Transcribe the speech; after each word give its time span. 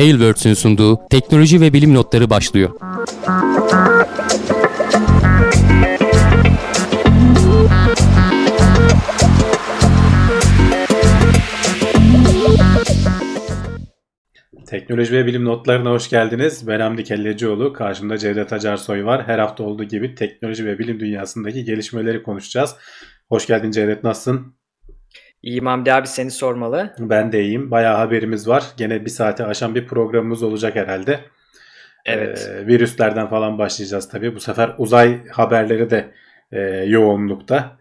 Tailwords'ün 0.00 0.54
sunduğu 0.54 1.08
teknoloji 1.10 1.60
ve 1.60 1.72
bilim 1.72 1.94
notları 1.94 2.30
başlıyor. 2.30 2.70
Teknoloji 14.66 15.12
ve 15.12 15.26
bilim 15.26 15.44
notlarına 15.44 15.90
hoş 15.90 16.10
geldiniz. 16.10 16.66
Ben 16.66 16.80
Hamdi 16.80 17.04
Kellecioğlu. 17.04 17.72
Karşımda 17.72 18.18
Cevdet 18.18 18.52
Acarsoy 18.52 19.04
var. 19.04 19.26
Her 19.26 19.38
hafta 19.38 19.64
olduğu 19.64 19.84
gibi 19.84 20.14
teknoloji 20.14 20.66
ve 20.66 20.78
bilim 20.78 21.00
dünyasındaki 21.00 21.64
gelişmeleri 21.64 22.22
konuşacağız. 22.22 22.76
Hoş 23.28 23.46
geldin 23.46 23.70
Cevdet. 23.70 24.04
Nasılsın? 24.04 24.59
İyiyim 25.42 25.66
Hamdi 25.66 25.92
abi 25.92 26.06
seni 26.06 26.30
sormalı. 26.30 26.94
Ben 26.98 27.32
de 27.32 27.42
iyiyim. 27.42 27.70
Bayağı 27.70 27.96
haberimiz 27.96 28.48
var. 28.48 28.64
Gene 28.76 29.04
bir 29.04 29.10
saate 29.10 29.44
aşan 29.44 29.74
bir 29.74 29.86
programımız 29.86 30.42
olacak 30.42 30.76
herhalde. 30.76 31.20
Evet. 32.04 32.50
Ee, 32.50 32.66
virüslerden 32.66 33.28
falan 33.28 33.58
başlayacağız 33.58 34.08
tabii. 34.08 34.34
Bu 34.34 34.40
sefer 34.40 34.74
uzay 34.78 35.26
haberleri 35.28 35.90
de 35.90 36.10
e, 36.52 36.60
yoğunlukta. 36.86 37.80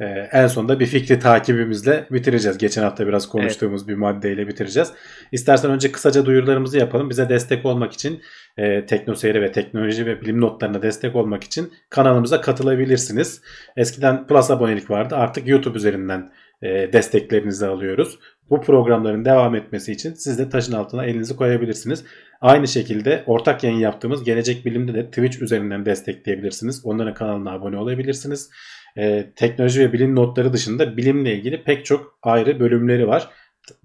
E, 0.00 0.04
en 0.32 0.46
sonunda 0.46 0.80
bir 0.80 0.86
fikri 0.86 1.18
takibimizle 1.18 2.06
bitireceğiz. 2.10 2.58
Geçen 2.58 2.82
hafta 2.82 3.06
biraz 3.06 3.28
konuştuğumuz 3.28 3.88
bir 3.88 3.94
maddeyle 3.94 4.48
bitireceğiz. 4.48 4.92
İstersen 5.32 5.70
önce 5.70 5.92
kısaca 5.92 6.26
duyurularımızı 6.26 6.78
yapalım. 6.78 7.10
Bize 7.10 7.28
destek 7.28 7.66
olmak 7.66 7.92
için 7.92 8.22
e, 8.56 8.86
TeknoSeyri 8.86 9.42
ve 9.42 9.52
teknoloji 9.52 10.06
ve 10.06 10.20
bilim 10.20 10.40
notlarına 10.40 10.82
destek 10.82 11.16
olmak 11.16 11.44
için 11.44 11.72
kanalımıza 11.90 12.40
katılabilirsiniz. 12.40 13.42
Eskiden 13.76 14.26
Plus 14.26 14.50
abonelik 14.50 14.90
vardı. 14.90 15.16
Artık 15.16 15.48
YouTube 15.48 15.78
üzerinden 15.78 16.32
e, 16.62 16.92
desteklerinizi 16.92 17.66
alıyoruz. 17.66 18.18
Bu 18.50 18.60
programların 18.60 19.24
devam 19.24 19.54
etmesi 19.54 19.92
için 19.92 20.14
siz 20.14 20.38
de 20.38 20.48
taşın 20.48 20.72
altına 20.72 21.04
elinizi 21.04 21.36
koyabilirsiniz. 21.36 22.04
Aynı 22.40 22.68
şekilde 22.68 23.22
ortak 23.26 23.64
yayın 23.64 23.78
yaptığımız 23.78 24.24
Gelecek 24.24 24.66
Bilim'de 24.66 24.94
de 24.94 25.06
Twitch 25.06 25.42
üzerinden 25.42 25.86
destekleyebilirsiniz. 25.86 26.86
Onların 26.86 27.14
kanalına 27.14 27.52
abone 27.52 27.76
olabilirsiniz. 27.76 28.50
Ee, 28.96 29.32
teknoloji 29.36 29.80
ve 29.80 29.92
bilim 29.92 30.16
notları 30.16 30.52
dışında 30.52 30.96
bilimle 30.96 31.34
ilgili 31.34 31.64
pek 31.64 31.84
çok 31.84 32.18
ayrı 32.22 32.60
bölümleri 32.60 33.08
var. 33.08 33.30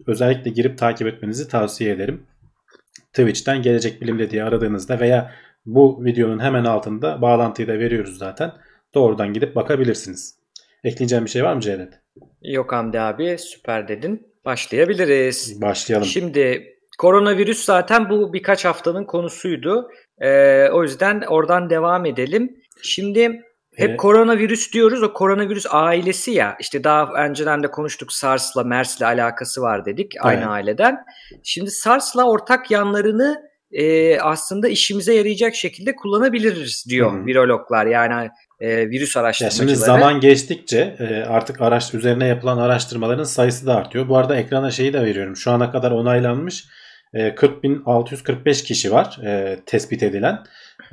Özellikle 0.08 0.52
girip 0.52 0.78
takip 0.78 1.08
etmenizi 1.08 1.48
tavsiye 1.48 1.94
ederim. 1.94 2.24
Twitch'ten 3.14 3.62
Gelecek 3.62 4.02
Bilim'de 4.02 4.30
diye 4.30 4.44
aradığınızda 4.44 5.00
veya 5.00 5.32
bu 5.66 6.06
videonun 6.06 6.40
hemen 6.40 6.66
altında 6.66 7.22
bağlantıyı 7.22 7.68
da 7.68 7.80
veriyoruz 7.80 8.18
zaten. 8.18 8.52
Doğrudan 8.94 9.34
gidip 9.34 9.56
bakabilirsiniz. 9.56 10.40
Ekleyeceğim 10.84 11.26
bir 11.26 11.30
şey 11.30 11.44
var 11.44 11.54
mı 11.54 11.62
Cevdet? 11.62 12.07
Yok 12.48 12.72
Hamdi 12.74 13.00
abi 13.00 13.38
süper 13.40 13.88
dedin. 13.88 14.28
Başlayabiliriz. 14.46 15.62
Başlayalım. 15.62 16.08
Şimdi 16.08 16.74
koronavirüs 16.98 17.66
zaten 17.66 18.10
bu 18.10 18.34
birkaç 18.34 18.66
haftanın 18.66 19.06
konusuydu. 19.06 19.92
Ee, 20.22 20.70
o 20.70 20.84
yüzden 20.84 21.22
oradan 21.28 21.70
devam 21.70 22.06
edelim. 22.06 22.56
Şimdi 22.82 23.22
hep 23.76 23.90
Evet. 23.90 23.98
koronavirüs 23.98 24.74
diyoruz. 24.74 25.04
O 25.04 25.14
koronavirüs 25.14 25.66
ailesi 25.70 26.32
ya. 26.32 26.58
İşte 26.60 26.84
daha 26.84 27.14
önceden 27.26 27.64
de 27.64 27.72
konuştuk 27.72 28.14
SARS'la 28.14 28.64
MERS'le 28.64 29.02
alakası 29.02 29.62
var 29.62 29.86
dedik. 29.86 30.12
Aynı 30.22 30.40
Evet. 30.40 30.50
aileden. 30.50 30.98
Şimdi 31.44 31.72
SARS'la 31.72 32.24
ortak 32.30 32.72
yanlarını 32.72 33.47
e, 33.72 34.20
aslında 34.20 34.68
işimize 34.68 35.14
yarayacak 35.14 35.56
şekilde 35.56 35.96
kullanabiliriz 35.96 36.86
diyor 36.90 37.14
Hı 37.14 37.18
hı. 37.22 37.26
virologlar. 37.26 37.86
Yani 37.86 38.30
e, 38.60 38.90
virüs 38.90 39.16
Ya 39.16 39.22
araştırmacıları. 39.22 39.68
şimdi 39.70 39.80
zaman 39.80 40.20
geçtikçe 40.20 40.96
e, 41.00 41.24
artık 41.24 41.62
araş 41.62 41.94
üzerine 41.94 42.28
yapılan 42.28 42.58
araştırmaların 42.58 43.24
sayısı 43.24 43.66
da 43.68 43.76
artıyor. 43.76 44.10
Bu 44.10 44.18
arada 44.18 44.36
ekrana 44.38 44.72
şeyi 44.72 44.94
de 44.94 45.02
veriyorum. 45.02 45.36
Şu 45.36 45.52
ana 45.52 45.72
kadar 45.72 45.92
onaylanmış 45.92 46.66
e, 47.14 47.28
40.645 47.28 48.64
kişi 48.64 48.92
var 48.92 49.18
e, 49.26 49.60
tespit 49.66 50.04
edilen. 50.04 50.40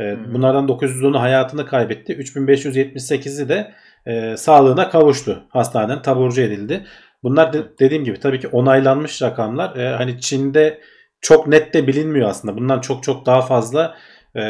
E. 0.00 0.16
Bunlardan 0.34 0.66
910'u 0.68 1.20
hayatını 1.20 1.66
kaybetti. 1.66 2.12
3578'i 2.12 3.48
de 3.48 3.72
e, 4.06 4.36
sağlığına 4.36 4.90
kavuştu. 4.90 5.44
Hastaneden 5.48 6.02
taburcu 6.02 6.40
edildi. 6.42 6.84
Bunlar 7.22 7.52
de- 7.52 7.64
dediğim 7.80 8.04
gibi 8.04 8.20
tabii 8.20 8.40
ki 8.40 8.48
onaylanmış 8.48 9.22
rakamlar. 9.22 9.76
E, 9.76 9.88
hani 9.96 10.20
Çin'de 10.20 10.80
çok 11.24 11.46
net 11.46 11.74
de 11.74 11.86
bilinmiyor 11.86 12.28
aslında. 12.28 12.56
Bundan 12.56 12.80
çok 12.80 13.02
çok 13.02 13.26
daha 13.26 13.42
fazla 13.42 13.94
e, 14.36 14.42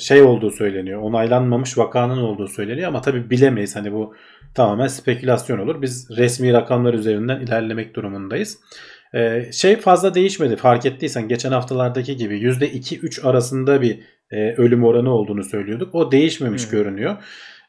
şey 0.00 0.22
olduğu 0.22 0.50
söyleniyor. 0.50 1.00
Onaylanmamış 1.02 1.78
vakanın 1.78 2.22
olduğu 2.22 2.48
söyleniyor 2.48 2.88
ama 2.88 3.00
tabii 3.00 3.30
bilemeyiz. 3.30 3.76
Hani 3.76 3.92
bu 3.92 4.14
tamamen 4.54 4.86
spekülasyon 4.86 5.58
olur. 5.58 5.82
Biz 5.82 6.10
resmi 6.16 6.52
rakamlar 6.52 6.94
üzerinden 6.94 7.40
ilerlemek 7.40 7.96
durumundayız. 7.96 8.58
E, 9.14 9.52
şey 9.52 9.76
fazla 9.76 10.14
değişmedi. 10.14 10.56
Fark 10.56 10.86
ettiysen 10.86 11.28
geçen 11.28 11.52
haftalardaki 11.52 12.16
gibi 12.16 12.40
%2-3 12.40 13.28
arasında 13.28 13.82
bir 13.82 14.00
e, 14.30 14.54
ölüm 14.54 14.84
oranı 14.84 15.14
olduğunu 15.14 15.44
söylüyorduk. 15.44 15.94
O 15.94 16.12
değişmemiş 16.12 16.66
Hı. 16.66 16.70
görünüyor. 16.70 17.16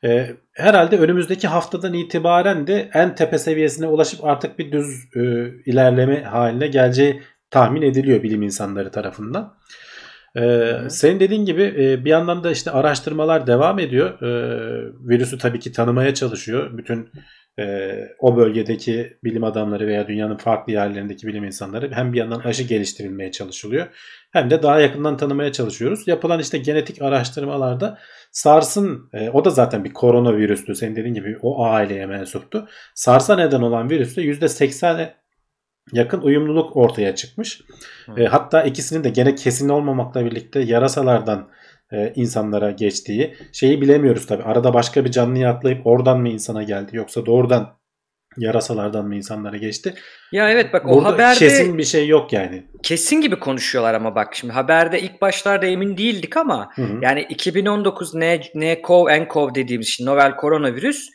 E, 0.03 0.27
herhalde 0.53 0.97
önümüzdeki 0.97 1.47
haftadan 1.47 1.93
itibaren 1.93 2.67
de 2.67 2.89
en 2.93 3.15
tepe 3.15 3.37
seviyesine 3.37 3.87
ulaşıp 3.87 4.25
artık 4.25 4.59
bir 4.59 4.71
düz 4.71 5.15
e, 5.15 5.21
ilerleme 5.65 6.23
haline 6.23 6.67
geleceği 6.67 7.21
tahmin 7.51 7.81
ediliyor 7.81 8.23
bilim 8.23 8.41
insanları 8.41 8.91
tarafından. 8.91 9.53
Ee, 10.37 10.77
senin 10.89 11.19
dediğin 11.19 11.45
gibi 11.45 11.63
e, 11.63 12.05
bir 12.05 12.09
yandan 12.09 12.43
da 12.43 12.51
işte 12.51 12.71
araştırmalar 12.71 13.47
devam 13.47 13.79
ediyor. 13.79 14.21
Ee, 14.21 14.93
virüsü 15.09 15.37
tabii 15.37 15.59
ki 15.59 15.71
tanımaya 15.71 16.13
çalışıyor. 16.13 16.77
Bütün 16.77 17.09
e, 17.59 17.95
o 18.19 18.37
bölgedeki 18.37 19.17
bilim 19.23 19.43
adamları 19.43 19.87
veya 19.87 20.07
dünyanın 20.07 20.37
farklı 20.37 20.73
yerlerindeki 20.73 21.27
bilim 21.27 21.43
insanları 21.43 21.91
hem 21.93 22.13
bir 22.13 22.17
yandan 22.17 22.39
aşı 22.39 22.63
geliştirilmeye 22.63 23.31
çalışılıyor 23.31 23.87
hem 24.31 24.49
de 24.49 24.63
daha 24.63 24.79
yakından 24.79 25.17
tanımaya 25.17 25.51
çalışıyoruz. 25.51 26.07
Yapılan 26.07 26.39
işte 26.39 26.57
genetik 26.57 27.01
araştırmalarda 27.01 27.97
SARS'ın 28.31 29.09
e, 29.13 29.29
o 29.29 29.45
da 29.45 29.49
zaten 29.49 29.83
bir 29.83 29.93
koronavirüstü. 29.93 30.75
Senin 30.75 30.95
dediğin 30.95 31.13
gibi 31.13 31.37
o 31.41 31.65
aileye 31.65 32.05
mensuptu. 32.05 32.67
SARS'a 32.95 33.35
neden 33.35 33.61
olan 33.61 33.89
virüste 33.89 34.21
%80'e 34.21 35.20
yakın 35.91 36.21
uyumluluk 36.21 36.77
ortaya 36.77 37.15
çıkmış. 37.15 37.61
E, 38.17 38.25
hatta 38.25 38.63
ikisinin 38.63 39.03
de 39.03 39.09
gene 39.09 39.35
kesin 39.35 39.69
olmamakla 39.69 40.25
birlikte 40.25 40.59
yarasalardan 40.59 41.49
e, 41.93 42.13
insanlara 42.15 42.71
geçtiği 42.71 43.35
şeyi 43.51 43.81
bilemiyoruz 43.81 44.25
tabi. 44.27 44.43
Arada 44.43 44.73
başka 44.73 45.05
bir 45.05 45.11
canlıya 45.11 45.49
atlayıp 45.51 45.87
oradan 45.87 46.19
mı 46.19 46.29
insana 46.29 46.63
geldi 46.63 46.97
yoksa 46.97 47.25
doğrudan 47.25 47.81
yarasalardan 48.37 49.07
mı 49.07 49.15
insanlara 49.15 49.57
geçti? 49.57 49.93
Ya 50.31 50.49
evet 50.51 50.73
bak 50.73 50.85
o 50.85 50.95
Burada 50.95 51.07
haberde 51.07 51.39
kesin 51.39 51.77
bir 51.77 51.83
şey 51.83 52.07
yok 52.07 52.33
yani. 52.33 52.63
kesin 52.83 53.21
gibi 53.21 53.39
konuşuyorlar 53.39 53.93
ama 53.93 54.15
bak 54.15 54.35
şimdi 54.35 54.53
haberde 54.53 55.01
ilk 55.01 55.21
başlarda 55.21 55.65
emin 55.65 55.97
değildik 55.97 56.37
ama 56.37 56.69
Hı 56.75 56.81
hı. 56.81 56.99
yani 57.01 57.21
2019 57.29 58.15
N- 58.15 58.41
nCoV, 58.55 59.21
nCoV 59.21 59.55
dediğimiz 59.55 59.87
şey, 59.87 60.05
novel 60.05 60.35
koronavirüs 60.35 61.09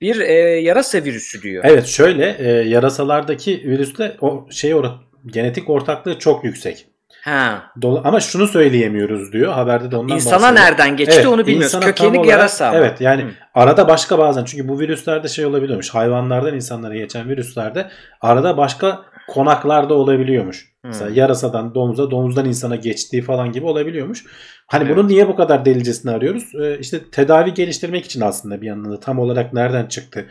bir 0.00 0.20
e, 0.20 0.32
yarasa 0.60 0.98
virüsü 1.04 1.42
diyor. 1.42 1.64
Evet 1.66 1.86
şöyle 1.86 2.36
e, 2.38 2.68
yarasalardaki 2.68 3.62
virüsle 3.66 4.16
o 4.20 4.46
şey 4.50 4.74
or 4.74 4.84
genetik 5.26 5.70
ortaklığı 5.70 6.18
çok 6.18 6.44
yüksek. 6.44 6.86
Ha. 7.24 7.62
Dola- 7.82 8.00
ama 8.04 8.20
şunu 8.20 8.48
söyleyemiyoruz 8.48 9.32
diyor. 9.32 9.52
Haberde 9.52 9.90
de 9.90 9.96
ondan 9.96 10.16
İnsana 10.16 10.42
bahsediyor. 10.42 10.66
nereden 10.66 10.96
geçti 10.96 11.14
Evet, 11.16 11.26
onu 11.26 11.46
bilmiyoruz. 11.46 11.80
Kökeni 11.80 12.18
olarak- 12.18 12.26
yarasa 12.30 12.68
ama. 12.68 12.78
Evet 12.78 13.00
yani 13.00 13.22
Hı. 13.22 13.28
arada 13.54 13.88
başka 13.88 14.18
bazen 14.18 14.44
çünkü 14.44 14.68
bu 14.68 14.80
virüslerde 14.80 15.28
şey 15.28 15.46
olabiliyormuş. 15.46 15.90
Hayvanlardan 15.94 16.54
insanlara 16.54 16.94
geçen 16.96 17.28
virüslerde 17.28 17.88
arada 18.20 18.56
başka 18.56 19.02
konaklarda 19.28 19.94
olabiliyormuş. 19.94 20.67
Mesela 20.84 21.10
yarasadan 21.10 21.74
domuza, 21.74 22.10
domuzdan 22.10 22.46
insana 22.46 22.76
geçtiği 22.76 23.22
falan 23.22 23.52
gibi 23.52 23.66
olabiliyormuş. 23.66 24.24
Hani 24.66 24.84
Evet. 24.84 24.96
bunun 24.96 25.08
niye 25.08 25.28
bu 25.28 25.36
kadar 25.36 25.64
delicesini 25.64 26.10
arıyoruz? 26.10 26.54
Ee, 26.62 26.78
işte 26.78 27.10
tedavi 27.12 27.54
geliştirmek 27.54 28.04
için 28.04 28.20
aslında 28.20 28.60
bir 28.60 28.66
yandan 28.66 28.92
da 28.92 29.00
tam 29.00 29.18
olarak 29.18 29.52
nereden 29.52 29.86
çıktı? 29.86 30.26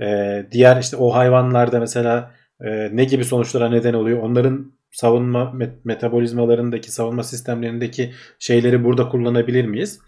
Ee, 0.00 0.46
diğer 0.52 0.80
işte 0.80 0.96
o 0.96 1.14
hayvanlarda 1.14 1.80
mesela 1.80 2.30
e, 2.60 2.96
ne 2.96 3.04
gibi 3.04 3.24
sonuçlara 3.24 3.68
neden 3.68 3.94
oluyor? 3.94 4.22
Onların 4.22 4.72
savunma 4.90 5.42
met- 5.42 5.80
metabolizmalarındaki 5.84 6.92
savunma 6.92 7.22
sistemlerindeki 7.22 8.12
şeyleri 8.38 8.84
burada 8.84 9.08
kullanabilir 9.08 9.64
miyiz? 9.64 9.98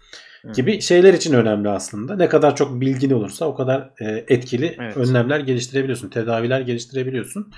Hı. 0.45 0.51
gibi 0.51 0.81
şeyler 0.81 1.13
için 1.13 1.33
önemli 1.33 1.69
aslında. 1.69 2.15
Ne 2.15 2.29
kadar 2.29 2.55
çok 2.55 2.81
bilgin 2.81 3.11
olursa 3.11 3.45
o 3.45 3.55
kadar 3.55 3.91
e, 4.01 4.25
etkili 4.27 4.75
Evet. 4.79 4.97
önlemler 4.97 5.39
geliştirebiliyorsun, 5.39 6.09
tedaviler 6.09 6.61
geliştirebiliyorsun. 6.61 7.51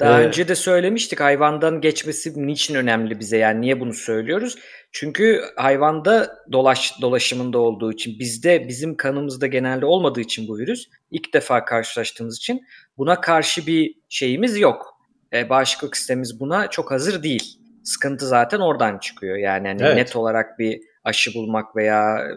Daha 0.00 0.22
Ee, 0.22 0.26
önce 0.26 0.48
de 0.48 0.54
söylemiştik 0.54 1.20
hayvandan 1.20 1.80
geçmesi 1.80 2.46
niçin 2.46 2.74
önemli 2.74 3.20
bize 3.20 3.36
yani 3.36 3.60
niye 3.60 3.80
bunu 3.80 3.94
söylüyoruz? 3.94 4.56
Çünkü 4.92 5.42
hayvanda 5.56 6.38
dolaş 6.52 7.00
dolaşımında 7.00 7.58
olduğu 7.58 7.92
için 7.92 8.18
bizde 8.18 8.68
bizim 8.68 8.96
kanımızda 8.96 9.46
genelde 9.46 9.86
olmadığı 9.86 10.20
için 10.20 10.48
bu 10.48 10.58
virüs 10.58 10.84
ilk 11.10 11.34
defa 11.34 11.64
karşılaştığımız 11.64 12.36
için 12.36 12.66
buna 12.98 13.20
karşı 13.20 13.66
bir 13.66 13.94
şeyimiz 14.08 14.58
yok. 14.58 14.96
E, 15.32 15.48
bağışıklık 15.48 15.96
sistemimiz 15.96 16.40
buna 16.40 16.70
çok 16.70 16.90
hazır 16.90 17.22
değil. 17.22 17.58
Sıkıntı 17.84 18.26
zaten 18.26 18.60
oradan 18.60 18.98
çıkıyor. 18.98 19.36
Yani 19.36 19.68
hani 19.68 19.82
Evet. 19.82 19.96
net 19.96 20.16
olarak 20.16 20.58
bir 20.58 20.80
aşı 21.04 21.34
bulmak 21.34 21.76
veya 21.76 22.28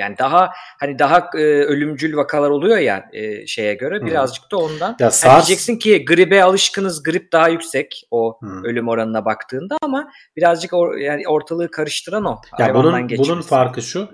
Yani 0.00 0.18
daha 0.18 0.50
hani 0.80 0.98
daha 0.98 1.18
e, 1.34 1.42
ölümcül 1.42 2.16
vakalar 2.16 2.50
oluyor 2.50 2.78
ya 2.78 3.04
e, 3.12 3.46
şeye 3.46 3.74
göre 3.74 4.06
birazcık 4.06 4.50
da 4.50 4.56
ondan. 4.56 4.96
Ya 5.00 5.10
SARS... 5.10 5.24
yani 5.24 5.46
diyeceksin 5.46 5.78
ki 5.78 6.04
gribe 6.04 6.44
alışkınız, 6.44 7.02
grip 7.02 7.32
daha 7.32 7.48
yüksek 7.48 8.02
o 8.10 8.40
hmm. 8.40 8.64
ölüm 8.64 8.88
oranına 8.88 9.24
baktığında 9.24 9.76
ama 9.82 10.10
birazcık 10.36 10.72
or, 10.72 10.96
yani 10.96 11.28
ortalığı 11.28 11.70
karıştıran 11.70 12.24
o. 12.24 12.40
Ya 12.58 12.74
bunun 12.74 13.08
bunun 13.08 13.42
farkı 13.42 13.82
şu. 13.82 14.08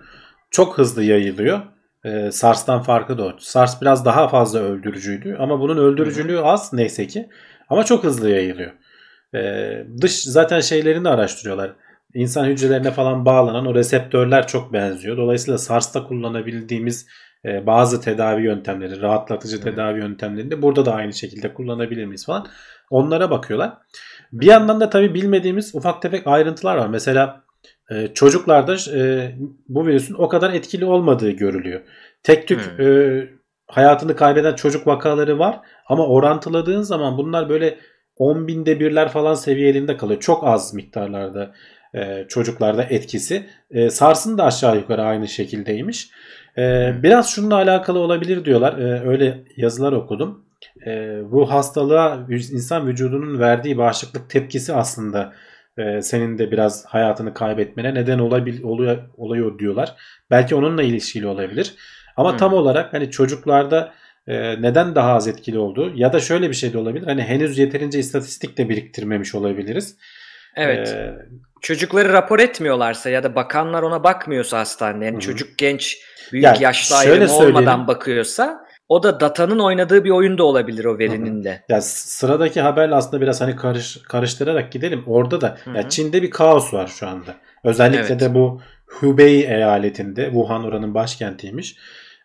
Çok 0.51 0.79
hızlı 0.79 1.05
yayılıyor. 1.05 1.61
Ee, 2.05 2.31
SARS'tan 2.33 2.83
farkı 2.83 3.19
da 3.19 3.25
o. 3.25 3.33
SARS 3.39 3.81
biraz 3.81 4.05
daha 4.05 4.29
fazla 4.29 4.59
öldürücüydü 4.59 5.37
ama 5.41 5.61
bunun 5.61 5.77
öldürücülüğü 5.77 6.41
az 6.41 6.73
neyse 6.73 7.07
ki 7.07 7.29
ama 7.69 7.85
çok 7.85 8.05
hızlı 8.05 8.31
yayılıyor. 8.31 8.73
Ee, 9.35 9.87
dış 10.01 10.23
zaten 10.23 10.61
şeylerini 10.61 11.09
araştırıyorlar 11.09 11.73
insan 12.17 12.45
hücrelerine 12.45 12.91
falan 12.91 13.25
bağlanan 13.25 13.67
o 13.67 13.75
reseptörler 13.75 14.47
çok 14.47 14.73
benziyor. 14.73 15.17
Dolayısıyla 15.17 15.59
SARS'ta 15.59 16.05
kullanabildiğimiz 16.05 17.07
e, 17.45 17.67
bazı 17.67 18.01
tedavi 18.01 18.43
yöntemleri, 18.45 19.01
rahatlatıcı 19.01 19.61
tedavi 19.61 19.99
yöntemlerini 19.99 20.51
de 20.51 20.63
burada 20.63 20.87
da 20.87 20.95
aynı 20.95 21.13
şekilde 21.13 21.55
kullanabilir 21.55 22.05
miyiz 22.05 22.27
falan. 22.27 22.47
Onlara 22.91 23.31
bakıyorlar. 23.31 23.73
Bir 24.33 24.47
yandan 24.47 24.81
da 24.81 24.91
tabii 24.91 25.15
bilmediğimiz 25.15 25.75
ufak 25.75 26.03
tefek 26.03 26.27
ayrıntılar 26.27 26.77
var. 26.77 26.89
Mesela 26.89 27.43
e, 27.91 28.15
çocuklarda 28.15 28.77
e, 28.95 29.33
bu 29.69 29.87
virüsün 29.87 30.15
o 30.15 30.29
kadar 30.29 30.53
etkili 30.53 30.85
olmadığı 30.85 31.31
görülüyor. 31.31 31.81
Tek 32.23 32.49
tük 32.49 32.79
hmm. 32.79 32.87
e, 32.87 33.29
hayatını 33.67 34.17
kaybeden 34.17 34.55
çocuk 34.55 34.87
vakaları 34.87 35.39
var 35.39 35.61
ama 35.89 36.07
orantıladığın 36.07 36.83
zaman 36.83 37.19
bunlar 37.19 37.49
böyle 37.49 37.79
10 38.17 38.49
binde 38.49 38.81
birler 38.81 39.09
falan 39.09 39.35
seviyelerinde 39.35 39.97
kalıyor. 39.97 40.21
Çok 40.21 40.45
az 40.45 40.75
miktarlarda 40.75 41.53
e, 41.95 42.25
çocuklarda 42.29 42.83
etkisi. 42.83 43.47
E, 43.71 43.91
SARS'ın 43.91 44.39
da 44.39 44.45
aşağı 44.45 44.77
yukarı 44.77 45.03
aynı 45.03 45.29
şekildeymiş. 45.29 46.11
E, 46.59 46.95
biraz 47.03 47.31
şununla 47.31 47.55
alakalı 47.55 47.99
olabilir 47.99 48.45
diyorlar. 48.45 48.79
E, 48.79 49.09
öyle 49.09 49.45
yazılar 49.57 49.93
okudum. 49.93 50.45
E, 50.87 51.21
bu 51.31 51.51
hastalığa 51.51 52.27
insan 52.31 52.87
vücudunun 52.87 53.39
verdiği 53.41 53.79
bağışıklık 53.79 54.31
tepkisi 54.31 54.75
aslında 54.75 55.33
e, 55.79 56.03
senin 56.03 56.39
de 56.39 56.51
biraz 56.51 56.87
hayatını 56.87 57.35
kaybetmene 57.35 57.95
neden 57.95 58.19
olabil, 58.19 58.63
oluyor, 58.63 58.99
oluyor 59.17 59.59
diyorlar. 59.59 59.95
Belki 60.31 60.55
onunla 60.55 60.83
ilişkili 60.83 61.27
olabilir. 61.27 61.75
Ama 62.17 62.31
hmm. 62.31 62.39
tam 62.39 62.53
olarak 62.53 62.93
hani 62.93 63.11
çocuklarda 63.11 63.95
e, 64.27 64.63
neden 64.63 64.95
daha 64.95 65.13
az 65.13 65.29
etkili 65.29 65.59
olduğu 65.59 65.93
ya 65.97 66.13
da 66.13 66.21
şöyle 66.21 66.49
bir 66.49 66.55
şey 66.55 66.73
de 66.73 66.79
olabilir. 66.79 67.07
Hani 67.07 67.23
henüz 67.23 67.59
yeterince 67.59 67.99
istatistik 67.99 68.59
de 68.59 68.69
biriktirmemiş 68.69 69.35
olabiliriz. 69.35 69.97
Evet. 70.57 70.89
Ee, 70.89 71.15
Çocukları 71.61 72.13
rapor 72.13 72.39
etmiyorlarsa 72.39 73.11
ya 73.11 73.23
da 73.23 73.35
bakanlar 73.35 73.83
ona 73.83 74.05
bakmıyorsa 74.05 74.59
hastanede 74.59 75.05
yani 75.05 75.21
çocuk 75.21 75.59
genç 75.59 75.99
büyük 76.33 76.45
yani 76.45 76.63
yaşlı 76.63 76.97
ayrımı 76.97 77.33
olmadan 77.33 77.87
bakıyorsa 77.87 78.67
o 78.89 79.03
da 79.03 79.21
datanın 79.21 79.59
oynadığı 79.59 80.05
bir 80.05 80.11
oyun 80.11 80.39
da 80.39 80.45
olabilir 80.45 80.85
o 80.85 80.99
verinin 80.99 81.45
de. 81.45 81.63
Ya 81.69 81.81
sıradaki 81.81 82.61
haberle 82.61 82.95
aslında 82.95 83.23
biraz 83.23 83.41
hani 83.41 83.57
karış, 83.57 83.99
karıştırarak 84.03 84.73
gidelim. 84.73 85.03
Orada 85.07 85.41
da 85.41 85.57
Hı-hı. 85.65 85.77
ya 85.77 85.89
Çin'de 85.89 86.23
bir 86.23 86.31
kaos 86.31 86.75
var 86.75 86.87
şu 86.87 87.09
anda. 87.09 87.35
Özellikle 87.65 88.07
evet. 88.07 88.21
de 88.21 88.35
bu 88.35 88.61
Hubei 88.87 89.43
eyaletinde 89.43 90.25
Wuhan 90.25 90.65
oranın 90.65 90.95
başkentiymiş. 90.95 91.77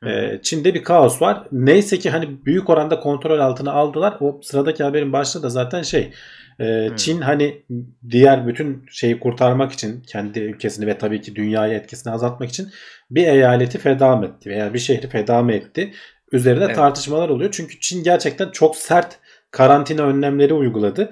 Ee, 0.06 0.40
Çin'de 0.44 0.74
bir 0.74 0.84
kaos 0.84 1.22
var. 1.22 1.44
Neyse 1.52 2.00
ki 2.00 2.10
hani 2.10 2.46
büyük 2.46 2.70
oranda 2.70 3.00
kontrol 3.00 3.40
altına 3.40 3.72
aldılar. 3.72 4.18
O 4.20 4.40
sıradaki 4.44 4.84
haberin 4.84 5.14
başlığı 5.14 5.44
da 5.44 5.50
zaten 5.50 5.82
şey 5.82 6.14
ee, 6.60 6.88
hmm. 6.88 6.96
Çin 6.96 7.22
hani 7.22 7.62
diğer 8.10 8.48
bütün 8.48 8.86
şeyi 8.92 9.20
kurtarmak 9.20 9.72
için 9.72 10.02
kendi 10.08 10.40
ülkesini 10.40 10.88
ve 10.88 10.98
tabii 10.98 11.22
ki 11.22 11.36
dünyaya 11.36 11.74
etkisini 11.74 12.14
azaltmak 12.14 12.50
için 12.50 12.70
bir 13.12 13.28
eyaleti 13.28 13.78
feda 13.78 14.16
mı 14.16 14.26
etti 14.26 14.50
veya 14.50 14.74
bir 14.74 14.80
şehri 14.80 15.08
feda 15.08 15.44
mı 15.44 15.54
etti? 15.54 15.94
Üzerine 16.32 16.64
evet. 16.64 16.76
tartışmalar 16.76 17.30
oluyor. 17.30 17.52
Çünkü 17.52 17.80
Çin 17.80 18.04
gerçekten 18.04 18.50
çok 18.50 18.76
sert 18.76 19.18
karantina 19.52 20.02
önlemleri 20.02 20.54
uyguladı. 20.54 21.12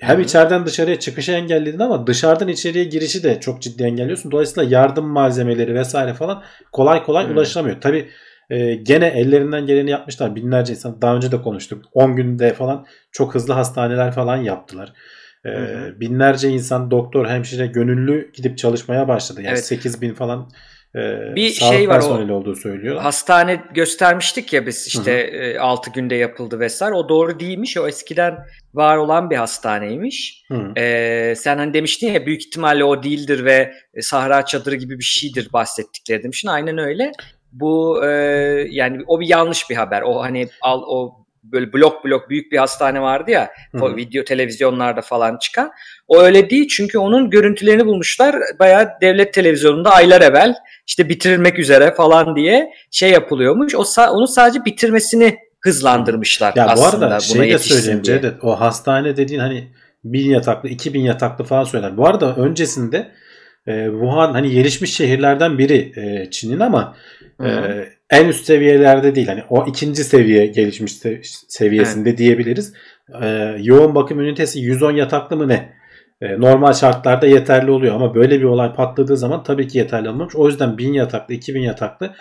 Hem 0.00 0.18
Hı. 0.18 0.22
içeriden 0.22 0.66
dışarıya 0.66 0.98
çıkışı 0.98 1.32
engelledin 1.32 1.78
ama 1.78 2.06
dışarıdan 2.06 2.48
içeriye 2.48 2.84
girişi 2.84 3.22
de 3.22 3.40
çok 3.40 3.62
ciddi 3.62 3.82
engelliyorsun. 3.82 4.30
Dolayısıyla 4.30 4.70
yardım 4.70 5.06
malzemeleri 5.06 5.74
vesaire 5.74 6.14
falan 6.14 6.42
kolay 6.72 7.02
kolay 7.02 7.28
Hı. 7.28 7.32
ulaşılamıyor. 7.32 7.80
Tabii 7.80 8.08
e, 8.50 8.74
gene 8.74 9.06
ellerinden 9.06 9.66
geleni 9.66 9.90
yapmışlar. 9.90 10.36
Binlerce 10.36 10.72
insan 10.72 11.02
daha 11.02 11.16
önce 11.16 11.32
de 11.32 11.42
konuştuk. 11.42 11.84
10 11.92 12.16
günde 12.16 12.54
falan 12.54 12.86
çok 13.12 13.34
hızlı 13.34 13.54
hastaneler 13.54 14.12
falan 14.12 14.36
yaptılar. 14.36 14.92
E, 15.46 15.50
binlerce 16.00 16.48
insan 16.48 16.90
doktor, 16.90 17.26
hemşire 17.26 17.66
gönüllü 17.66 18.32
gidip 18.32 18.58
çalışmaya 18.58 19.08
başladı. 19.08 19.42
Yani 19.42 19.52
evet. 19.52 19.64
8 19.64 20.02
bin 20.02 20.14
falan 20.14 20.50
e, 20.96 21.34
bir 21.36 21.50
şey 21.50 21.88
var 21.88 22.00
o 22.00 22.34
olduğu 22.34 22.54
söylüyor. 22.54 23.00
Hastane 23.00 23.62
göstermiştik 23.74 24.52
ya 24.52 24.66
biz 24.66 24.86
işte 24.86 25.32
hı 25.54 25.58
hı. 25.58 25.62
6 25.62 25.90
günde 25.90 26.14
yapıldı 26.14 26.60
vesaire. 26.60 26.94
O 26.94 27.08
doğru 27.08 27.40
değilmiş. 27.40 27.76
O 27.76 27.88
eskiden 27.88 28.38
var 28.74 28.96
olan 28.96 29.30
bir 29.30 29.36
hastaneymiş. 29.36 30.42
Ee, 30.76 31.34
sen 31.36 31.58
hani 31.58 31.74
demiştin 31.74 32.12
ya 32.12 32.26
büyük 32.26 32.46
ihtimalle 32.46 32.84
o 32.84 33.02
değildir 33.02 33.44
ve 33.44 33.72
Sahra 34.00 34.44
çadırı 34.44 34.76
gibi 34.76 34.98
bir 34.98 35.04
şeydir 35.04 35.52
bahsettikleri 35.52 36.22
demiştin. 36.22 36.48
Aynen 36.48 36.78
öyle 36.78 37.12
bu 37.60 38.04
e, 38.04 38.08
yani 38.70 39.02
o 39.06 39.20
bir 39.20 39.28
yanlış 39.28 39.70
bir 39.70 39.76
haber. 39.76 40.02
O 40.02 40.22
hani 40.22 40.48
al 40.62 40.82
o 40.86 41.26
böyle 41.52 41.72
blok 41.72 42.04
blok 42.04 42.30
büyük 42.30 42.52
bir 42.52 42.58
hastane 42.58 43.00
vardı 43.00 43.30
ya 43.30 43.50
Hı-hı. 43.72 43.96
video 43.96 44.24
televizyonlarda 44.24 45.00
falan 45.00 45.38
çıkan. 45.38 45.70
O 46.08 46.20
öyle 46.20 46.50
değil 46.50 46.68
çünkü 46.68 46.98
onun 46.98 47.30
görüntülerini 47.30 47.86
bulmuşlar 47.86 48.36
bayağı 48.58 48.88
devlet 49.00 49.34
televizyonunda 49.34 49.90
aylar 49.90 50.20
evvel 50.20 50.54
işte 50.86 51.08
bitirilmek 51.08 51.58
üzere 51.58 51.94
falan 51.94 52.36
diye 52.36 52.70
şey 52.90 53.10
yapılıyormuş. 53.10 53.74
O 53.74 53.84
onu 54.10 54.26
sadece 54.26 54.64
bitirmesini 54.64 55.38
hızlandırmışlar 55.60 56.52
ya 56.56 56.66
aslında. 56.66 57.00
Bu 57.00 57.04
arada 57.04 57.20
şey 57.20 57.52
de 57.52 57.58
söyleyeyim 57.58 58.02
Cevdet 58.02 58.44
o 58.44 58.60
hastane 58.60 59.16
dediğin 59.16 59.40
hani 59.40 59.68
bin 60.04 60.30
yataklı 60.30 60.68
2000 60.68 61.00
yataklı 61.00 61.44
falan 61.44 61.64
söyler. 61.64 61.96
Bu 61.96 62.06
arada 62.06 62.36
öncesinde 62.36 63.12
e, 63.66 63.86
Wuhan 63.90 64.32
hani 64.32 64.50
gelişmiş 64.50 64.94
şehirlerden 64.94 65.58
biri 65.58 65.92
e, 65.96 66.30
Çin'in 66.30 66.60
ama 66.60 66.96
e, 67.44 67.48
en 68.10 68.28
üst 68.28 68.44
seviyelerde 68.44 69.14
değil. 69.14 69.26
Hani 69.28 69.42
o 69.50 69.66
ikinci 69.66 70.04
seviye 70.04 70.46
gelişmiş 70.46 70.92
seviyesinde 71.48 72.08
evet. 72.08 72.18
diyebiliriz. 72.18 72.72
E, 73.22 73.56
yoğun 73.58 73.94
bakım 73.94 74.20
ünitesi 74.20 74.60
110 74.60 74.92
yataklı 74.92 75.36
mı 75.36 75.48
ne? 75.48 75.72
E, 76.20 76.40
normal 76.40 76.72
şartlarda 76.72 77.26
yeterli 77.26 77.70
oluyor 77.70 77.94
ama 77.94 78.14
böyle 78.14 78.38
bir 78.40 78.44
olay 78.44 78.72
patladığı 78.72 79.16
zaman 79.16 79.42
tabii 79.42 79.68
ki 79.68 79.78
yeterli 79.78 80.08
olmamış. 80.08 80.36
O 80.36 80.48
yüzden 80.48 80.78
1000 80.78 80.92
yataklı, 80.92 81.34
2000 81.34 81.60
yataklı 81.60 82.14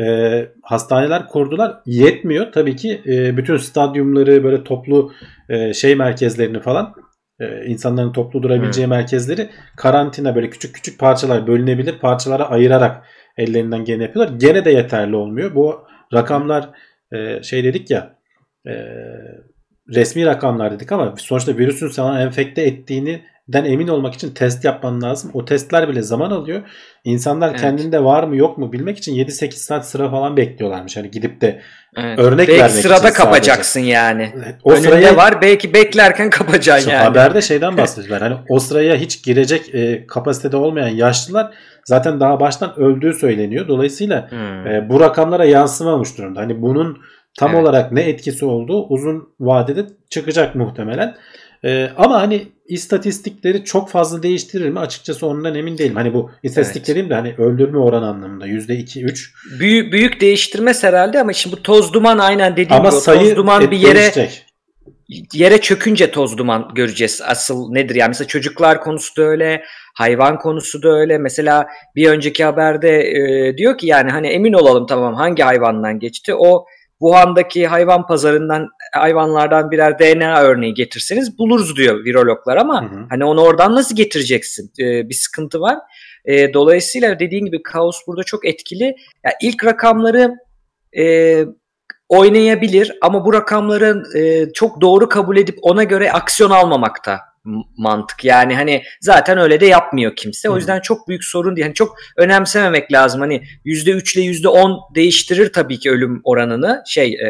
e, 0.00 0.48
hastaneler 0.62 1.26
kurdular. 1.26 1.76
Yetmiyor. 1.86 2.52
Tabii 2.52 2.76
ki 2.76 3.02
e, 3.06 3.36
bütün 3.36 3.56
stadyumları 3.56 4.44
böyle 4.44 4.64
toplu 4.64 5.12
e, 5.48 5.74
şey 5.74 5.94
merkezlerini 5.94 6.60
falan 6.60 6.94
e, 7.40 7.66
insanların 7.66 8.12
toplu 8.12 8.42
durabileceği 8.42 8.86
hmm. 8.86 8.94
merkezleri 8.94 9.50
karantina 9.76 10.34
böyle 10.34 10.50
küçük 10.50 10.74
küçük 10.74 11.00
parçalar 11.00 11.46
bölünebilir 11.46 11.98
parçalara 11.98 12.50
ayırarak 12.50 13.02
ellerinden 13.36 13.84
gene 13.84 14.02
yapıyorlar. 14.02 14.38
Gene 14.38 14.64
de 14.64 14.70
yeterli 14.70 15.16
olmuyor. 15.16 15.54
Bu 15.54 15.86
rakamlar 16.14 16.70
e, 17.12 17.42
şey 17.42 17.64
dedik 17.64 17.90
ya 17.90 18.16
e, 18.66 18.72
resmi 19.94 20.26
rakamlar 20.26 20.72
dedik 20.72 20.92
ama 20.92 21.14
sonuçta 21.18 21.58
virüsün 21.58 21.88
sana 21.88 22.22
enfekte 22.22 22.62
ettiğini 22.62 23.24
den 23.48 23.64
emin 23.64 23.88
olmak 23.88 24.14
için 24.14 24.30
test 24.30 24.64
yapman 24.64 25.02
lazım. 25.02 25.30
O 25.34 25.44
testler 25.44 25.88
bile 25.88 26.02
zaman 26.02 26.30
alıyor. 26.30 26.62
İnsanlar 27.04 27.50
evet. 27.50 27.60
kendinde 27.60 28.04
var 28.04 28.24
mı 28.24 28.36
yok 28.36 28.58
mu 28.58 28.72
bilmek 28.72 28.98
için 28.98 29.14
7-8 29.14 29.50
saat 29.50 29.88
sıra 29.88 30.10
falan 30.10 30.36
bekliyorlarmış. 30.36 30.96
Hani 30.96 31.10
gidip 31.10 31.40
de 31.40 31.60
evet. 31.96 32.18
örnek 32.18 32.48
belki 32.48 32.62
vermek 32.62 32.82
sırada 32.82 33.08
için 33.08 33.22
kapacaksın 33.22 33.80
sadece. 33.80 33.92
yani. 33.92 34.32
O 34.64 34.72
Önünde 34.72 34.82
sıraya 34.82 35.16
var 35.16 35.42
belki 35.42 35.74
beklerken 35.74 36.30
kapacaksın 36.30 36.90
yani. 36.90 37.04
Haberde 37.04 37.42
şeyden 37.42 37.76
bahsediyorlar. 37.78 38.22
hani 38.32 38.40
o 38.48 38.58
sıraya 38.58 38.96
hiç 38.96 39.24
girecek 39.24 39.74
e, 39.74 40.06
kapasitede 40.06 40.56
olmayan 40.56 40.88
yaşlılar 40.88 41.50
zaten 41.84 42.20
daha 42.20 42.40
baştan 42.40 42.78
öldüğü 42.78 43.12
söyleniyor. 43.12 43.68
Dolayısıyla 43.68 44.30
hmm. 44.30 44.66
e, 44.66 44.88
bu 44.88 45.00
rakamlara 45.00 45.44
yansımamış 45.44 46.18
durumda. 46.18 46.40
Hani 46.40 46.62
bunun 46.62 46.98
tam 47.38 47.50
evet. 47.50 47.62
olarak 47.62 47.92
ne 47.92 48.02
etkisi 48.02 48.44
olduğu 48.44 48.86
uzun 48.86 49.28
vadede 49.40 49.86
çıkacak 50.10 50.54
muhtemelen. 50.54 51.16
Ee, 51.66 51.90
ama 51.96 52.20
hani 52.22 52.48
istatistikleri 52.68 53.64
çok 53.64 53.90
fazla 53.90 54.22
değiştirir 54.22 54.68
mi? 54.68 54.78
Açıkçası 54.78 55.26
ondan 55.26 55.54
emin 55.54 55.78
değilim. 55.78 55.96
Hani 55.96 56.14
bu 56.14 56.30
istatistik 56.42 56.88
evet. 56.88 57.10
de 57.10 57.14
hani 57.14 57.34
öldürme 57.38 57.78
oran 57.78 58.02
anlamında 58.02 58.46
%2-3. 58.46 59.30
Büyük, 59.58 59.92
büyük 59.92 60.20
değiştirmez 60.20 60.84
herhalde 60.84 61.20
ama 61.20 61.32
şimdi 61.32 61.56
bu 61.56 61.62
toz 61.62 61.92
duman 61.92 62.18
aynen 62.18 62.52
dediğim 62.52 62.72
ama 62.72 62.90
gibi 62.90 63.00
sayı 63.00 63.20
toz 63.20 63.36
duman 63.36 63.70
bir 63.70 63.78
yere 63.78 63.94
değişecek. 63.94 64.46
yere 65.32 65.60
çökünce 65.60 66.10
toz 66.10 66.38
duman 66.38 66.70
göreceğiz. 66.74 67.22
Asıl 67.26 67.72
nedir 67.72 67.94
yani 67.94 68.08
mesela 68.08 68.28
çocuklar 68.28 68.80
konusu 68.80 69.16
da 69.16 69.22
öyle, 69.22 69.62
hayvan 69.94 70.38
konusu 70.38 70.82
da 70.82 70.88
öyle. 70.88 71.18
Mesela 71.18 71.66
bir 71.96 72.08
önceki 72.08 72.44
haberde 72.44 73.00
e, 73.00 73.56
diyor 73.56 73.78
ki 73.78 73.86
yani 73.86 74.10
hani 74.10 74.26
emin 74.26 74.52
olalım 74.52 74.86
tamam 74.86 75.14
hangi 75.14 75.42
hayvandan 75.42 75.98
geçti. 75.98 76.34
O 76.34 76.66
Wuhan'daki 76.98 77.66
hayvan 77.66 78.06
pazarından 78.06 78.68
hayvanlardan 78.94 79.70
birer 79.70 79.98
DNA 79.98 80.42
örneği 80.42 80.74
getirseniz 80.74 81.38
buluruz 81.38 81.76
diyor 81.76 82.04
virologlar 82.04 82.56
ama 82.56 82.82
hı 82.82 82.86
hı. 82.86 83.06
hani 83.10 83.24
onu 83.24 83.40
oradan 83.40 83.74
nasıl 83.74 83.96
getireceksin? 83.96 84.72
Ee, 84.80 85.08
bir 85.08 85.14
sıkıntı 85.14 85.60
var. 85.60 85.78
E, 86.24 86.54
dolayısıyla 86.54 87.18
dediğin 87.18 87.44
gibi 87.44 87.62
kaos 87.62 87.96
burada 88.06 88.22
çok 88.22 88.46
etkili. 88.46 88.84
Yani 89.24 89.34
ilk 89.42 89.64
rakamları 89.64 90.34
e, 90.98 91.44
oynayabilir 92.08 92.92
ama 93.02 93.24
bu 93.24 93.32
rakamları 93.32 94.02
e, 94.18 94.52
çok 94.52 94.80
doğru 94.80 95.08
kabul 95.08 95.36
edip 95.36 95.58
ona 95.62 95.84
göre 95.84 96.12
aksiyon 96.12 96.50
almamakta 96.50 97.20
mantık. 97.76 98.24
Yani 98.24 98.54
hani 98.54 98.82
zaten 99.00 99.38
öyle 99.38 99.60
de 99.60 99.66
yapmıyor 99.66 100.16
kimse. 100.16 100.50
O 100.50 100.56
yüzden 100.56 100.80
çok 100.80 101.08
büyük 101.08 101.24
sorun 101.24 101.56
değil. 101.56 101.66
Yani 101.66 101.74
çok 101.74 101.96
önemsememek 102.16 102.92
lazım. 102.92 103.20
Hani 103.20 103.42
%3 103.64 104.18
ile 104.18 104.24
%10 104.24 104.94
değiştirir 104.94 105.52
tabii 105.52 105.78
ki 105.78 105.90
ölüm 105.90 106.20
oranını. 106.24 106.82
Şey 106.86 107.14
e, 107.14 107.28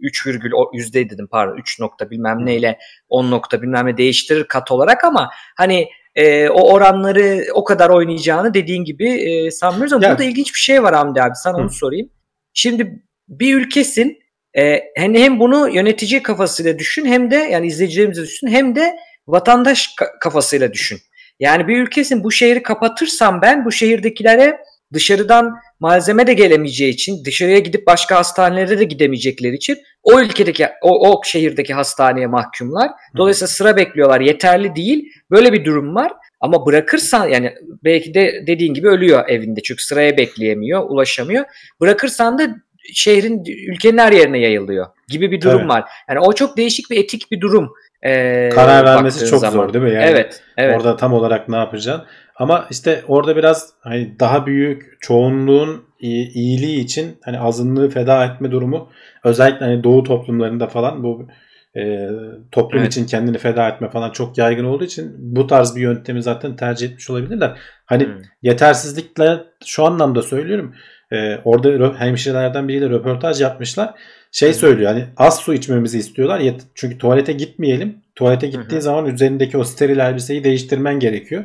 3 0.00 0.26
virgül 0.26 0.50
yüzde 0.72 1.10
dedim 1.10 1.28
pardon 1.30 1.56
3 1.56 1.80
nokta 1.80 2.10
bilmem 2.10 2.46
neyle 2.46 2.78
10 3.08 3.30
nokta 3.30 3.62
bilmem 3.62 3.86
ne 3.86 3.96
değiştirir 3.96 4.44
kat 4.44 4.70
olarak 4.70 5.04
ama 5.04 5.30
hani 5.56 5.88
e, 6.14 6.48
o 6.48 6.72
oranları 6.72 7.44
o 7.54 7.64
kadar 7.64 7.90
oynayacağını 7.90 8.54
dediğin 8.54 8.84
gibi 8.84 9.08
e, 9.08 9.50
sanmıyoruz 9.50 9.92
ama 9.92 10.04
yani. 10.04 10.12
burada 10.12 10.24
ilginç 10.24 10.54
bir 10.54 10.58
şey 10.58 10.82
var 10.82 10.94
Hamdi 10.94 11.22
abi 11.22 11.34
sana 11.34 11.58
Hı. 11.58 11.62
onu 11.62 11.70
sorayım. 11.70 12.10
Şimdi 12.54 13.02
bir 13.28 13.56
ülkesin 13.56 14.18
e, 14.58 14.80
hem, 14.96 15.14
hem 15.14 15.40
bunu 15.40 15.68
yönetici 15.74 16.22
kafasıyla 16.22 16.78
düşün 16.78 17.04
hem 17.04 17.30
de 17.30 17.36
yani 17.36 17.66
izleyicilerimize 17.66 18.22
düşün 18.22 18.48
hem 18.48 18.76
de 18.76 18.96
vatandaş 19.26 19.90
kafasıyla 20.20 20.72
düşün. 20.72 20.98
Yani 21.40 21.68
bir 21.68 21.78
ülkesin 21.78 22.24
bu 22.24 22.32
şehri 22.32 22.62
kapatırsam 22.62 23.42
ben 23.42 23.64
bu 23.64 23.72
şehirdekilere 23.72 24.56
dışarıdan 24.92 25.54
malzeme 25.80 26.26
de 26.26 26.34
gelemeyeceği 26.34 26.92
için 26.92 27.24
dışarıya 27.24 27.58
gidip 27.58 27.86
başka 27.86 28.16
hastanelere 28.16 28.78
de 28.78 28.84
gidemeyecekleri 28.84 29.54
için 29.54 29.78
o 30.02 30.20
ülkedeki 30.20 30.66
o, 30.82 31.10
o 31.10 31.20
şehirdeki 31.24 31.74
hastaneye 31.74 32.26
mahkumlar. 32.26 32.90
Dolayısıyla 33.16 33.46
sıra 33.46 33.76
bekliyorlar. 33.76 34.20
Yeterli 34.20 34.76
değil. 34.76 35.12
Böyle 35.30 35.52
bir 35.52 35.64
durum 35.64 35.94
var. 35.94 36.12
Ama 36.40 36.66
bırakırsan 36.66 37.28
yani 37.28 37.54
belki 37.84 38.14
de 38.14 38.44
dediğin 38.46 38.74
gibi 38.74 38.88
ölüyor 38.88 39.28
evinde 39.28 39.60
çünkü 39.62 39.82
sıraya 39.82 40.16
bekleyemiyor, 40.16 40.82
ulaşamıyor. 40.88 41.44
Bırakırsan 41.80 42.38
da 42.38 42.56
şehrin 42.92 43.44
ülkenin 43.68 43.98
her 43.98 44.12
yerine 44.12 44.38
yayılıyor 44.38 44.86
gibi 45.08 45.30
bir 45.30 45.40
durum 45.40 45.60
evet. 45.60 45.70
var. 45.70 45.84
Yani 46.08 46.20
o 46.20 46.32
çok 46.32 46.56
değişik 46.56 46.90
bir 46.90 47.04
etik 47.04 47.30
bir 47.30 47.40
durum. 47.40 47.72
Ee, 48.02 48.48
Karar 48.54 48.84
vermesi 48.84 49.26
çok 49.26 49.40
zaman. 49.40 49.52
zor 49.52 49.72
değil 49.72 49.84
mi? 49.84 49.94
Yani 49.94 50.04
evet, 50.04 50.42
evet. 50.56 50.76
Orada 50.76 50.96
tam 50.96 51.12
olarak 51.12 51.48
ne 51.48 51.56
yapacaksın? 51.56 52.06
Ama 52.36 52.66
işte 52.70 53.02
orada 53.08 53.36
biraz 53.36 53.72
hani 53.80 54.20
daha 54.20 54.46
büyük 54.46 54.96
çoğunluğun 55.00 55.84
iyiliği 56.00 56.80
için 56.80 57.18
hani 57.24 57.40
azınlığı 57.40 57.90
feda 57.90 58.24
etme 58.24 58.50
durumu 58.50 58.90
özellikle 59.24 59.66
hani 59.66 59.84
doğu 59.84 60.02
toplumlarında 60.02 60.66
falan 60.66 61.02
bu 61.02 61.28
e, 61.76 62.08
toplum 62.52 62.80
evet. 62.80 62.92
için 62.92 63.06
kendini 63.06 63.38
feda 63.38 63.68
etme 63.68 63.90
falan 63.90 64.10
çok 64.10 64.38
yaygın 64.38 64.64
olduğu 64.64 64.84
için 64.84 65.14
bu 65.18 65.46
tarz 65.46 65.76
bir 65.76 65.80
yöntemi 65.80 66.22
zaten 66.22 66.56
tercih 66.56 66.88
etmiş 66.88 67.10
olabilirler. 67.10 67.58
Hani 67.86 68.04
hmm. 68.06 68.22
yetersizlikle 68.42 69.38
şu 69.64 69.84
anlamda 69.84 70.22
söylüyorum. 70.22 70.74
E, 71.12 71.36
orada 71.44 72.00
hemşirelerden 72.00 72.68
biriyle 72.68 72.90
röportaj 72.90 73.40
yapmışlar. 73.40 73.94
Şey 74.32 74.48
hmm. 74.48 74.58
söylüyor 74.58 74.92
hani 74.92 75.04
az 75.16 75.38
su 75.38 75.54
içmemizi 75.54 75.98
istiyorlar. 75.98 76.42
Çünkü 76.74 76.98
tuvalete 76.98 77.32
gitmeyelim. 77.32 77.96
Tuvalete 78.14 78.46
gittiği 78.46 78.74
hmm. 78.74 78.80
zaman 78.80 79.06
üzerindeki 79.06 79.58
o 79.58 79.64
steril 79.64 79.98
elbiseyi 79.98 80.44
değiştirmen 80.44 80.98
gerekiyor. 80.98 81.44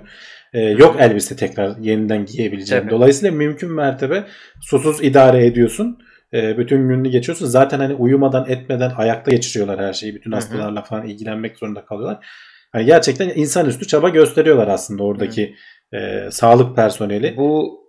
Ee, 0.53 0.61
yok 0.61 0.95
elbise 0.99 1.35
tekrar 1.35 1.77
yeniden 1.77 2.25
giyebileceğin. 2.25 2.81
Tabii. 2.81 2.91
Dolayısıyla 2.91 3.35
mümkün 3.35 3.71
mertebe 3.71 4.23
susuz 4.61 5.03
idare 5.03 5.45
ediyorsun. 5.45 5.97
Ee, 6.35 6.57
bütün 6.57 6.87
gününü 6.87 7.09
geçiyorsun. 7.09 7.45
Zaten 7.45 7.79
hani 7.79 7.93
uyumadan 7.93 8.49
etmeden 8.49 8.91
ayakta 8.97 9.31
geçiriyorlar 9.31 9.79
her 9.79 9.93
şeyi. 9.93 10.15
Bütün 10.15 10.31
hastalarla 10.31 10.81
falan 10.81 11.07
ilgilenmek 11.07 11.57
zorunda 11.57 11.85
kalıyorlar. 11.85 12.25
Hani 12.71 12.85
gerçekten 12.85 13.31
insanüstü 13.35 13.87
çaba 13.87 14.09
gösteriyorlar 14.09 14.67
aslında 14.67 15.03
oradaki 15.03 15.55
e, 15.93 16.31
sağlık 16.31 16.75
personeli. 16.75 17.37
Bu 17.37 17.79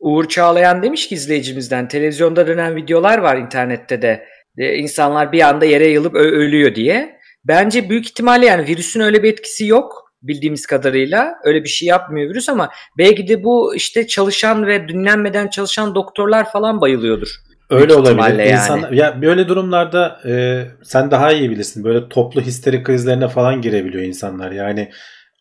Uğur 0.00 0.28
Çağlayan 0.28 0.82
demiş 0.82 1.08
ki 1.08 1.14
izleyicimizden 1.14 1.88
televizyonda 1.88 2.46
dönen 2.46 2.76
videolar 2.76 3.18
var 3.18 3.36
internette 3.36 4.02
de. 4.02 4.26
E, 4.58 4.74
insanlar 4.74 5.32
bir 5.32 5.40
anda 5.40 5.64
yere 5.64 5.88
yılıp 5.88 6.14
ölüyor 6.14 6.74
diye. 6.74 7.18
Bence 7.44 7.90
büyük 7.90 8.06
ihtimalle 8.06 8.46
yani 8.46 8.66
virüsün 8.66 9.00
öyle 9.00 9.22
bir 9.22 9.32
etkisi 9.32 9.66
yok 9.66 10.12
bildiğimiz 10.22 10.66
kadarıyla. 10.66 11.34
Öyle 11.44 11.64
bir 11.64 11.68
şey 11.68 11.88
yapmıyor 11.88 12.30
virüs 12.30 12.48
ama 12.48 12.70
belki 12.98 13.28
de 13.28 13.44
bu 13.44 13.74
işte 13.74 14.06
çalışan 14.06 14.66
ve 14.66 14.88
dinlenmeden 14.88 15.48
çalışan 15.48 15.94
doktorlar 15.94 16.52
falan 16.52 16.80
bayılıyordur. 16.80 17.28
Öyle 17.72 17.94
olabilir. 17.94 18.38
Yani. 18.38 18.52
İnsan, 18.52 18.92
ya 18.92 19.22
böyle 19.22 19.48
durumlarda 19.48 20.20
e, 20.28 20.62
sen 20.82 21.10
daha 21.10 21.32
iyi 21.32 21.50
bilirsin. 21.50 21.84
Böyle 21.84 22.08
toplu 22.08 22.40
histeri 22.40 22.82
krizlerine 22.82 23.28
falan 23.28 23.62
girebiliyor 23.62 24.04
insanlar. 24.04 24.50
Yani 24.50 24.90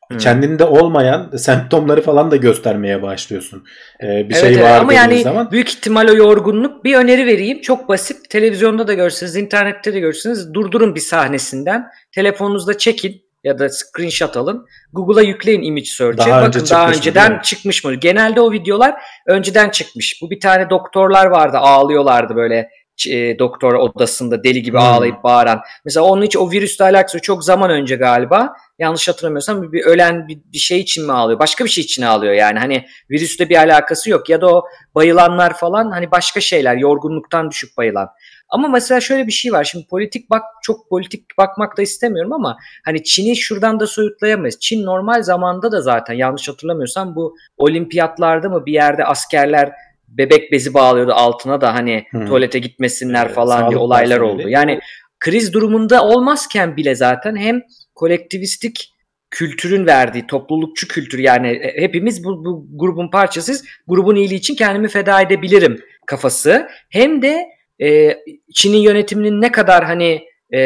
hmm. 0.10 0.18
kendinde 0.18 0.66
olmayan 0.66 1.32
semptomları 1.38 2.02
falan 2.02 2.32
da 2.32 2.36
göstermeye 2.36 3.02
başlıyorsun. 3.02 3.64
Ee, 4.04 4.08
bir 4.08 4.36
evet, 4.36 4.56
şey 4.56 4.64
var 4.64 4.80
ama 4.80 4.94
yani 4.94 5.22
zaman. 5.22 5.52
büyük 5.52 5.70
ihtimal 5.70 6.08
o 6.08 6.14
yorgunluk. 6.14 6.84
Bir 6.84 6.96
öneri 6.96 7.26
vereyim. 7.26 7.62
Çok 7.62 7.90
basit. 7.90 8.30
Televizyonda 8.30 8.88
da 8.88 8.94
görürsünüz, 8.94 9.36
internette 9.36 9.94
de 9.94 10.00
görürsünüz. 10.00 10.54
Durdurun 10.54 10.96
bir 10.96 11.00
sahnesinden. 11.00 11.88
Telefonunuzda 12.12 12.78
çekin 12.78 13.31
ya 13.44 13.60
da 13.60 13.70
screenshot 13.70 14.38
alın. 14.38 14.68
Google'a 14.94 15.22
yükleyin 15.22 15.62
image 15.62 15.86
search'e. 15.86 16.18
Daha 16.18 16.42
Bakın 16.42 16.60
önce 16.60 16.70
daha 16.70 16.90
önceden 16.90 17.34
mı? 17.34 17.40
çıkmış 17.44 17.84
mı? 17.84 17.96
Genelde 17.96 18.42
o 18.42 18.52
videolar 18.52 18.94
önceden 19.28 19.70
çıkmış. 19.70 20.20
Bu 20.22 20.30
bir 20.30 20.40
tane 20.40 20.70
doktorlar 20.70 21.26
vardı 21.26 21.58
ağlıyorlardı 21.58 22.36
böyle 22.36 22.70
e, 23.10 23.40
doktor 23.40 23.74
odasında 23.74 24.44
deli 24.44 24.62
gibi 24.62 24.78
hmm. 24.78 24.86
ağlayıp 24.86 25.24
bağıran. 25.24 25.62
Mesela 25.86 26.06
onun 26.06 26.22
için 26.22 26.40
o 26.40 26.52
virüsle 26.52 26.86
alakası 26.86 27.20
çok 27.20 27.44
zaman 27.44 27.70
önce 27.70 27.96
galiba. 27.96 28.54
Yanlış 28.80 29.08
hatırlamıyorsam 29.08 29.62
bir, 29.62 29.72
bir 29.72 29.86
ölen 29.86 30.28
bir, 30.28 30.40
bir 30.54 30.58
şey 30.58 30.80
için 30.80 31.06
mi 31.06 31.12
ağlıyor? 31.12 31.40
Başka 31.40 31.66
bir 31.66 31.70
şey 31.70 31.84
için 31.84 32.02
ağlıyor 32.02 32.34
yani. 32.34 32.60
Hani 32.60 32.86
virüsle 33.12 33.50
bir 33.50 33.56
alakası 33.56 34.10
yok. 34.10 34.30
Ya 34.30 34.42
da 34.42 34.56
o 34.56 34.64
bayılanlar 34.96 35.58
falan 35.58 35.92
hani 35.92 36.12
başka 36.12 36.42
şeyler. 36.42 36.76
Yorgunluktan 36.76 37.52
düşüp 37.52 37.78
bayılan. 37.78 38.10
Ama 38.52 38.68
mesela 38.68 39.02
şöyle 39.02 39.28
bir 39.28 39.32
şey 39.32 39.52
var. 39.52 39.64
Şimdi 39.64 39.88
politik 39.88 40.30
bak 40.30 40.44
çok 40.64 40.90
politik 40.90 41.38
bakmak 41.38 41.78
da 41.78 41.82
istemiyorum 41.82 42.34
ama 42.34 42.58
hani 42.86 43.04
Çin'i 43.04 43.36
şuradan 43.36 43.80
da 43.80 43.88
soyutlayamayız. 43.88 44.60
Çin 44.60 44.86
normal 44.86 45.22
zamanda 45.22 45.72
da 45.72 45.82
zaten 45.82 46.14
yanlış 46.14 46.50
hatırlamıyorsam 46.50 47.16
bu 47.16 47.36
olimpiyatlarda 47.58 48.50
mı 48.50 48.66
bir 48.66 48.74
yerde 48.74 49.06
askerler 49.06 49.72
bebek 50.08 50.52
bezi 50.52 50.74
bağlıyordu 50.74 51.14
altına 51.14 51.62
da 51.62 51.74
hani 51.74 52.06
hmm. 52.12 52.26
tuvalete 52.26 52.60
gitmesinler 52.60 53.26
evet, 53.26 53.36
falan 53.36 53.70
diye 53.70 53.80
olaylar 53.80 54.20
oldu. 54.20 54.50
Yani 54.50 54.80
kriz 55.20 55.54
durumunda 55.54 56.04
olmazken 56.04 56.78
bile 56.78 56.96
zaten 56.96 57.36
hem 57.36 57.62
kolektivistik 57.96 58.94
kültürün 59.30 59.86
verdiği 59.86 60.28
toplulukçu 60.28 60.88
kültür 60.88 61.20
yani 61.20 61.48
e, 61.48 61.82
hepimiz 61.82 62.24
bu, 62.24 62.46
bu 62.46 62.68
grubun 62.74 63.12
parçasıyız. 63.12 63.66
Grubun 63.88 64.16
iyiliği 64.16 64.40
için 64.40 64.56
kendimi 64.56 64.88
feda 64.88 65.22
edebilirim 65.22 65.80
kafası. 66.06 66.68
Hem 66.90 67.22
de 67.22 67.46
e, 67.82 68.18
Çin'in 68.54 68.78
yönetiminin 68.78 69.42
ne 69.42 69.52
kadar 69.52 69.84
hani 69.86 70.32
e, 70.54 70.62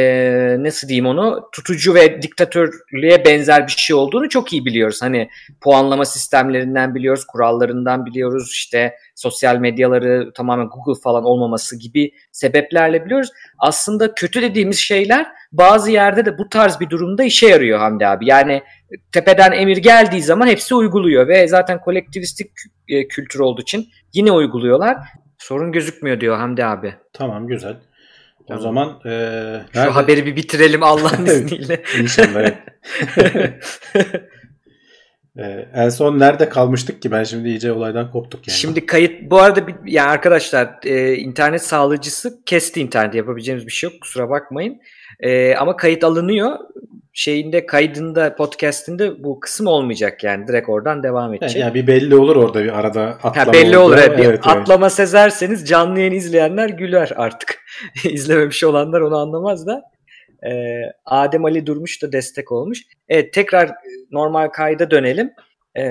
nasıl 0.59 0.87
diyeyim 0.87 1.05
onu 1.05 1.49
tutucu 1.51 1.95
ve 1.95 2.21
diktatörlüğe 2.21 3.25
benzer 3.25 3.67
bir 3.67 3.71
şey 3.71 3.95
olduğunu 3.95 4.29
çok 4.29 4.53
iyi 4.53 4.65
biliyoruz. 4.65 5.01
Hani 5.01 5.29
puanlama 5.61 6.05
sistemlerinden 6.05 6.95
biliyoruz, 6.95 7.25
kurallarından 7.25 8.05
biliyoruz, 8.05 8.49
işte 8.53 8.95
sosyal 9.15 9.57
medyaları 9.57 10.31
tamamen 10.33 10.67
Google 10.67 11.01
falan 11.01 11.23
olmaması 11.23 11.79
gibi 11.79 12.11
sebeplerle 12.31 13.05
biliyoruz. 13.05 13.29
Aslında 13.59 14.13
kötü 14.15 14.41
dediğimiz 14.41 14.77
şeyler 14.77 15.27
bazı 15.51 15.91
yerde 15.91 16.25
de 16.25 16.37
bu 16.37 16.49
tarz 16.49 16.79
bir 16.79 16.89
durumda 16.89 17.23
işe 17.23 17.47
yarıyor 17.47 17.79
Hamdi 17.79 18.07
abi. 18.07 18.29
Yani 18.29 18.61
tepeden 19.11 19.51
emir 19.51 19.77
geldiği 19.77 20.21
zaman 20.21 20.47
hepsi 20.47 20.75
uyguluyor 20.75 21.27
ve 21.27 21.47
zaten 21.47 21.81
kolektivistik 21.81 22.51
e, 22.87 23.07
kültür 23.07 23.39
olduğu 23.39 23.61
için 23.61 23.87
yine 24.13 24.31
uyguluyorlar. 24.31 24.97
Sorun 25.37 25.71
gözükmüyor 25.71 26.21
diyor 26.21 26.37
Hamdi 26.37 26.65
abi. 26.65 26.95
Tamam 27.13 27.47
güzel. 27.47 27.77
Tamam. 28.47 28.59
O 28.59 28.63
zaman 28.63 28.89
e, 29.05 29.61
şu 29.73 29.79
nerede? 29.79 29.91
haberi 29.91 30.25
bir 30.25 30.35
bitirelim 30.35 30.83
Allah'ın 30.83 31.25
izniyle. 31.25 31.81
İnşallah. 32.01 32.51
Ee, 35.37 35.67
en 35.73 35.89
son 35.89 36.19
nerede 36.19 36.49
kalmıştık 36.49 37.01
ki? 37.01 37.11
Ben 37.11 37.23
şimdi 37.23 37.49
iyice 37.49 37.71
olaydan 37.71 38.11
koptuk 38.11 38.47
yani. 38.47 38.57
Şimdi 38.57 38.85
kayıt 38.85 39.31
bu 39.31 39.39
arada 39.41 39.67
bir, 39.67 39.75
yani 39.85 40.09
arkadaşlar 40.09 40.79
e, 40.83 41.15
internet 41.15 41.61
sağlayıcısı 41.61 42.43
kesti 42.45 42.81
interneti 42.81 43.17
yapabileceğimiz 43.17 43.67
bir 43.67 43.71
şey 43.71 43.89
yok 43.89 44.01
kusura 44.01 44.29
bakmayın. 44.29 44.81
E, 45.19 45.55
ama 45.55 45.75
kayıt 45.75 46.03
alınıyor 46.03 46.59
şeyinde 47.15 47.65
kaydında 47.65 48.35
podcast'inde 48.35 49.23
bu 49.23 49.39
kısım 49.39 49.67
olmayacak 49.67 50.23
yani 50.23 50.47
direkt 50.47 50.69
oradan 50.69 51.03
devam 51.03 51.33
edecek. 51.33 51.61
Yani 51.61 51.73
bir 51.73 51.87
belli 51.87 52.15
olur 52.15 52.35
orada 52.35 52.63
bir 52.63 52.79
arada 52.79 53.01
atlama. 53.01 53.47
Ha, 53.47 53.53
belli 53.53 53.77
olur 53.77 53.97
evet. 53.97 54.19
evet 54.23 54.47
atlama 54.47 54.85
evet. 54.85 54.95
sezerseniz 54.95 55.67
canlı 55.67 55.99
yayın 55.99 56.13
izleyenler 56.13 56.69
güler 56.69 57.11
artık. 57.15 57.65
İzlememiş 58.03 58.63
olanlar 58.63 59.01
onu 59.01 59.17
anlamaz 59.17 59.67
da. 59.67 59.81
Ee, 60.47 60.81
Adem 61.05 61.45
Ali 61.45 61.65
Durmuş 61.65 62.01
da 62.01 62.11
destek 62.11 62.51
olmuş. 62.51 62.81
Evet 63.09 63.33
tekrar 63.33 63.71
normal 64.11 64.47
kayda 64.47 64.91
dönelim. 64.91 65.31
Ee, 65.77 65.83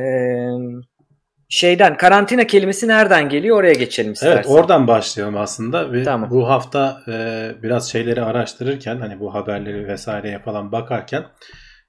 şeyden 1.49 1.97
karantina 1.97 2.47
kelimesi 2.47 2.89
nereden 2.89 3.29
geliyor 3.29 3.57
oraya 3.57 3.75
geçelim 3.75 4.13
istersen. 4.13 4.37
Evet 4.37 4.47
oradan 4.49 4.87
başlayalım 4.87 5.37
aslında. 5.37 5.93
Ve 5.93 6.03
tamam. 6.03 6.31
Bu 6.31 6.49
hafta 6.49 7.03
e, 7.09 7.51
biraz 7.63 7.93
şeyleri 7.93 8.23
araştırırken 8.23 8.97
hani 8.97 9.21
bu 9.21 9.35
haberleri 9.35 9.89
vesaireye 9.89 10.39
falan 10.39 10.73
bakarken 10.73 11.25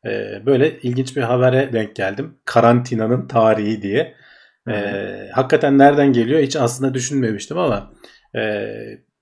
e, 0.06 0.42
böyle 0.46 0.80
ilginç 0.80 1.18
bir 1.18 1.22
habere 1.22 1.74
denk 1.74 1.96
geldim. 1.96 2.38
Karantinanın 2.46 3.28
tarihi 3.28 3.82
diye. 3.82 4.16
E, 4.70 4.74
hakikaten 5.34 5.78
nereden 5.78 6.14
geliyor 6.14 6.42
hiç 6.42 6.56
aslında 6.56 6.94
düşünmemiştim 6.94 7.58
ama 7.58 7.92
e, 8.36 8.70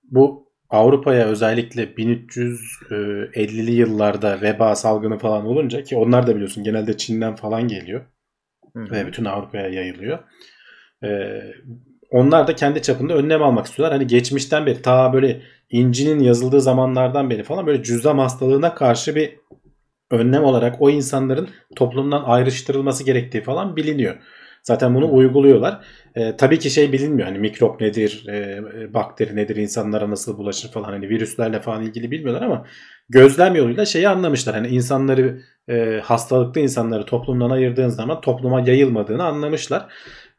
bu 0.02 0.44
Avrupa'ya 0.70 1.26
özellikle 1.26 1.84
1350'li 1.84 3.70
yıllarda 3.70 4.40
veba 4.40 4.74
salgını 4.74 5.18
falan 5.18 5.46
olunca 5.46 5.82
ki 5.82 5.96
onlar 5.96 6.26
da 6.26 6.34
biliyorsun 6.34 6.64
genelde 6.64 6.96
Çin'den 6.96 7.36
falan 7.36 7.68
geliyor 7.68 8.06
Hı-hı. 8.76 8.90
ve 8.90 9.06
bütün 9.06 9.24
Avrupa'ya 9.24 9.68
yayılıyor. 9.68 10.18
Ee, 11.04 11.40
onlar 12.10 12.46
da 12.46 12.54
kendi 12.54 12.82
çapında 12.82 13.14
önlem 13.14 13.42
almak 13.42 13.66
istiyorlar. 13.66 13.98
Hani 13.98 14.06
geçmişten 14.06 14.66
beri 14.66 14.82
ta 14.82 15.12
böyle 15.12 15.42
incinin 15.70 16.18
yazıldığı 16.18 16.60
zamanlardan 16.60 17.30
beri 17.30 17.42
falan 17.42 17.66
böyle 17.66 17.82
cüzdan 17.82 18.18
hastalığına 18.18 18.74
karşı 18.74 19.14
bir 19.14 19.36
önlem 20.10 20.44
olarak 20.44 20.76
o 20.82 20.90
insanların 20.90 21.48
toplumdan 21.76 22.22
ayrıştırılması 22.24 23.04
gerektiği 23.04 23.42
falan 23.42 23.76
biliniyor. 23.76 24.16
Zaten 24.62 24.94
bunu 24.94 25.14
uyguluyorlar. 25.14 25.84
Ee, 26.14 26.36
tabii 26.36 26.58
ki 26.58 26.70
şey 26.70 26.92
bilinmiyor. 26.92 27.28
Hani 27.28 27.38
mikrop 27.38 27.80
nedir, 27.80 28.28
e, 28.28 28.94
bakteri 28.94 29.36
nedir, 29.36 29.56
insanlara 29.56 30.10
nasıl 30.10 30.38
bulaşır 30.38 30.72
falan. 30.72 30.88
Hani 30.88 31.08
virüslerle 31.08 31.60
falan 31.60 31.82
ilgili 31.82 32.10
bilmiyorlar 32.10 32.42
ama 32.42 32.66
gözlem 33.08 33.54
yoluyla 33.54 33.84
şeyi 33.84 34.08
anlamışlar. 34.08 34.54
Hani 34.54 34.68
insanları 34.68 35.42
e, 35.68 36.00
hastalıklı 36.04 36.60
insanları 36.60 37.04
toplumdan 37.04 37.50
ayırdığın 37.50 37.88
zaman 37.88 38.20
topluma 38.20 38.60
yayılmadığını 38.60 39.24
anlamışlar. 39.24 39.86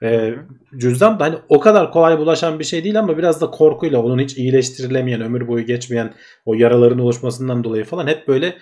E, 0.04 0.34
cüzdan 0.78 1.20
da 1.20 1.24
hani 1.24 1.36
o 1.50 1.60
kadar 1.60 1.92
kolay 1.92 2.20
bulaşan 2.20 2.60
bir 2.60 2.64
şey 2.64 2.84
değil 2.84 3.00
ama 3.00 3.18
biraz 3.18 3.42
da 3.42 3.52
korkuyla 3.52 4.04
onun 4.04 4.20
hiç 4.20 4.38
iyileştirilemeyen, 4.38 5.22
ömür 5.22 5.48
boyu 5.48 5.66
geçmeyen 5.66 6.14
o 6.46 6.54
yaraların 6.54 7.00
oluşmasından 7.00 7.64
dolayı 7.64 7.84
falan 7.84 8.08
hep 8.08 8.28
böyle 8.28 8.56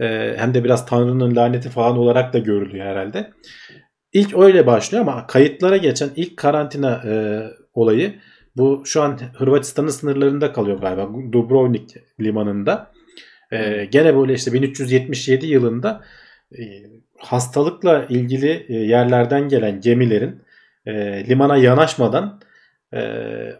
e, 0.00 0.34
hem 0.36 0.54
de 0.54 0.64
biraz 0.64 0.86
Tanrı'nın 0.86 1.36
laneti 1.36 1.68
falan 1.68 1.98
olarak 1.98 2.32
da 2.32 2.38
görülüyor 2.38 2.86
herhalde. 2.86 3.30
İlk 4.12 4.38
öyle 4.38 4.66
başlıyor 4.66 5.02
ama 5.02 5.26
kayıtlara 5.26 5.76
geçen 5.76 6.10
ilk 6.16 6.36
karantina 6.36 7.02
e, 7.06 7.42
olayı 7.74 8.14
bu 8.56 8.82
şu 8.84 9.02
an 9.02 9.18
Hırvatistan'ın 9.34 9.88
sınırlarında 9.88 10.52
kalıyor 10.52 10.80
galiba. 10.80 11.08
Dubrovnik 11.32 11.96
limanında. 12.20 12.92
E, 13.52 13.84
gene 13.84 14.16
böyle 14.16 14.32
işte 14.32 14.52
1377 14.52 15.46
yılında 15.46 16.04
e, 16.58 16.62
hastalıkla 17.18 18.06
ilgili 18.08 18.66
e, 18.68 18.74
yerlerden 18.74 19.48
gelen 19.48 19.80
gemilerin 19.80 20.42
e, 20.86 20.92
limana 21.28 21.56
yanaşmadan 21.56 22.40
e, 22.94 23.00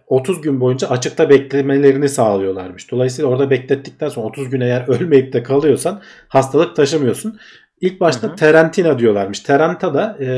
30 0.07 0.41
gün 0.41 0.61
boyunca 0.61 0.89
açıkta 0.89 1.31
beklemelerini 1.31 2.09
sağlıyorlarmış. 2.09 2.91
Dolayısıyla 2.91 3.31
orada 3.31 3.51
beklettikten 3.51 4.09
sonra 4.09 4.27
30 4.27 4.51
gün 4.51 4.61
eğer 4.61 4.89
ölmeyip 4.89 5.33
de 5.33 5.43
kalıyorsan 5.43 6.03
hastalık 6.29 6.77
taşımıyorsun. 6.77 7.39
İlk 7.81 8.01
başta 8.01 8.29
Hı 8.29 8.33
hı. 8.33 8.37
Terentina 8.37 8.99
diyorlarmış. 8.99 9.41
Terenta 9.41 9.95
da 9.95 10.25
e, 10.25 10.29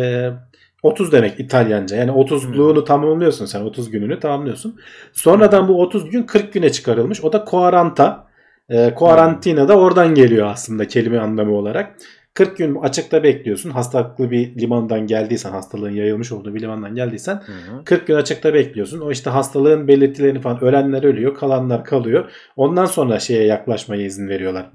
30 0.83 1.13
demek 1.13 1.41
İtalyanca. 1.41 1.97
Yani 1.97 2.11
30'luğunu 2.11 2.85
tamamlıyorsun 2.85 3.47
sen. 3.47 3.61
30 3.61 3.91
gününü 3.91 4.21
tamamlıyorsun. 4.21 4.81
Sonradan 5.13 5.69
bu 5.69 5.81
30 5.83 6.11
gün 6.11 6.23
40 6.23 6.53
güne 6.53 6.73
çıkarılmış. 6.73 7.25
O 7.25 7.33
da 7.33 7.45
Quaranta. 7.45 8.32
E, 8.73 8.95
Quarantina 8.95 9.69
da 9.69 9.79
oradan 9.79 10.14
geliyor 10.14 10.47
aslında 10.47 10.88
kelime 10.88 11.19
anlamı 11.19 11.55
olarak. 11.55 11.97
40 12.35 12.57
gün 12.57 12.75
açıkta 12.75 13.23
bekliyorsun. 13.23 13.71
Hastalıklı 13.71 14.31
bir 14.31 14.61
limandan 14.61 15.07
geldiysen, 15.07 15.50
hastalığın 15.50 15.91
yayılmış 15.91 16.33
olduğu 16.33 16.55
bir 16.55 16.61
limandan 16.61 16.95
geldiysen 16.95 17.35
Hı-hı. 17.35 17.85
40 17.85 18.07
gün 18.07 18.14
açıkta 18.14 18.55
bekliyorsun. 18.55 19.00
O 19.00 19.11
işte 19.11 19.31
hastalığın 19.31 19.88
belirtilerini 19.88 20.41
falan 20.41 20.64
ölenler 20.64 21.02
ölüyor, 21.02 21.35
kalanlar 21.35 21.85
kalıyor. 21.85 22.31
Ondan 22.57 22.85
sonra 22.85 23.19
şeye 23.19 23.45
yaklaşmaya 23.45 24.02
izin 24.02 24.29
veriyorlar. 24.29 24.71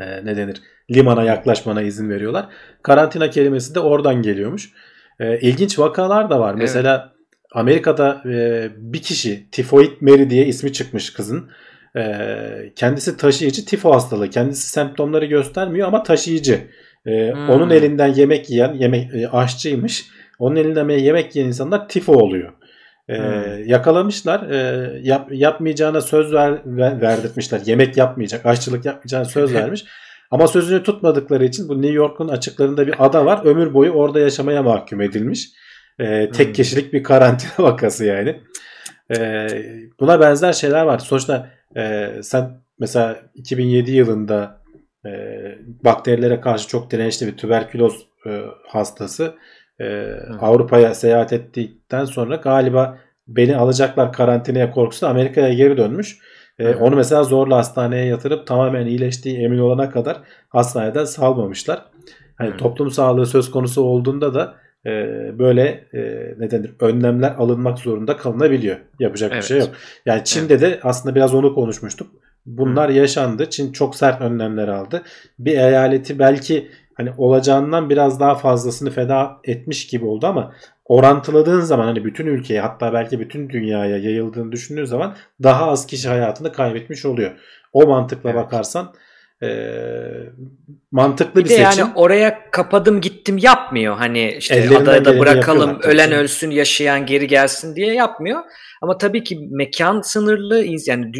Ee, 0.00 0.24
ne 0.24 0.36
denir? 0.36 0.62
Limana 0.90 1.22
yaklaşmana 1.22 1.82
izin 1.82 2.10
veriyorlar. 2.10 2.46
Karantina 2.82 3.30
kelimesi 3.30 3.74
de 3.74 3.80
oradan 3.80 4.22
geliyormuş. 4.22 4.70
Ee, 5.20 5.38
ilginç 5.40 5.78
vakalar 5.78 6.30
da 6.30 6.40
var. 6.40 6.50
Evet. 6.50 6.60
Mesela 6.60 7.12
Amerika'da 7.52 8.22
e, 8.30 8.68
bir 8.76 9.02
kişi 9.02 9.50
Tifoid 9.50 9.90
Mary 10.00 10.30
diye 10.30 10.46
ismi 10.46 10.72
çıkmış 10.72 11.12
kızın. 11.12 11.50
Ee, 11.96 12.72
kendisi 12.76 13.16
taşıyıcı 13.16 13.64
tifo 13.64 13.92
hastalığı. 13.94 14.30
Kendisi 14.30 14.70
semptomları 14.70 15.24
göstermiyor 15.24 15.88
ama 15.88 16.02
taşıyıcı. 16.02 16.60
Ee, 17.06 17.32
Hmm. 17.32 17.48
Onun 17.50 17.70
elinden 17.70 18.14
yemek 18.14 18.50
yiyen, 18.50 18.72
yemek 18.74 19.14
e, 19.14 19.28
aşçıymış. 19.28 20.04
Onun 20.38 20.56
elinden 20.56 20.88
yemek 20.88 21.36
yiyen 21.36 21.48
insanlar 21.48 21.88
tifo 21.88 22.12
oluyor. 22.12 22.52
Ee, 23.08 23.16
Hmm. 23.16 23.64
Yakalamışlar. 23.66 24.50
Ee, 24.50 24.90
yap, 25.02 25.28
yapmayacağına 25.32 26.00
söz 26.00 26.32
ver, 26.32 26.60
ver, 26.66 27.00
verdirtmişler. 27.00 27.60
Yemek 27.66 27.96
yapmayacak, 27.96 28.46
aşçılık 28.46 28.84
yapmayacağına 28.84 29.24
söz 29.24 29.54
vermiş. 29.54 29.84
Ama 30.30 30.46
sözünü 30.48 30.82
tutmadıkları 30.82 31.44
için 31.44 31.68
bu 31.68 31.82
New 31.82 31.94
York'un 31.96 32.28
açıklarında 32.28 32.86
bir 32.86 32.94
ada 32.98 33.26
var. 33.26 33.40
Ömür 33.44 33.74
boyu 33.74 33.90
orada 33.90 34.20
yaşamaya 34.20 34.62
mahkum 34.62 35.00
edilmiş. 35.00 35.48
Ee, 36.00 36.30
tek 36.30 36.46
Hmm. 36.46 36.52
kişilik 36.52 36.92
bir 36.92 37.02
karantina 37.02 37.52
vakası 37.66 38.04
yani. 38.04 38.40
Ee, 39.16 39.46
buna 40.00 40.20
benzer 40.20 40.52
şeyler 40.52 40.82
var. 40.82 40.98
Sonuçta 40.98 41.50
e, 41.76 42.12
sen 42.22 42.60
mesela 42.78 43.16
2007 43.34 43.92
yılında 43.92 44.60
e, 45.06 45.10
bakterilere 45.84 46.40
karşı 46.40 46.68
çok 46.68 46.90
dirençli 46.90 47.26
bir 47.26 47.36
tüberküloz 47.36 48.06
e, 48.26 48.42
hastası 48.68 49.34
e, 49.80 50.12
Avrupa'ya 50.40 50.94
seyahat 50.94 51.32
ettikten 51.32 52.04
sonra 52.04 52.36
galiba 52.36 52.98
beni 53.28 53.56
alacaklar 53.56 54.12
karantinaya 54.12 54.70
korkusu 54.70 55.06
Amerika'ya 55.06 55.52
geri 55.52 55.76
dönmüş. 55.76 56.18
E, 56.58 56.74
onu 56.74 56.96
mesela 56.96 57.24
zorla 57.24 57.56
hastaneye 57.56 58.06
yatırıp 58.06 58.46
tamamen 58.46 58.86
iyileştiği 58.86 59.38
emin 59.38 59.58
olana 59.58 59.90
kadar 59.90 60.20
hastaneden 60.48 61.04
salmamışlar. 61.04 61.82
Hani 62.38 62.56
toplum 62.56 62.90
sağlığı 62.90 63.26
söz 63.26 63.50
konusu 63.50 63.82
olduğunda 63.82 64.34
da 64.34 64.54
e, 64.86 64.90
böyle 65.38 65.84
e, 65.94 66.00
ne 66.38 66.50
denir 66.50 66.70
önlemler 66.80 67.34
alınmak 67.38 67.78
zorunda 67.78 68.16
kalınabiliyor. 68.16 68.76
Yapacak 69.00 69.30
bir 69.30 69.34
Evet. 69.34 69.44
şey 69.44 69.58
yok. 69.58 69.70
Yani 70.06 70.24
Çin'de 70.24 70.60
de 70.60 70.80
aslında 70.82 71.14
biraz 71.14 71.34
onu 71.34 71.54
konuşmuştuk. 71.54 72.10
Bunlar 72.46 72.88
yaşandı. 72.88 73.50
Çin 73.50 73.72
çok 73.72 73.96
sert 73.96 74.20
önlemler 74.20 74.68
aldı. 74.68 75.02
Bir 75.38 75.58
eyaleti 75.58 76.18
belki 76.18 76.68
hani 76.94 77.10
olacağından 77.18 77.90
biraz 77.90 78.20
daha 78.20 78.34
fazlasını 78.34 78.90
feda 78.90 79.36
etmiş 79.44 79.86
gibi 79.86 80.04
oldu 80.04 80.26
ama 80.26 80.52
orantıladığın 80.84 81.60
zaman 81.60 81.84
hani 81.84 82.04
bütün 82.04 82.26
ülkeye 82.26 82.60
hatta 82.60 82.92
belki 82.92 83.20
bütün 83.20 83.50
dünyaya 83.50 83.96
yayıldığını 83.96 84.52
düşündüğün 84.52 84.84
zaman 84.84 85.14
daha 85.42 85.66
az 85.70 85.86
kişi 85.86 86.08
hayatını 86.08 86.52
kaybetmiş 86.52 87.04
oluyor. 87.04 87.30
O 87.72 87.86
mantıkla 87.86 88.30
Evet. 88.30 88.44
bakarsan 88.44 88.92
e, 89.42 89.48
mantıklı 90.92 91.40
bir, 91.40 91.44
Bir 91.44 91.50
de 91.50 91.54
seçim. 91.64 91.84
yani 91.84 91.92
oraya 91.94 92.50
kapadım 92.50 93.00
gittim 93.00 93.38
yapmıyor. 93.38 93.96
Hani 93.96 94.34
işte 94.38 94.54
Ellerinden 94.54 94.80
adaya 94.80 95.04
da 95.04 95.18
bırakalım 95.18 95.80
tabii 95.80 95.92
ölen 95.92 96.12
ölsün 96.12 96.50
yaşayan 96.50 97.06
geri 97.06 97.26
gelsin 97.26 97.76
diye 97.76 97.94
yapmıyor. 97.94 98.40
Ama 98.82 98.98
tabii 98.98 99.24
ki 99.24 99.38
mekan 99.50 100.00
sınırlı 100.00 100.64
yani 100.86 101.12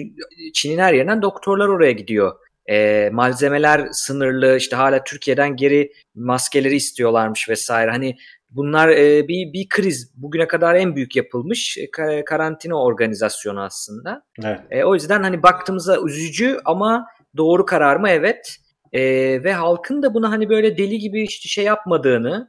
Çin'in 0.55 0.79
her 0.79 0.95
yerinden 0.95 1.23
doktorlar 1.23 1.69
oraya 1.69 1.93
gidiyor. 1.93 2.33
Ee, 2.71 3.11
malzemeler 3.13 3.89
sınırlı 3.93 4.57
işte 4.57 4.77
hala 4.77 5.05
Türkiye'den 5.05 5.57
geri 5.57 5.93
maskeleri 6.15 6.77
istiyorlarmış 6.77 7.49
vesaire. 7.49 7.91
Hani 7.91 8.17
bunlar 8.51 8.89
e, 8.89 9.29
bir 9.29 9.53
bir 9.53 9.69
kriz. 9.69 10.13
Bugüne 10.17 10.47
kadar 10.47 10.75
en 10.75 10.97
büyük 10.97 11.17
yapılmış 11.17 11.79
e, 11.79 11.85
ka- 11.85 12.25
karantina 12.25 12.83
organizasyonu 12.83 13.63
aslında. 13.63 14.23
Evet. 14.45 14.61
E, 14.71 14.85
o 14.85 14.95
yüzden 14.95 15.23
hani 15.23 15.43
baktığımızda 15.43 16.01
üzücü 16.07 16.59
ama 16.65 17.07
doğru 17.37 17.67
karar 17.67 17.97
mı? 17.97 18.09
Evet. 18.11 18.57
E, 18.93 19.03
ve 19.45 19.53
halkın 19.53 20.03
da 20.03 20.15
buna 20.15 20.31
hani 20.31 20.49
böyle 20.49 20.79
deli 20.79 20.99
gibi 20.99 21.23
işte 21.23 21.49
şey 21.49 21.65
yapmadığını, 21.65 22.47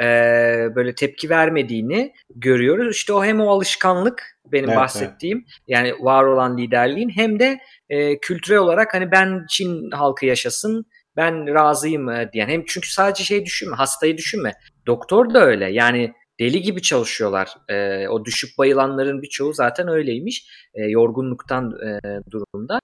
e, 0.00 0.04
böyle 0.74 0.94
tepki 0.94 1.30
vermediğini 1.30 2.12
görüyoruz. 2.34 2.96
İşte 2.96 3.12
o 3.12 3.24
hem 3.24 3.40
o 3.40 3.50
alışkanlık 3.50 4.38
benim 4.52 4.68
Evet, 4.68 4.78
bahsettiğim 4.78 5.44
yani 5.68 5.92
var 6.00 6.24
olan 6.24 6.58
liderliğin 6.58 7.08
hem 7.08 7.40
de 7.40 7.58
e, 7.88 8.18
kültürel 8.18 8.58
olarak 8.58 8.94
hani 8.94 9.10
ben 9.10 9.46
Çin 9.48 9.90
halkı 9.90 10.26
yaşasın 10.26 10.86
ben 11.16 11.54
razıyım 11.54 12.08
e, 12.08 12.32
diyen. 12.32 12.48
Hem 12.48 12.64
çünkü 12.66 12.92
sadece 12.92 13.24
şey 13.24 13.44
düşünme, 13.44 13.76
hastayı 13.76 14.16
düşünme. 14.16 14.54
Doktor 14.86 15.34
da 15.34 15.44
öyle. 15.44 15.72
Yani 15.72 16.12
deli 16.40 16.62
gibi 16.62 16.82
çalışıyorlar. 16.82 17.48
E, 17.68 18.08
o 18.08 18.24
düşüp 18.24 18.58
bayılanların 18.58 19.22
birçoğu 19.22 19.52
zaten 19.52 19.88
öyleymiş. 19.88 20.48
E, 20.74 20.82
yorgunluktan 20.82 21.72
e, 21.86 22.00
durumda. 22.30 22.80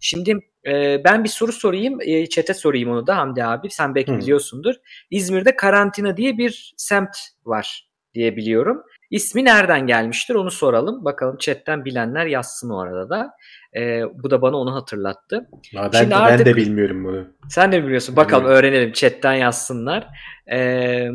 Şimdi 0.00 0.38
e, 0.66 1.04
ben 1.04 1.24
bir 1.24 1.28
soru 1.28 1.52
sorayım. 1.52 1.98
E, 2.00 2.26
çete 2.26 2.54
sorayım 2.54 2.90
onu 2.90 3.06
da 3.06 3.16
Hamdi 3.16 3.44
abi. 3.44 3.70
Sen 3.70 3.94
belki 3.94 4.12
Hı. 4.12 4.18
biliyorsundur. 4.18 4.74
İzmir'de 5.10 5.56
karantina 5.56 6.16
diye 6.16 6.38
bir 6.38 6.74
semt 6.76 7.16
var 7.44 7.88
diye 8.14 8.36
biliyorum. 8.36 8.82
İsmi 9.10 9.44
nereden 9.44 9.86
gelmiştir 9.86 10.34
onu 10.34 10.50
soralım. 10.50 11.04
Bakalım 11.04 11.36
chatten 11.38 11.84
bilenler 11.84 12.26
yazsın 12.26 12.70
o 12.70 12.78
arada 12.78 13.10
da. 13.10 13.30
Ee, 13.76 14.02
bu 14.14 14.30
da 14.30 14.42
bana 14.42 14.56
onu 14.56 14.74
hatırlattı. 14.74 15.48
Ya 15.72 15.90
ben, 15.92 15.98
Şimdi 15.98 16.10
de, 16.10 16.16
artık- 16.16 16.46
ben 16.46 16.52
de 16.52 16.56
bilmiyorum 16.56 17.04
bunu. 17.04 17.24
Sen 17.48 17.72
de 17.72 17.80
mi 17.80 17.84
biliyorsun? 17.86 18.16
Bakalım 18.16 18.44
Bilmiyorum. 18.44 18.66
öğrenelim. 18.66 18.92
Chatten 18.92 19.34
yazsınlar. 19.34 20.06
Ee, 20.52 21.08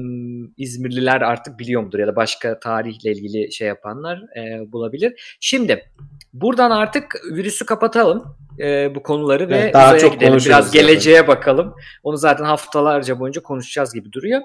İzmirliler 0.57 1.21
artık 1.21 1.59
biliyor 1.59 1.81
mudur 1.83 1.99
ya 1.99 2.07
da 2.07 2.15
başka 2.15 2.59
tarihle 2.59 3.11
ilgili 3.11 3.53
şey 3.53 3.67
yapanlar 3.67 4.21
e, 4.37 4.71
bulabilir. 4.71 5.37
Şimdi 5.39 5.85
buradan 6.33 6.71
artık 6.71 7.15
virüsü 7.31 7.65
kapatalım 7.65 8.35
e, 8.59 8.95
bu 8.95 9.03
konuları 9.03 9.49
ve 9.49 9.57
Evet, 9.57 9.73
daha 9.73 9.87
uzaya 9.87 9.99
çok 9.99 10.13
gidelim. 10.13 10.37
Biraz 10.45 10.65
zaten. 10.65 10.81
geleceğe 10.81 11.27
bakalım. 11.27 11.75
Onu 12.03 12.17
zaten 12.17 12.45
haftalarca 12.45 13.19
boyunca 13.19 13.41
konuşacağız 13.43 13.93
gibi 13.93 14.11
duruyor. 14.11 14.41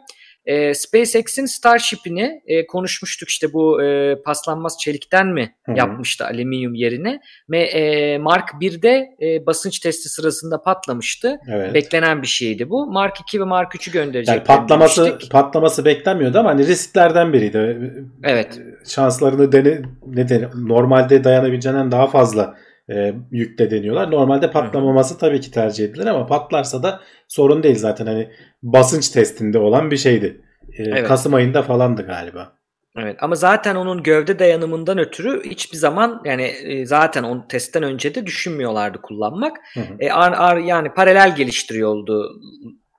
E, 0.48 0.74
SpaceX'in 0.74 1.46
Starship'ini 1.46 2.42
e, 2.46 2.66
konuşmuştuk 2.66 3.28
işte 3.28 3.52
bu 3.52 3.82
e, 3.82 4.16
paslanmaz 4.22 4.76
çelikten 4.80 5.26
mi 5.26 5.54
Hı 5.66 5.72
hı. 5.72 5.78
yapmıştı 5.78 6.24
alüminyum 6.24 6.74
yerine 6.74 7.20
ve 7.50 7.62
e, 7.62 8.18
Mark 8.18 8.48
1'de 8.60 9.08
e, 9.22 9.46
basınç 9.46 9.78
testi 9.78 10.08
sırasında 10.08 10.62
patlamıştı. 10.62 11.36
Evet. 11.48 11.74
Beklenen 11.74 12.22
bir 12.22 12.26
şeydi 12.26 12.70
bu. 12.70 12.86
Mark 12.86 13.20
2 13.20 13.40
ve 13.40 13.44
Mark 13.44 13.74
3'ü 13.74 13.92
gönderecekler. 13.92 14.34
Yani 14.34 14.44
patlaması 14.44 15.04
demiştik. 15.04 15.32
patlaması 15.32 15.84
beklenmiyordu 15.84 16.38
ama 16.38 16.50
hani 16.50 16.66
risklerden 16.66 17.32
biriydi. 17.32 17.92
Evet. 18.24 18.60
Şanslarını 18.86 19.52
dene, 19.52 19.82
ne 20.06 20.28
dene, 20.28 20.48
normalde 20.54 21.24
dayanabileceğinden 21.24 21.92
daha 21.92 22.06
fazla 22.06 22.54
e, 22.90 23.14
yükle 23.30 23.70
deniyorlar. 23.70 24.10
Normalde 24.10 24.50
patlamaması 24.50 25.18
tabii 25.18 25.40
ki 25.40 25.50
tercih 25.50 25.84
edilir 25.84 26.06
ama 26.06 26.26
patlarsa 26.26 26.82
da 26.82 27.00
sorun 27.28 27.62
değil 27.62 27.76
zaten 27.76 28.06
hani 28.06 28.30
basınç 28.62 29.08
testinde 29.08 29.58
olan 29.58 29.90
bir 29.90 29.96
şeydi. 29.96 30.40
E, 30.78 30.82
Evet. 30.82 31.08
Kasım 31.08 31.34
ayında 31.34 31.62
falandı 31.62 32.06
galiba. 32.06 32.52
Evet 32.96 33.16
ama 33.20 33.34
zaten 33.34 33.74
onun 33.74 34.02
gövde 34.02 34.38
dayanımından 34.38 34.98
ötürü 34.98 35.50
hiçbir 35.50 35.76
zaman 35.76 36.22
yani 36.24 36.42
e, 36.42 36.86
zaten 36.86 37.22
onu 37.22 37.48
testten 37.48 37.82
önce 37.82 38.14
de 38.14 38.26
düşünmüyorlardı 38.26 38.98
kullanmak. 39.02 39.56
Hı 39.74 39.80
hı. 39.80 39.84
E, 40.00 40.10
ar, 40.10 40.32
ar, 40.32 40.56
yani 40.56 40.88
paralel 40.94 41.36
geliştiriyordu 41.36 42.40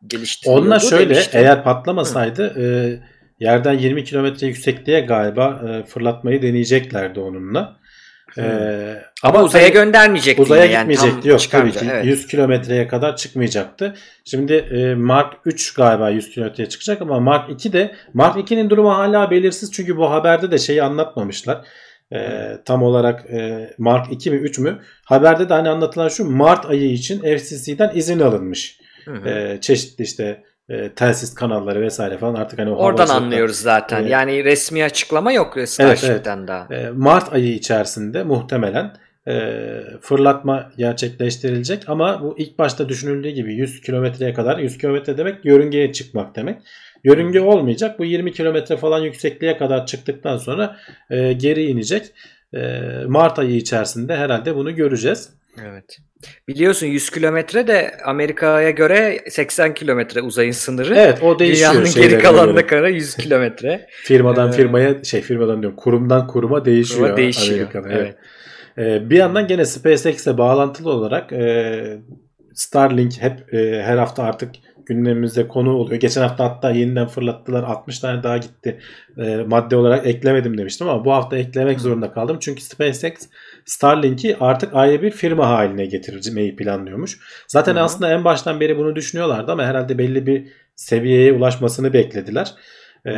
geliştiriyordu. 0.08 0.62
Onunla 0.62 0.80
şöyle 0.80 1.10
demişti. 1.10 1.38
eğer 1.38 1.64
patlamasaydı 1.64 2.62
e, 2.62 2.66
yerden 3.40 3.74
20 3.74 4.04
kilometre 4.04 4.48
yüksekliğe 4.48 5.00
galiba 5.00 5.62
e, 5.70 5.86
fırlatmayı 5.86 6.42
deneyeceklerdi 6.42 7.20
onunla. 7.20 7.79
E, 8.38 9.04
ama 9.24 9.44
uzaya 9.44 9.68
tabii- 9.68 9.74
göndermeyecekti. 9.74 10.42
Uzaya 10.42 10.66
yani 10.66 10.94
gitmeyecekti. 10.94 11.30
Yok 11.30 11.42
tabii 11.52 11.72
ki. 11.72 11.88
evet. 11.92 12.06
100 12.06 12.28
kilometreye 12.28 12.88
kadar 12.88 13.16
çıkmayacaktı. 13.16 13.96
Şimdi 14.26 14.54
e, 14.54 14.96
Mark 14.96 15.34
3 15.46 15.74
galiba 15.74 16.10
100 16.10 16.30
kilometreye 16.30 16.70
çıkacak 16.70 17.02
ama 17.02 17.20
Mark 17.20 17.50
2 17.50 17.74
de 17.74 17.96
Mark 18.14 18.52
2'nin 18.52 18.70
durumu 18.70 18.98
hala 18.98 19.32
belirsiz 19.32 19.72
çünkü 19.72 19.98
bu 19.98 20.12
haberde 20.12 20.52
de 20.52 20.58
şeyi 20.58 20.84
anlatmamışlar. 20.84 21.66
E, 22.14 22.50
tam 22.66 22.84
olarak 22.84 23.26
e, 23.30 23.70
Mark 23.78 24.12
2 24.12 24.32
mi 24.32 24.38
3 24.38 24.60
mü? 24.60 24.80
Haberde 25.06 25.50
de 25.50 25.54
hani 25.54 25.70
anlatılan 25.70 26.08
şu 26.08 26.26
Mart 26.26 26.66
ayı 26.66 26.92
için 26.92 27.22
FCC'den 27.38 27.92
izin 27.96 28.20
alınmış. 28.20 28.80
Hı 29.06 29.12
hı. 29.14 29.30
E, 29.30 29.62
çeşitli 29.62 30.04
işte 30.04 30.44
e, 30.70 30.90
telsiz 30.90 31.36
kanalları 31.36 31.82
vesaire 31.82 32.18
falan 32.18 32.34
artık 32.36 32.60
hani 32.60 32.70
Oradan 32.70 33.08
anlıyoruz 33.08 33.56
zaten. 33.56 34.02
Evet. 34.02 34.12
Yani 34.12 34.44
resmi 34.44 34.84
açıklama 34.84 35.32
yok 35.32 35.58
Starship'ten 35.66 36.48
daha. 36.48 36.76
E, 36.76 36.90
Mart 36.90 37.34
ayı 37.34 37.54
içerisinde 37.54 38.24
muhtemelen 38.24 38.94
e, 39.28 39.62
fırlatma 40.02 40.72
gerçekleştirilecek 40.78 41.90
ama 41.90 42.22
bu 42.24 42.36
ilk 42.38 42.60
başta 42.60 42.90
düşünüldüğü 42.90 43.30
gibi 43.30 43.54
100 43.54 43.82
kilometreye 43.82 44.34
kadar 44.34 44.58
100 44.58 44.78
kilometre 44.78 45.18
demek 45.18 45.46
yörüngeye 45.46 45.94
çıkmak 45.94 46.36
demek. 46.36 46.62
Yörünge 47.04 47.42
olmayacak. 47.42 48.00
Bu 48.00 48.06
20 48.06 48.32
kilometre 48.32 48.78
falan 48.78 49.00
yüksekliğe 49.00 49.58
kadar 49.58 49.86
çıktıktan 49.86 50.38
sonra 50.38 50.78
e, 51.10 51.34
geri 51.34 51.66
inecek. 51.66 52.06
E, 52.54 52.82
Mart 53.08 53.40
ayı 53.40 53.56
içerisinde 53.56 54.16
herhalde 54.16 54.56
bunu 54.56 54.76
göreceğiz. 54.76 55.30
Evet. 55.58 55.98
Biliyorsun 56.48 56.88
100 56.88 57.10
kilometre 57.10 57.68
de 57.68 57.92
Amerika'ya 58.06 58.70
göre 58.70 59.20
80 59.30 59.74
kilometre 59.74 60.22
uzayın 60.22 60.52
sınırı. 60.52 60.96
Evet 60.98 61.24
o 61.24 61.40
değişiyor. 61.40 61.74
Dünyanın 61.74 61.94
geri 61.94 62.20
kalanına 62.22 62.62
göre. 62.62 62.68
kadar 62.68 62.88
100 62.88 63.16
kilometre. 63.16 63.88
Firmadan 64.04 64.50
Ee, 64.50 64.52
firmaya 64.52 65.04
şey 65.04 65.22
firmadan 65.22 65.62
diyorum 65.62 65.78
kurumdan 65.78 66.28
kuruma 66.28 66.66
değişiyor. 66.66 67.02
Kuruma 67.02 67.18
değişiyor. 67.18 67.60
Amerika'da, 67.60 67.90
Evet. 67.94 68.16
Ee, 68.78 69.10
bir 69.10 69.18
yandan 69.18 69.48
gene 69.48 69.66
SpaceX'e 69.66 70.38
bağlantılı 70.38 70.92
olarak 70.92 71.34
e, 71.34 71.98
Starlink 72.54 73.22
hep 73.22 73.54
e, 73.54 73.82
her 73.84 73.98
hafta 73.98 74.24
artık 74.24 74.50
gündemimizde 74.86 75.48
konu 75.48 75.74
oluyor. 75.74 76.00
Geçen 76.00 76.22
hafta 76.22 76.44
hatta 76.44 76.72
yeniden 76.72 77.08
fırlattılar 77.08 77.64
60 77.64 78.00
tane 78.00 78.24
daha 78.24 78.38
gitti. 78.38 78.80
E, 79.18 79.36
madde 79.36 79.76
olarak 79.76 80.08
eklemedim 80.08 80.58
demiştim 80.58 80.90
ama 80.90 81.06
bu 81.06 81.14
hafta 81.14 81.38
eklemek 81.38 81.80
zorunda 81.80 82.12
kaldım. 82.12 82.38
Çünkü 82.40 82.62
SpaceX 82.62 83.14
Starlink'i 83.70 84.38
artık 84.40 84.74
ayrı 84.74 85.02
bir 85.02 85.12
firma 85.12 85.50
haline 85.50 85.86
getirmeyi 85.86 86.56
planlıyormuş. 86.56 87.20
Zaten 87.48 87.76
Hı 87.76 87.80
hı. 87.80 87.84
aslında 87.84 88.14
en 88.14 88.24
baştan 88.24 88.60
beri 88.60 88.78
bunu 88.78 88.96
düşünüyorlardı 88.96 89.52
ama 89.52 89.64
herhalde 89.64 89.98
belli 89.98 90.26
bir 90.28 90.48
seviyeye 90.76 91.34
ulaşmasını 91.34 91.94
beklediler. 91.94 92.54
E, 93.06 93.12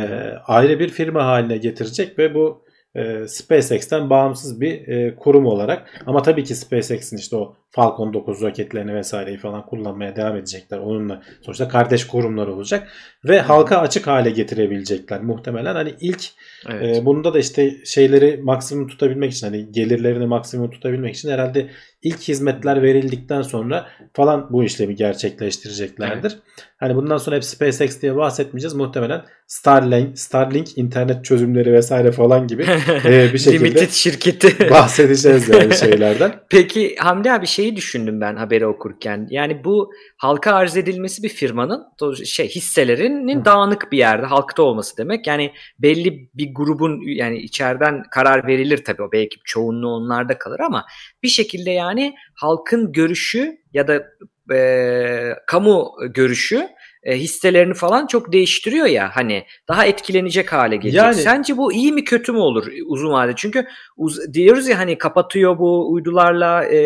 ayrı 0.46 0.78
bir 0.78 0.88
firma 0.88 1.26
haline 1.26 1.56
getirecek 1.56 2.18
ve 2.18 2.34
bu 2.34 2.64
e, 2.94 3.28
SpaceX'ten 3.28 4.10
bağımsız 4.10 4.60
bir 4.60 4.88
e, 4.88 5.16
kurum 5.16 5.46
olarak 5.46 6.02
ama 6.06 6.22
tabii 6.22 6.44
ki 6.44 6.54
SpaceX'in 6.54 7.16
işte 7.16 7.36
o 7.36 7.56
Falcon 7.74 8.12
9 8.14 8.42
roketlerini 8.42 8.94
vesaireyi 8.94 9.38
falan 9.38 9.66
kullanmaya 9.66 10.16
devam 10.16 10.36
edecekler. 10.36 10.78
Onunla 10.78 11.22
sonuçta 11.42 11.68
kardeş 11.68 12.06
kurumlar 12.06 12.46
olacak 12.46 12.88
ve 13.24 13.40
halka 13.40 13.78
açık 13.78 14.06
hale 14.06 14.30
getirebilecekler 14.30 15.20
muhtemelen. 15.22 15.74
Hani 15.74 15.94
ilk 16.00 16.24
Evet. 16.70 16.96
e, 16.96 17.04
bunda 17.04 17.34
da 17.34 17.38
işte 17.38 17.84
şeyleri 17.84 18.40
maksimum 18.42 18.88
tutabilmek 18.88 19.32
için 19.32 19.46
hani 19.46 19.72
gelirlerini 19.72 20.26
maksimum 20.26 20.70
tutabilmek 20.70 21.14
için 21.14 21.30
herhalde 21.30 21.68
ilk 22.02 22.20
hizmetler 22.20 22.82
verildikten 22.82 23.42
sonra 23.42 23.86
falan 24.14 24.46
bu 24.50 24.64
işlemi 24.64 24.96
gerçekleştireceklerdir. 24.96 26.38
Hani 26.76 26.96
bundan 26.96 27.16
sonra 27.16 27.36
hep 27.36 27.44
SpaceX 27.44 28.02
diye 28.02 28.16
bahsetmeyeceğiz. 28.16 28.74
Muhtemelen 28.74 29.22
Starlink, 29.46 30.18
Starlink 30.18 30.78
internet 30.78 31.24
çözümleri 31.24 31.72
vesaire 31.72 32.12
falan 32.12 32.46
gibi 32.46 32.62
e, 33.04 33.32
bir 33.32 33.38
şekilde 33.38 33.64
Limited 33.64 33.90
şirketi. 33.90 34.70
bahsedeceğiz 34.70 35.48
yani 35.48 35.74
şeylerden. 35.80 36.34
Peki 36.50 36.96
Hamdi 36.98 37.32
abi 37.32 37.46
şeyi 37.62 37.76
düşündüm 37.76 38.20
ben 38.20 38.36
haberi 38.36 38.66
okurken. 38.66 39.26
Yani 39.30 39.64
bu 39.64 39.92
halka 40.16 40.52
arz 40.52 40.76
edilmesi 40.76 41.22
bir 41.22 41.28
firmanın 41.28 41.86
şey 42.24 42.48
hisselerinin 42.48 43.40
Hı. 43.40 43.44
dağınık 43.44 43.92
bir 43.92 43.98
yerde 43.98 44.26
halkta 44.26 44.62
olması 44.62 44.96
demek. 44.96 45.26
Yani 45.26 45.52
belli 45.78 46.30
bir 46.34 46.54
grubun 46.54 47.00
yani 47.06 47.38
içeriden 47.38 48.02
karar 48.10 48.46
verilir 48.46 48.84
tabii 48.84 49.02
o 49.02 49.12
belki 49.12 49.36
çoğunluğu 49.44 49.88
onlarda 49.88 50.38
kalır 50.38 50.60
ama 50.60 50.84
bir 51.22 51.28
şekilde 51.28 51.70
yani 51.70 52.14
halkın 52.34 52.92
görüşü 52.92 53.56
ya 53.72 53.88
da 53.88 54.02
e, 54.54 55.34
kamu 55.46 55.92
görüşü 56.14 56.68
e, 57.02 57.16
hisselerini 57.18 57.74
falan 57.74 58.06
çok 58.06 58.32
değiştiriyor 58.32 58.86
ya 58.86 59.10
hani 59.14 59.44
daha 59.68 59.86
etkilenecek 59.86 60.52
hale 60.52 60.76
gelecek. 60.76 61.02
Yani- 61.02 61.14
Sence 61.14 61.56
bu 61.56 61.72
iyi 61.72 61.92
mi 61.92 62.04
kötü 62.04 62.32
mü 62.32 62.38
olur 62.38 62.66
uzun 62.86 63.12
vadede? 63.12 63.34
Çünkü 63.36 63.66
uz- 63.96 64.34
diyoruz 64.34 64.68
ya 64.68 64.78
hani 64.78 64.98
kapatıyor 64.98 65.58
bu 65.58 65.92
uydularla 65.92 66.64
e, 66.64 66.78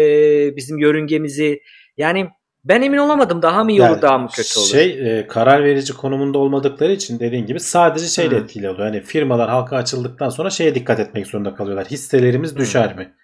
bizim 0.57 0.79
yörüngemizi. 0.79 1.61
Yani 1.97 2.29
ben 2.65 2.83
emin 2.83 2.99
olamadım 2.99 3.43
daha 3.43 3.65
mı 3.65 3.71
iyi 3.71 3.83
olur 3.83 3.91
Yani 3.91 4.03
daha 4.03 4.19
mı 4.19 4.29
kötü 4.35 4.59
olur? 4.59 4.69
Şey 4.69 5.19
e, 5.19 5.27
karar 5.27 5.65
verici 5.65 5.93
konumunda 5.93 6.39
olmadıkları 6.39 6.93
için 6.93 7.19
dediğin 7.21 7.47
gibi 7.47 7.61
sadece 7.61 8.07
şeyle 8.07 8.37
Hı. 8.37 8.41
etkili 8.41 8.69
oluyor. 8.71 8.87
Hani 8.87 9.01
firmalar 9.01 9.49
halka 9.51 9.77
açıldıktan 9.77 10.29
sonra 10.29 10.51
şeye 10.51 10.75
dikkat 10.75 11.01
etmek 11.01 11.27
zorunda 11.27 11.55
kalıyorlar. 11.55 11.87
Hisselerimiz 11.87 12.55
Hı. 12.55 12.59
düşer 12.59 12.97
mi? 12.97 13.15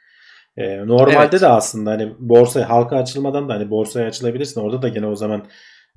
E, 0.56 0.78
normalde 0.86 1.16
Evet. 1.30 1.40
de 1.40 1.46
aslında 1.46 1.90
hani 1.90 2.12
borsaya 2.18 2.70
halka 2.70 2.96
açılmadan 2.96 3.48
da 3.48 3.54
hani 3.54 3.70
borsaya 3.70 4.06
açılabilirsin. 4.08 4.60
Orada 4.60 4.82
da 4.82 4.88
gene 4.88 5.06
o 5.06 5.16
zaman 5.16 5.44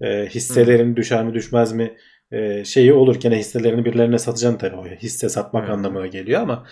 e, 0.01 0.25
hisselerin 0.25 0.95
düşer 0.95 1.23
mi 1.23 1.33
düşmez 1.33 1.73
mi 1.73 1.97
e, 2.31 2.65
şeyi 2.65 2.93
olur. 2.93 3.15
Gene 3.15 3.37
hisselerini 3.37 3.85
birilerine 3.85 4.19
satacaksın 4.19 4.57
tabii. 4.57 4.75
O 4.75 4.85
hisse 4.85 5.29
satmak 5.29 5.67
Hı. 5.67 5.71
anlamına 5.71 6.07
geliyor 6.07 6.41
ama 6.41 6.65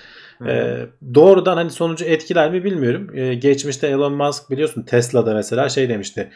ee, 0.47 0.85
doğrudan 1.13 1.57
hani 1.57 1.69
sonucu 1.71 2.05
etkiler 2.05 2.51
mi 2.51 2.63
bilmiyorum. 2.63 3.09
Ee, 3.13 3.33
geçmişte 3.33 3.87
Elon 3.87 4.13
Musk 4.13 4.49
biliyorsun 4.49 4.83
Tesla'da 4.83 5.33
mesela 5.33 5.69
şey 5.69 5.89
demişti. 5.89 6.29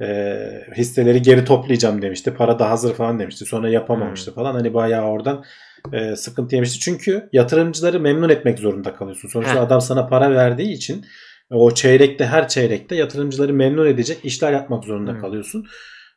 e, 0.00 0.36
hisseleri 0.76 1.22
geri 1.22 1.44
toplayacağım 1.44 2.02
demişti. 2.02 2.34
Para 2.34 2.58
da 2.58 2.70
hazır 2.70 2.94
falan 2.94 3.18
demişti. 3.18 3.44
Sonra 3.44 3.68
yapamamıştı 3.68 4.34
falan. 4.34 4.54
Hani 4.54 4.74
bayağı 4.74 5.04
oradan 5.04 5.44
e, 5.92 6.16
sıkıntı 6.16 6.54
yemişti. 6.54 6.80
Çünkü 6.80 7.28
yatırımcıları 7.32 8.00
memnun 8.00 8.28
etmek 8.28 8.58
zorunda 8.58 8.94
kalıyorsun. 8.94 9.28
Sonuçta 9.28 9.60
adam 9.60 9.80
sana 9.80 10.06
para 10.06 10.30
verdiği 10.30 10.72
için 10.72 11.04
o 11.50 11.74
çeyrekte 11.74 12.26
her 12.26 12.48
çeyrekte 12.48 12.96
yatırımcıları 12.96 13.52
memnun 13.52 13.86
edecek 13.86 14.24
işler 14.24 14.52
yapmak 14.52 14.84
zorunda 14.84 15.12
Hı. 15.12 15.20
kalıyorsun. 15.20 15.66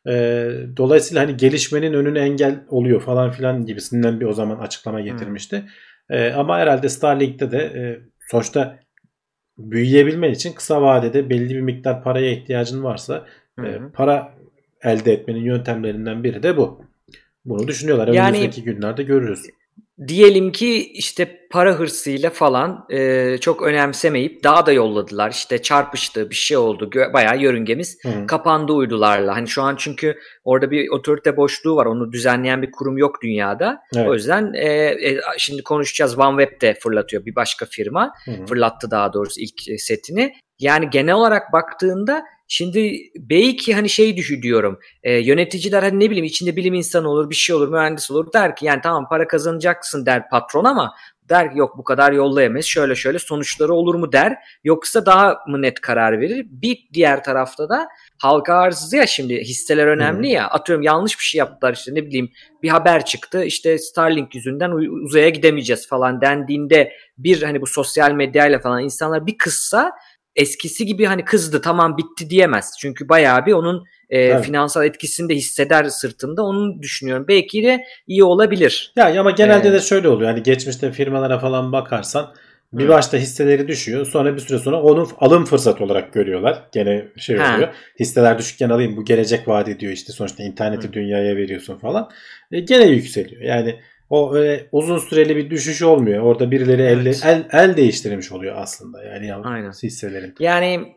E, 0.07 0.13
dolayısıyla 0.77 1.23
hani 1.23 1.37
gelişmenin 1.37 1.93
önüne 1.93 2.19
engel 2.19 2.63
oluyor 2.69 3.01
falan 3.01 3.31
filan 3.31 3.65
gibisinden 3.65 4.19
bir 4.19 4.25
o 4.25 4.33
zaman 4.33 4.57
açıklama 4.59 5.01
getirmişti. 5.01 5.63
E, 6.09 6.31
ama 6.31 6.57
herhalde 6.59 6.89
Starlink'te 6.89 7.51
de 7.51 7.57
e, 7.57 7.81
sonuçta 8.31 8.79
büyüyebilmen 9.57 10.31
için 10.31 10.53
kısa 10.53 10.81
vadede 10.81 11.29
belli 11.29 11.49
bir 11.55 11.61
miktar 11.61 12.03
paraya 12.03 12.31
ihtiyacın 12.31 12.83
varsa 12.83 13.25
e, 13.59 13.79
para 13.93 14.33
elde 14.83 15.13
etmenin 15.13 15.39
yöntemlerinden 15.45 16.23
biri 16.23 16.43
de 16.43 16.57
bu. 16.57 16.81
Bunu 17.45 17.67
düşünüyorlar. 17.67 18.07
Yani- 18.07 18.37
Önümüzdeki 18.37 18.63
günlerde 18.63 19.03
görürüz. 19.03 19.39
Diyelim 20.07 20.51
ki 20.51 20.91
işte 20.91 21.47
para 21.51 21.73
hırsıyla 21.73 22.29
falan 22.29 22.85
e, 22.89 23.37
çok 23.41 23.61
önemsemeyip 23.61 24.43
daha 24.43 24.65
da 24.65 24.71
yolladılar. 24.71 25.31
İşte 25.31 25.61
çarpıştı 25.61 26.29
bir 26.29 26.35
şey 26.35 26.57
oldu. 26.57 26.89
Gö- 26.91 27.13
bayağı 27.13 27.37
yörüngemiz 27.37 27.97
Hı. 28.03 28.27
kapandı 28.27 28.73
uydularla. 28.73 29.35
Hani 29.35 29.47
şu 29.47 29.61
an 29.61 29.75
çünkü 29.75 30.17
orada 30.43 30.71
bir 30.71 30.89
otorite 30.89 31.37
boşluğu 31.37 31.75
var. 31.75 31.85
Onu 31.85 32.11
düzenleyen 32.11 32.61
bir 32.61 32.71
kurum 32.71 32.97
yok 32.97 33.21
dünyada. 33.23 33.79
Evet. 33.95 34.07
O 34.07 34.13
yüzden 34.13 34.53
e, 34.53 34.67
e, 35.09 35.19
şimdi 35.37 35.63
konuşacağız. 35.63 36.19
OneWeb 36.19 36.61
de 36.61 36.73
fırlatıyor 36.73 37.25
bir 37.25 37.35
başka 37.35 37.65
firma. 37.65 38.13
Hı. 38.25 38.45
Fırlattı 38.45 38.91
daha 38.91 39.13
doğrusu 39.13 39.41
ilk 39.41 39.69
e, 39.69 39.77
setini. 39.77 40.33
Yani 40.59 40.89
genel 40.89 41.15
olarak 41.15 41.53
baktığında 41.53 42.23
şimdi 42.47 42.97
belki 43.15 43.73
hani 43.73 43.89
şey 43.89 44.17
düşünüyorum. 44.17 44.79
E, 45.03 45.13
yöneticiler 45.13 45.83
hani 45.83 45.99
ne 45.99 46.09
bileyim 46.09 46.25
içinde 46.25 46.55
bilim 46.55 46.73
insanı 46.73 47.09
olur, 47.09 47.29
bir 47.29 47.35
şey 47.35 47.55
olur, 47.55 47.69
mühendis 47.69 48.11
olur 48.11 48.33
der 48.33 48.55
ki 48.55 48.65
yani 48.65 48.81
tamam 48.83 49.07
para 49.09 49.27
kazanacaksın 49.27 50.05
der 50.05 50.29
patron 50.29 50.63
ama 50.63 50.95
der 51.29 51.51
ki 51.51 51.59
yok 51.59 51.77
bu 51.77 51.83
kadar 51.83 52.11
yollayamayız 52.11 52.65
şöyle 52.65 52.95
şöyle 52.95 53.19
sonuçları 53.19 53.73
olur 53.73 53.95
mu 53.95 54.11
der 54.11 54.37
yoksa 54.63 55.05
daha 55.05 55.37
mı 55.47 55.61
net 55.61 55.81
karar 55.81 56.21
verir 56.21 56.45
bir 56.49 56.77
diğer 56.93 57.23
tarafta 57.23 57.69
da 57.69 57.87
halka 58.17 58.53
arzı 58.53 58.97
ya 58.97 59.07
şimdi 59.07 59.37
hisseler 59.41 59.87
önemli 59.87 60.27
Hı. 60.27 60.31
ya 60.31 60.47
atıyorum 60.47 60.83
yanlış 60.83 61.19
bir 61.19 61.23
şey 61.23 61.39
yaptılar 61.39 61.73
işte 61.73 61.95
ne 61.95 62.05
bileyim 62.05 62.31
bir 62.63 62.69
haber 62.69 63.05
çıktı 63.05 63.43
işte 63.43 63.77
Starlink 63.77 64.35
yüzünden 64.35 64.71
uzaya 65.05 65.29
gidemeyeceğiz 65.29 65.87
falan 65.87 66.21
dendiğinde 66.21 66.91
bir 67.17 67.43
hani 67.43 67.61
bu 67.61 67.67
sosyal 67.67 68.11
medyayla 68.11 68.59
falan 68.59 68.83
insanlar 68.83 69.27
bir 69.27 69.37
kızsa 69.37 69.91
eskisi 70.35 70.85
gibi 70.85 71.05
hani 71.05 71.25
kızdı 71.25 71.61
tamam 71.61 71.97
bitti 71.97 72.29
diyemez. 72.29 72.73
Çünkü 72.79 73.09
bayağı 73.09 73.45
bir 73.45 73.53
onun 73.53 73.85
e, 74.09 74.19
Evet. 74.19 74.45
finansal 74.45 74.85
etkisini 74.85 75.29
de 75.29 75.35
hisseder 75.35 75.85
sırtında 75.85 76.43
onu 76.43 76.81
düşünüyorum. 76.81 77.25
Belki 77.27 77.63
de 77.63 77.83
iyi 78.07 78.23
olabilir. 78.23 78.93
Ya 78.95 79.19
ama 79.21 79.31
genelde 79.31 79.67
Ee, 79.69 79.73
de 79.73 79.79
şöyle 79.79 80.07
oluyor. 80.09 80.31
Hani 80.31 80.43
geçmişte 80.43 80.91
firmalara 80.91 81.39
falan 81.39 81.71
bakarsan 81.71 82.33
bir 82.73 82.83
Hı. 82.85 82.89
başta 82.89 83.17
hisseleri 83.17 83.67
düşüyor. 83.67 84.05
Sonra 84.05 84.35
bir 84.35 84.39
süre 84.39 84.59
sonra 84.59 84.81
onu 84.81 85.07
alım 85.19 85.45
fırsatı 85.45 85.83
olarak 85.83 86.13
görüyorlar. 86.13 86.63
Gene 86.71 87.05
şey 87.17 87.37
Ha. 87.37 87.53
oluyor. 87.55 87.73
Hisseler 87.99 88.37
düşükken 88.37 88.69
alayım 88.69 88.97
bu 88.97 89.05
gelecek 89.05 89.47
vaat 89.47 89.69
ediyor 89.69 89.93
işte 89.93 90.13
sonuçta 90.13 90.43
interneti 90.43 90.87
Hı. 90.87 90.93
dünyaya 90.93 91.35
veriyorsun 91.35 91.77
falan. 91.77 92.09
E, 92.51 92.59
gene 92.59 92.85
yükseliyor. 92.85 93.41
Yani 93.41 93.79
o 94.09 94.35
öyle 94.35 94.67
uzun 94.71 94.97
süreli 94.97 95.35
bir 95.35 95.49
düşüş 95.49 95.81
olmuyor. 95.81 96.23
Orada 96.23 96.51
birileri 96.51 96.81
Evet. 96.81 97.21
el, 97.25 97.45
el 97.51 97.77
değiştirmiş 97.77 98.31
oluyor 98.31 98.55
aslında. 98.57 99.03
Yani 99.03 99.27
ya- 99.27 99.41
Aynen. 99.43 99.71
hisselerin. 99.83 100.35
Yani 100.39 100.95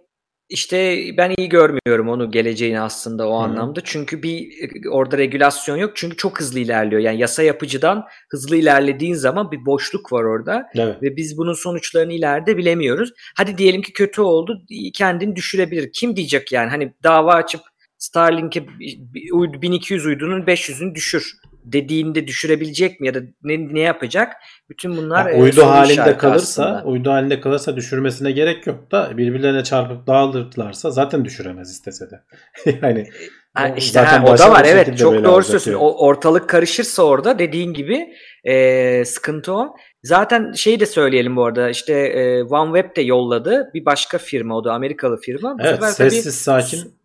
işte 0.48 0.96
ben 1.16 1.34
iyi 1.38 1.48
görmüyorum 1.48 2.08
onu 2.08 2.30
geleceğini 2.30 2.80
aslında 2.80 3.28
o 3.28 3.32
Hı. 3.40 3.42
anlamda. 3.44 3.80
Çünkü 3.84 4.22
bir 4.22 4.40
e, 4.40 4.90
orada 4.90 5.18
regülasyon 5.18 5.76
yok. 5.76 5.92
Çünkü 5.94 6.16
çok 6.16 6.40
hızlı 6.40 6.58
ilerliyor. 6.58 7.00
Yani 7.00 7.20
yasa 7.20 7.42
yapıcıdan 7.42 8.04
hızlı 8.30 8.56
ilerlediğin 8.56 9.14
zaman 9.14 9.50
bir 9.52 9.66
boşluk 9.66 10.12
var 10.12 10.24
orada. 10.24 10.66
Evet. 10.74 11.02
ve 11.02 11.16
biz 11.16 11.38
bunun 11.38 11.52
sonuçlarını 11.52 12.12
ileride 12.12 12.56
bilemiyoruz. 12.56 13.10
Hadi 13.36 13.58
diyelim 13.58 13.82
ki 13.82 13.92
kötü 13.92 14.20
oldu, 14.20 14.62
kendini 14.94 15.36
düşürebilir. 15.36 15.90
Kim 15.92 16.16
diyecek 16.16 16.52
yani 16.52 16.70
hani 16.70 16.92
dava 17.04 17.34
açıp 17.34 17.60
Starlink'e 17.98 18.66
bir 18.80 19.30
uydu- 19.32 19.62
1200 19.62 20.06
uydunun 20.06 20.46
500'ünü 20.46 20.94
düşür 20.94 21.32
dediğinde 21.72 22.26
düşürebilecek 22.26 23.00
mi 23.00 23.06
ya 23.06 23.14
da 23.14 23.18
ne, 23.42 23.74
ne 23.74 23.80
yapacak? 23.80 24.32
Bütün 24.70 24.96
bunlar 24.96 25.26
Ya 25.26 25.32
e, 25.32 25.40
uydu 25.42 25.62
halinde 25.66 26.16
kalırsa, 26.16 26.64
aslında. 26.64 26.84
uydu 26.90 27.10
halinde 27.10 27.40
kalırsa 27.40 27.76
düşürmesine 27.76 28.30
gerek 28.32 28.66
yok 28.66 28.90
da 28.92 29.10
birbirlerine 29.18 29.64
çarpıp 29.64 30.06
dağılırlarsa 30.06 30.90
zaten 30.90 31.24
düşüremez 31.24 31.70
istese 31.70 32.04
de. 32.10 32.20
yani 32.82 33.06
Ha, 33.54 33.70
o 33.74 33.76
işte 33.78 33.92
zaten 33.92 34.18
ha, 34.20 34.32
o 34.32 34.38
da 34.38 34.50
var 34.50 34.64
evet 34.68 34.98
çok 34.98 35.24
doğru 35.24 35.42
söylüyorsun. 35.42 35.70
yani. 35.70 35.80
O, 35.80 36.06
ortalık 36.06 36.48
karışırsa 36.48 37.02
orada 37.02 37.38
dediğin 37.38 37.72
gibi 37.72 38.06
e, 38.44 39.04
sıkıntı 39.04 39.52
o. 39.52 39.76
Zaten 40.02 40.52
şeyi 40.52 40.80
de 40.80 40.86
söyleyelim 40.86 41.36
bu 41.36 41.44
arada 41.44 41.70
işte 41.70 41.92
e, 41.94 42.42
OneWeb 42.42 42.96
de 42.96 43.02
yolladı 43.02 43.70
bir 43.74 43.84
başka 43.84 44.18
firma 44.18 44.56
o 44.56 44.64
da 44.64 44.72
Amerikalı 44.72 45.16
firma. 45.20 45.58
Bu 45.58 45.62
Evet 45.62 45.74
sefer 45.74 45.92
tabii 45.94 46.10
sessiz 46.10 46.34
sakin. 46.34 46.97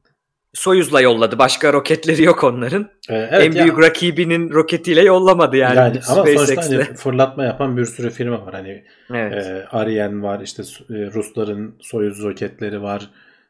Soyuz'la 0.54 1.02
yolladı. 1.02 1.40
Başka 1.40 1.74
roketleri 1.74 2.24
yok 2.24 2.44
onların. 2.44 2.90
Ee, 3.10 3.16
evet 3.32 3.34
en 3.44 3.52
ya- 3.52 3.64
büyük 3.64 3.80
rakibinin 3.82 4.50
roketiyle 4.50 5.02
yollamadı 5.02 5.58
yani. 5.58 5.78
yani, 5.78 6.00
ama 6.10 6.26
sonuçta 6.26 6.62
hani 6.62 6.84
fırlatma 6.96 7.44
yapan 7.44 7.78
bir 7.78 7.86
sürü 7.86 8.10
firma 8.10 8.46
var. 8.46 8.54
Hani 8.54 8.84
evet. 9.14 9.46
e, 9.46 9.66
Ariane 9.72 10.22
var, 10.24 10.40
işte 10.44 10.64
e, 10.64 10.94
Rusların 11.14 11.76
Soyuz 11.82 12.24
roketleri 12.24 12.82
var. 12.82 13.10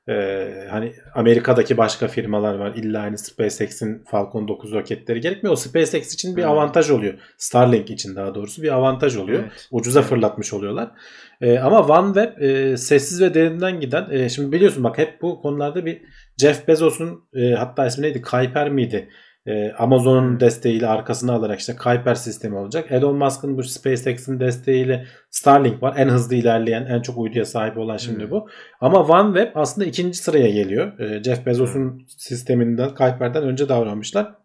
E, 0.10 0.48
hani 0.70 0.94
Amerika'daki 1.16 1.78
başka 1.78 2.08
firmalar 2.08 2.56
var. 2.56 2.72
İlla 2.76 3.02
hani 3.02 3.18
SpaceX'in 3.18 4.04
Falcon 4.12 4.48
9 4.48 4.72
roketleri 4.74 5.22
gerekmiyor. 5.22 5.54
O 5.54 5.56
SpaceX 5.56 6.14
için 6.14 6.38
bir 6.38 6.44
Hmm. 6.44 6.50
avantaj 6.50 6.90
oluyor. 6.92 7.14
Starlink 7.38 7.90
için 7.90 8.16
daha 8.16 8.36
doğrusu 8.36 8.62
bir 8.64 8.74
avantaj 8.74 9.16
oluyor. 9.18 9.40
Evet. 9.40 9.68
Ucuza 9.72 10.00
Evet. 10.00 10.10
fırlatmış 10.10 10.54
oluyorlar. 10.54 10.92
E, 11.42 11.60
ama 11.60 11.80
OneWeb 11.88 12.42
e, 12.42 12.78
sessiz 12.78 13.22
ve 13.22 13.34
derinden 13.34 13.80
giden. 13.80 14.08
e, 14.12 14.30
şimdi 14.30 14.52
biliyorsun 14.52 14.84
bak 14.84 14.98
hep 14.98 15.22
bu 15.22 15.42
konularda 15.42 15.86
bir 15.86 16.02
Jeff 16.38 16.68
Bezos'un 16.68 17.24
e, 17.34 17.52
hatta 17.52 17.86
ismi 17.86 18.02
neydi? 18.02 18.22
Kuiper 18.22 18.70
miydi? 18.70 19.10
E, 19.46 19.72
Amazon'un 19.72 20.30
Hmm. 20.32 20.40
desteğiyle 20.40 20.88
arkasına 20.88 21.34
alarak 21.34 21.60
işte 21.60 21.76
Kuiper 21.76 22.16
sistemi 22.16 22.56
olacak. 22.58 22.92
Elon 22.92 23.16
Musk'ın 23.18 23.58
bu 23.58 23.64
SpaceX'in 23.64 24.40
desteğiyle 24.40 25.06
Starlink 25.30 25.84
var. 25.84 25.94
En 25.98 26.08
hızlı 26.10 26.36
ilerleyen, 26.36 26.86
en 26.86 27.02
çok 27.02 27.18
uyduya 27.18 27.46
sahip 27.46 27.78
olan 27.78 27.98
şimdi 27.98 28.24
Hmm. 28.24 28.32
bu. 28.32 28.48
Ama 28.82 29.00
OneWeb 29.04 29.52
aslında 29.56 29.88
ikinci 29.88 30.18
sıraya 30.18 30.50
geliyor. 30.50 31.00
E, 31.00 31.24
Jeff 31.24 31.46
Bezos'un 31.46 32.02
sisteminden, 32.18 32.90
Kuiper'den 32.96 33.44
önce 33.44 33.70
davranmışlar. 33.70 34.36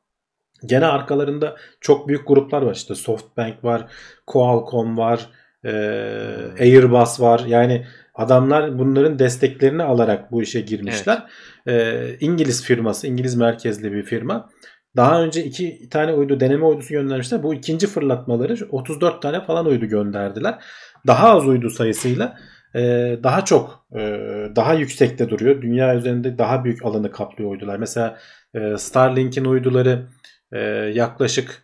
Gene 0.66 0.86
arkalarında 0.86 1.56
çok 1.80 2.08
büyük 2.08 2.28
gruplar 2.28 2.62
var. 2.62 2.74
İşte 2.74 2.94
SoftBank 2.94 3.64
var, 3.64 3.86
Qualcomm 4.26 4.98
var, 4.98 5.28
e, 5.64 5.70
Airbus 6.60 7.20
var. 7.20 7.42
Yani 7.46 7.86
adamlar 8.18 8.78
bunların 8.78 9.18
desteklerini 9.18 9.82
alarak 9.82 10.32
bu 10.32 10.42
işe 10.42 10.60
girmişler. 10.60 11.22
E, 11.68 12.04
İngiliz 12.20 12.64
firması, 12.64 13.06
İngiliz 13.06 13.34
merkezli 13.34 13.92
bir 13.92 14.02
firma. 14.02 14.48
Daha 14.96 15.22
önce 15.22 15.44
iki 15.44 15.88
tane 15.88 16.12
uydu 16.12 16.40
deneme 16.40 16.64
uydusu 16.64 16.88
göndermişler. 16.88 17.42
Bu 17.42 17.54
ikinci 17.54 17.86
fırlatmaları 17.86 18.56
34 18.70 19.22
tane 19.22 19.44
falan 19.44 19.66
uydu 19.66 19.86
gönderdiler. 19.86 20.58
Daha 21.06 21.30
az 21.30 21.46
uydu 21.46 21.70
sayısıyla 21.70 22.36
e, 22.74 22.80
daha 23.22 23.44
çok 23.44 23.86
e, 23.92 24.00
daha 24.56 24.74
yüksekte 24.74 25.28
duruyor. 25.28 25.62
Dünya 25.62 25.96
üzerinde 25.96 26.38
daha 26.38 26.64
büyük 26.64 26.84
alanı 26.84 27.10
kaplıyor 27.10 27.50
uydular. 27.50 27.76
Mesela 27.76 28.18
e, 28.54 28.78
Starlink'in 28.78 29.44
uyduları 29.44 30.06
e, 30.52 30.58
yaklaşık 30.94 31.62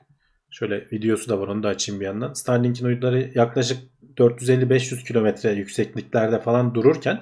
şöyle 0.55 0.87
videosu 0.93 1.29
da 1.29 1.41
var 1.41 1.49
onu 1.49 1.63
da 1.63 1.69
açayım 1.69 2.01
bir 2.01 2.07
yandan. 2.07 2.33
Starlink'in 2.33 2.87
uyduları 2.87 3.31
yaklaşık 3.35 3.79
450-500 4.17 5.05
kilometre 5.05 5.53
yüksekliklerde 5.53 6.41
falan 6.41 6.75
dururken 6.75 7.21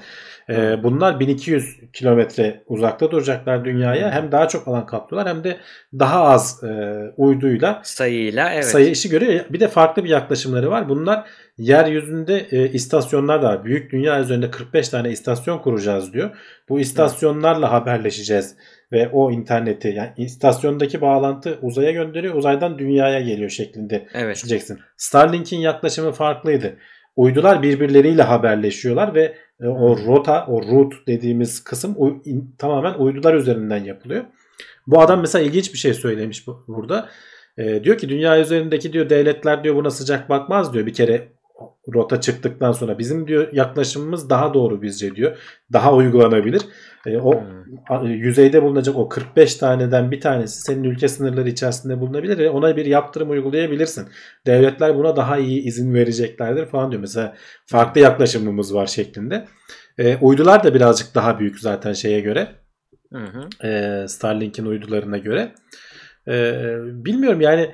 e, 0.48 0.82
bunlar 0.82 1.20
1200 1.20 1.76
kilometre 1.92 2.62
uzakta 2.66 3.10
duracaklar 3.10 3.64
dünyaya. 3.64 4.10
Hem 4.10 4.32
daha 4.32 4.48
çok 4.48 4.68
alan 4.68 4.86
kaplıyorlar 4.86 5.34
hem 5.34 5.44
de 5.44 5.56
daha 5.98 6.24
az 6.24 6.64
e, 6.64 6.94
uyduyla 7.16 7.80
Sayıyla 7.84 8.52
evet. 8.52 8.64
sayı 8.64 8.90
işi 8.90 9.08
görüyor. 9.08 9.44
Bir 9.50 9.60
de 9.60 9.68
farklı 9.68 10.04
bir 10.04 10.10
yaklaşımları 10.10 10.70
var. 10.70 10.88
Bunlar 10.88 11.24
yeryüzünde 11.58 12.46
e, 12.50 12.68
istasyonlar 12.68 13.42
da 13.42 13.46
var. 13.46 13.64
Büyük 13.64 13.92
dünya 13.92 14.20
üzerinde 14.20 14.50
45 14.50 14.88
tane 14.88 15.10
istasyon 15.10 15.58
kuracağız 15.58 16.12
diyor. 16.12 16.30
Bu 16.68 16.80
istasyonlarla 16.80 17.72
haberleşeceğiz 17.72 18.56
ve 18.92 19.08
o 19.12 19.30
interneti 19.30 19.88
yani 19.88 20.10
istasyondaki 20.16 21.00
bağlantı 21.00 21.58
uzaya 21.62 21.90
gönderiyor. 21.90 22.34
Uzaydan 22.34 22.78
dünyaya 22.78 23.20
geliyor 23.20 23.50
şeklinde 23.50 24.08
Evet. 24.14 24.36
düşüneceksin. 24.36 24.78
Starlink'in 24.96 25.58
yaklaşımı 25.58 26.12
farklıydı. 26.12 26.76
Uydular 27.16 27.62
birbirleriyle 27.62 28.22
haberleşiyorlar 28.22 29.14
ve 29.14 29.34
e, 29.60 29.66
o 29.66 29.96
rota, 30.06 30.46
o 30.46 30.62
route 30.62 30.96
dediğimiz 31.06 31.64
kısım 31.64 31.94
uy- 31.96 32.20
in- 32.24 32.54
tamamen 32.58 32.94
uydular 32.94 33.34
üzerinden 33.34 33.84
yapılıyor. 33.84 34.24
Bu 34.86 35.00
adam 35.00 35.20
mesela 35.20 35.44
ilginç 35.44 35.72
bir 35.72 35.78
şey 35.78 35.94
söylemiş 35.94 36.46
bu- 36.46 36.64
burada. 36.68 37.08
E, 37.58 37.84
diyor 37.84 37.98
ki 37.98 38.08
dünya 38.08 38.40
üzerindeki 38.40 38.92
diyor 38.92 39.10
devletler 39.10 39.64
diyor 39.64 39.74
buna 39.76 39.90
sıcak 39.90 40.28
bakmaz 40.28 40.74
diyor. 40.74 40.86
Bir 40.86 40.94
kere 40.94 41.28
rota 41.94 42.20
çıktıktan 42.20 42.72
sonra 42.72 42.98
bizim 42.98 43.28
diyor 43.28 43.48
yaklaşımımız 43.52 44.30
daha 44.30 44.54
doğru 44.54 44.82
bizce 44.82 45.14
diyor. 45.16 45.36
Daha 45.72 45.94
uygulanabilir. 45.94 46.62
E, 47.06 47.16
o 47.18 47.40
Hmm. 47.40 47.48
a- 47.90 48.08
yüzeyde 48.08 48.62
bulunacak 48.62 48.96
o 48.96 49.08
45 49.08 49.54
taneden 49.54 50.10
bir 50.10 50.20
tanesi 50.20 50.62
senin 50.62 50.84
ülke 50.84 51.08
sınırları 51.08 51.48
içerisinde 51.48 52.00
bulunabilir 52.00 52.38
ve 52.38 52.50
ona 52.50 52.76
bir 52.76 52.86
yaptırım 52.86 53.30
uygulayabilirsin. 53.30 54.08
Devletler 54.46 54.96
buna 54.96 55.16
daha 55.16 55.38
iyi 55.38 55.62
izin 55.62 55.94
vereceklerdir 55.94 56.66
falan 56.66 56.90
diyor. 56.90 57.00
Mesela 57.00 57.34
farklı 57.66 58.00
yaklaşımımız 58.00 58.74
var 58.74 58.86
şeklinde. 58.86 59.44
E, 59.98 60.16
uydular 60.16 60.64
da 60.64 60.74
birazcık 60.74 61.14
daha 61.14 61.38
büyük 61.38 61.60
zaten 61.60 61.92
şeye 61.92 62.20
göre. 62.20 62.48
Hı 63.12 63.18
hı. 63.24 63.66
E, 63.68 64.04
Starlink'in 64.08 64.66
uydularına 64.66 65.18
göre. 65.18 65.52
E, 66.28 66.54
bilmiyorum 67.04 67.40
yani 67.40 67.70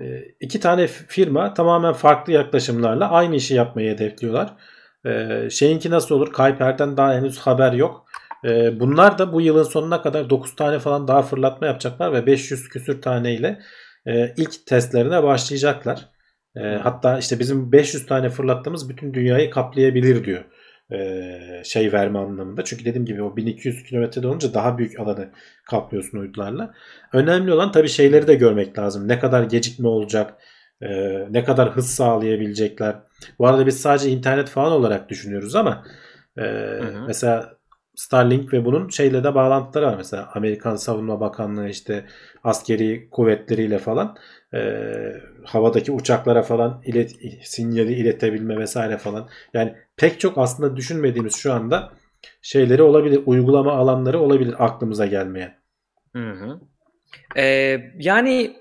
e, 0.00 0.24
iki 0.40 0.60
tane 0.60 0.86
firma 0.86 1.54
tamamen 1.54 1.92
farklı 1.92 2.32
yaklaşımlarla 2.32 3.10
aynı 3.10 3.36
işi 3.36 3.54
yapmayı 3.54 3.90
hedefliyorlar. 3.90 4.54
E, 5.06 5.50
şeyinki 5.50 5.90
nasıl 5.90 6.14
olur? 6.14 6.32
Kuiper'den 6.32 6.96
daha 6.96 7.14
henüz 7.14 7.38
haber 7.38 7.72
yok. 7.72 8.06
E, 8.44 8.80
bunlar 8.80 9.18
da 9.18 9.32
bu 9.32 9.40
yılın 9.40 9.62
sonuna 9.62 10.02
kadar 10.02 10.30
9 10.30 10.56
tane 10.56 10.78
falan 10.78 11.08
daha 11.08 11.22
fırlatma 11.22 11.66
yapacaklar 11.66 12.12
ve 12.12 12.26
500 12.26 12.68
küsür 12.68 13.02
taneyle 13.02 13.60
e, 14.06 14.34
ilk 14.36 14.66
testlerine 14.66 15.22
başlayacaklar. 15.22 16.08
E, 16.56 16.60
hatta 16.60 17.18
işte 17.18 17.38
bizim 17.38 17.72
500 17.72 18.06
tane 18.06 18.28
fırlattığımız 18.28 18.88
bütün 18.88 19.14
dünyayı 19.14 19.50
kaplayabilir 19.50 20.24
diyor. 20.24 20.44
E, 20.92 21.62
şey 21.64 21.92
verme 21.92 22.18
anlamında. 22.18 22.64
Çünkü 22.64 22.84
dediğim 22.84 23.06
gibi 23.06 23.22
o 23.22 23.36
1200 23.36 23.84
kilometrede 23.84 24.26
olunca 24.26 24.54
daha 24.54 24.78
büyük 24.78 25.00
alanı 25.00 25.30
kaplıyorsun 25.64 26.18
uydularla. 26.18 26.74
Önemli 27.12 27.52
olan 27.52 27.72
tabii 27.72 27.88
şeyleri 27.88 28.26
de 28.26 28.34
görmek 28.34 28.78
lazım. 28.78 29.08
Ne 29.08 29.18
kadar 29.18 29.42
gecikme 29.42 29.88
olacak, 29.88 30.34
e, 30.82 30.88
ne 31.30 31.44
kadar 31.44 31.70
hız 31.70 31.90
sağlayabilecekler. 31.90 32.96
Bu 33.38 33.46
arada 33.46 33.66
biz 33.66 33.80
sadece 33.80 34.10
internet 34.10 34.48
falan 34.48 34.72
olarak 34.72 35.08
düşünüyoruz 35.08 35.54
ama 35.54 35.84
e, 36.38 36.42
hı. 36.42 37.04
mesela 37.06 37.59
Starlink 37.94 38.52
ve 38.52 38.64
bunun 38.64 38.88
şeyle 38.88 39.24
de 39.24 39.34
bağlantıları 39.34 39.86
var. 39.86 39.96
Mesela 39.96 40.30
Amerikan 40.34 40.76
Savunma 40.76 41.20
Bakanlığı 41.20 41.68
işte 41.68 42.04
askeri 42.44 43.10
kuvvetleriyle 43.10 43.78
falan 43.78 44.16
e, 44.54 44.60
havadaki 45.44 45.92
uçaklara 45.92 46.42
falan 46.42 46.82
ilet, 46.84 47.12
sinyali 47.42 47.92
iletebilme 47.92 48.58
vesaire 48.58 48.98
falan. 48.98 49.28
Yani 49.54 49.74
pek 49.96 50.20
çok 50.20 50.38
aslında 50.38 50.76
düşünmediğimiz 50.76 51.36
şu 51.36 51.52
anda 51.52 51.92
şeyleri 52.42 52.82
olabilir. 52.82 53.22
Uygulama 53.26 53.72
alanları 53.72 54.20
olabilir 54.20 54.54
aklımıza 54.58 55.06
gelmeyen. 55.06 55.54
Hı 56.12 56.30
hı. 56.30 56.60
Ee, 57.36 57.80
yani 57.98 58.56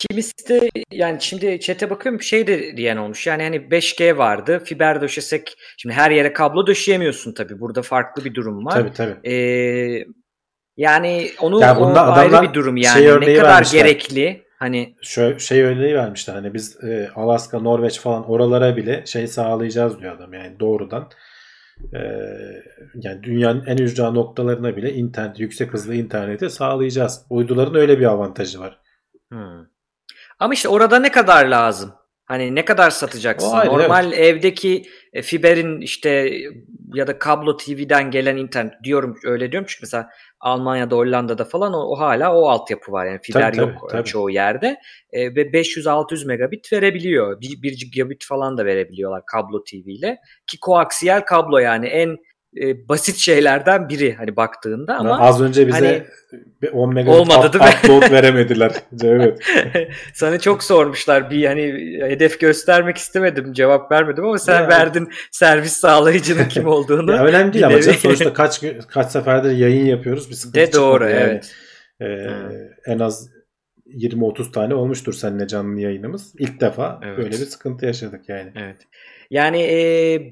kimisi 0.00 0.48
de 0.48 0.70
yani 0.90 1.22
şimdi 1.22 1.60
chat'e 1.60 1.90
bakıyorum 1.90 2.22
şey 2.22 2.46
de 2.46 2.76
diyen 2.76 2.96
olmuş. 2.96 3.26
Yani 3.26 3.42
hani 3.42 3.56
5G 3.56 4.16
vardı. 4.16 4.62
Fiber 4.64 5.00
döşesek 5.00 5.56
şimdi 5.76 5.94
her 5.94 6.10
yere 6.10 6.32
kablo 6.32 6.66
döşeyemiyorsun 6.66 7.32
tabii. 7.32 7.60
Burada 7.60 7.82
farklı 7.82 8.24
bir 8.24 8.34
durum 8.34 8.66
var. 8.66 8.72
Tabii 8.72 8.92
tabii. 8.92 9.30
Ee, 9.30 10.06
yani 10.76 11.30
onu 11.40 11.60
Ya 11.60 11.78
o 11.78 11.94
ayrı 11.96 12.42
bir 12.48 12.54
durum 12.54 12.78
şey 12.78 12.84
yani. 12.84 13.04
ne 13.04 13.10
örneği 13.10 13.36
kadar 13.36 13.52
vermişler. 13.52 13.80
gerekli 13.80 14.42
hani 14.58 14.94
Şöyle 15.02 15.38
şey 15.38 15.62
örneği 15.62 15.94
vermişti 15.94 16.32
hani 16.32 16.54
biz 16.54 16.84
e, 16.84 17.10
Alaska, 17.14 17.58
Norveç 17.60 18.00
falan 18.00 18.30
oralara 18.30 18.76
bile 18.76 19.06
şey 19.06 19.26
sağlayacağız 19.26 20.00
diyor 20.00 20.16
adam 20.16 20.32
yani 20.32 20.60
doğrudan. 20.60 21.10
E, 21.94 22.00
yani 22.94 23.22
dünyanın 23.22 23.66
en 23.66 23.76
ücra 23.76 24.10
noktalarına 24.10 24.76
bile 24.76 24.92
internet, 24.92 25.40
yüksek 25.40 25.72
hızlı 25.72 25.94
interneti 25.94 26.50
sağlayacağız. 26.50 27.26
Uyduların 27.30 27.74
öyle 27.74 27.98
bir 27.98 28.04
avantajı 28.04 28.60
var. 28.60 28.80
Hmm. 29.30 29.75
Ama 30.38 30.54
işte 30.54 30.68
orada 30.68 30.98
ne 30.98 31.10
kadar 31.10 31.46
lazım? 31.46 31.94
Hani 32.24 32.54
ne 32.54 32.64
kadar 32.64 32.90
satacaksın? 32.90 33.50
Ayrı, 33.50 33.72
Normal 33.72 34.12
evdeki 34.12 34.84
e, 35.12 35.22
fiberin 35.22 35.80
işte 35.80 36.30
ya 36.94 37.06
da 37.06 37.18
kablo 37.18 37.56
TV'den 37.56 38.10
gelen 38.10 38.36
internet 38.36 38.72
diyorum 38.84 39.16
öyle 39.24 39.52
diyorum 39.52 39.66
çünkü 39.68 39.82
mesela 39.82 40.08
Almanya'da 40.40 40.96
Hollanda'da 40.96 41.44
falan 41.44 41.72
o, 41.72 41.78
o 41.78 41.98
hala 41.98 42.34
o 42.34 42.48
altyapı 42.48 42.92
var 42.92 43.06
yani 43.06 43.18
fiber 43.22 43.40
Tabii, 43.40 43.56
tabii, 43.56 43.70
yok 43.70 43.90
tabii. 43.90 44.04
çoğu 44.04 44.30
yerde 44.30 44.76
E, 45.12 45.34
ve 45.34 45.42
500-600 45.42 46.26
megabit 46.26 46.72
verebiliyor. 46.72 47.40
1, 47.40 47.62
1 47.62 47.72
gigabit 47.92 48.24
falan 48.24 48.58
da 48.58 48.64
verebiliyorlar 48.64 49.22
kablo 49.26 49.64
TV 49.64 49.88
ile 49.88 50.18
ki 50.46 50.60
koaksiyel 50.60 51.24
kablo 51.24 51.58
yani 51.58 51.86
en 51.86 52.16
e, 52.62 52.88
basit 52.88 53.16
şeylerden 53.16 53.88
biri 53.88 54.14
hani 54.14 54.36
baktığında 54.36 54.96
ama 54.96 55.20
Az 55.20 55.40
önce 55.42 55.66
bize 55.66 55.76
hani- 55.86 56.04
bir 56.62 56.72
10 56.72 56.94
megabit 56.94 57.20
Olmadı 57.20 57.56
up- 57.58 57.84
upload 57.84 58.10
veremediler. 58.10 58.72
evet. 59.04 59.38
Sana 60.14 60.38
çok 60.40 60.62
sormuşlar 60.62 61.30
bir 61.30 61.46
hani 61.46 61.62
hedef 62.02 62.40
göstermek 62.40 62.96
istemedim 62.96 63.52
cevap 63.52 63.92
vermedim 63.92 64.24
ama 64.24 64.38
sen 64.38 64.62
Ya. 64.62 64.68
verdin 64.68 65.08
servis 65.30 65.72
sağlayıcının 65.72 66.44
kim 66.48 66.66
olduğunu. 66.68 67.12
Ya 67.12 67.24
önemli 67.24 67.52
değil 67.52 67.66
ama 67.66 67.80
canım. 67.80 67.98
sonuçta 67.98 68.32
kaç 68.32 68.60
kaç 68.88 69.10
seferdir 69.12 69.50
yayın 69.50 69.86
yapıyoruz. 69.86 70.30
Bir 70.30 70.34
sıkıntı 70.34 70.56
De 70.60 70.72
doğru 70.72 71.04
yani. 71.04 71.14
evet. 71.16 71.54
Ee, 72.00 72.04
Hmm. 72.04 72.92
En 72.94 72.98
az 72.98 73.28
20-30 73.86 74.52
tane 74.52 74.74
olmuştur 74.74 75.12
seninle 75.12 75.46
canlı 75.46 75.80
yayınımız. 75.80 76.32
İlk 76.38 76.60
defa 76.60 77.00
Evet. 77.04 77.18
böyle 77.18 77.30
bir 77.30 77.34
sıkıntı 77.34 77.86
yaşadık 77.86 78.28
yani. 78.28 78.52
Evet. 78.56 78.76
Yani 79.30 79.62
e, 79.62 79.76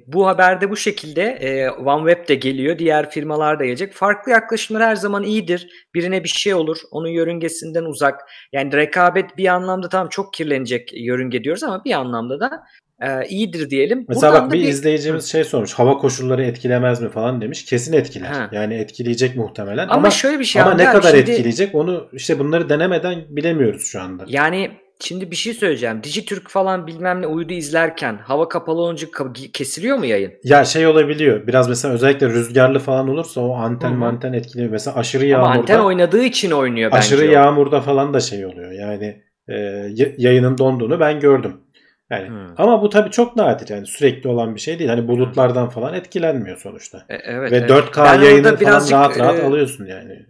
bu 0.06 0.26
haberde 0.26 0.70
bu 0.70 0.76
şekilde 0.76 1.22
e, 1.22 1.70
OneWeb 1.70 2.28
de 2.28 2.34
geliyor, 2.34 2.78
diğer 2.78 3.10
firmalar 3.10 3.58
da 3.58 3.64
gelecek. 3.64 3.92
Farklı 3.92 4.32
yaklaşımlar 4.32 4.82
her 4.82 4.96
zaman 4.96 5.22
iyidir. 5.22 5.68
Birine 5.94 6.24
bir 6.24 6.28
şey 6.28 6.54
olur, 6.54 6.78
onun 6.90 7.08
yörüngesinden 7.08 7.84
uzak. 7.84 8.20
Yani 8.52 8.72
rekabet 8.72 9.36
bir 9.36 9.46
anlamda 9.46 9.88
tamam 9.88 10.08
çok 10.08 10.34
kirlenecek 10.34 10.90
yörünge 10.94 11.44
diyoruz 11.44 11.62
ama 11.62 11.84
bir 11.84 11.92
anlamda 11.92 12.40
da 12.40 12.50
e, 13.02 13.28
iyidir 13.28 13.70
diyelim. 13.70 14.04
Mesela 14.08 14.32
Buradan 14.32 14.44
bak 14.44 14.50
da 14.50 14.54
bir 14.54 14.68
izleyicimiz 14.68 15.32
şey 15.32 15.44
sormuş. 15.44 15.74
Hava 15.74 15.98
koşulları 15.98 16.44
etkilemez 16.44 17.00
mi 17.00 17.08
falan 17.08 17.40
demiş. 17.40 17.64
Kesin 17.64 17.92
etkiler. 17.92 18.28
Ha. 18.28 18.48
Yani 18.52 18.74
etkileyecek 18.74 19.36
muhtemelen. 19.36 19.84
Ama, 19.84 19.94
Ama 19.94 20.10
şöyle 20.10 20.38
bir 20.38 20.44
şey 20.44 20.62
ama 20.62 20.74
ne 20.74 20.84
kadar 20.84 21.10
şimdi- 21.10 21.30
etkileyecek 21.30 21.74
onu 21.74 22.08
işte 22.12 22.38
bunları 22.38 22.68
denemeden 22.68 23.24
bilemiyoruz 23.28 23.84
şu 23.84 24.00
anda. 24.00 24.24
Yani 24.28 24.70
şimdi 25.00 25.30
bir 25.30 25.36
şey 25.36 25.54
söyleyeceğim. 25.54 26.02
Dijitürk 26.02 26.48
falan 26.50 26.86
bilmem 26.86 27.22
ne 27.22 27.26
uydu 27.26 27.52
izlerken 27.52 28.18
hava 28.24 28.48
kapalı 28.48 28.80
olunca 28.80 29.06
kesiliyor 29.52 29.98
mu 29.98 30.06
yayın? 30.06 30.32
Ya 30.44 30.64
şey 30.64 30.86
olabiliyor. 30.86 31.46
Biraz 31.46 31.68
mesela 31.68 31.94
özellikle 31.94 32.28
rüzgarlı 32.28 32.78
falan 32.78 33.08
olursa 33.08 33.40
o 33.40 33.54
anten 33.54 33.90
Hı 33.90 33.94
hı. 33.94 33.98
manten 33.98 34.32
etkiliyor. 34.32 34.70
Mesela 34.70 34.96
aşırı 34.96 35.22
Ama 35.24 35.30
yağmurda 35.30 35.58
anten 35.60 35.78
oynadığı 35.78 36.22
için 36.22 36.50
oynuyor 36.50 36.90
bence. 36.90 36.98
aşırı 36.98 37.24
yağmurda 37.26 37.80
falan 37.80 38.14
da 38.14 38.20
şey 38.20 38.46
oluyor. 38.46 38.70
Yani 38.72 39.22
e, 39.48 39.54
yayının 40.18 40.58
donduğunu 40.58 41.00
ben 41.00 41.20
gördüm. 41.20 41.56
Yani 42.10 42.28
Hmm. 42.28 42.54
ama 42.56 42.82
bu 42.82 42.88
tabii 42.88 43.10
çok 43.10 43.36
nadir 43.36 43.68
yani 43.74 43.86
sürekli 43.86 44.28
olan 44.28 44.54
bir 44.54 44.60
şey 44.60 44.78
değil. 44.78 44.90
Hani 44.90 45.08
bulutlardan 45.08 45.68
falan 45.68 45.94
etkilenmiyor 45.94 46.56
sonuçta. 46.56 46.98
E, 47.08 47.14
evet, 47.16 47.52
Ve 47.52 47.56
evet. 47.56 47.70
4K 47.70 48.04
Ben 48.04 48.22
yayını 48.22 48.42
falan 48.42 48.60
birazcık, 48.60 48.92
rahat 48.92 49.18
rahat 49.18 49.38
e, 49.38 49.42
alıyorsun 49.42 49.86
yani. 49.86 50.26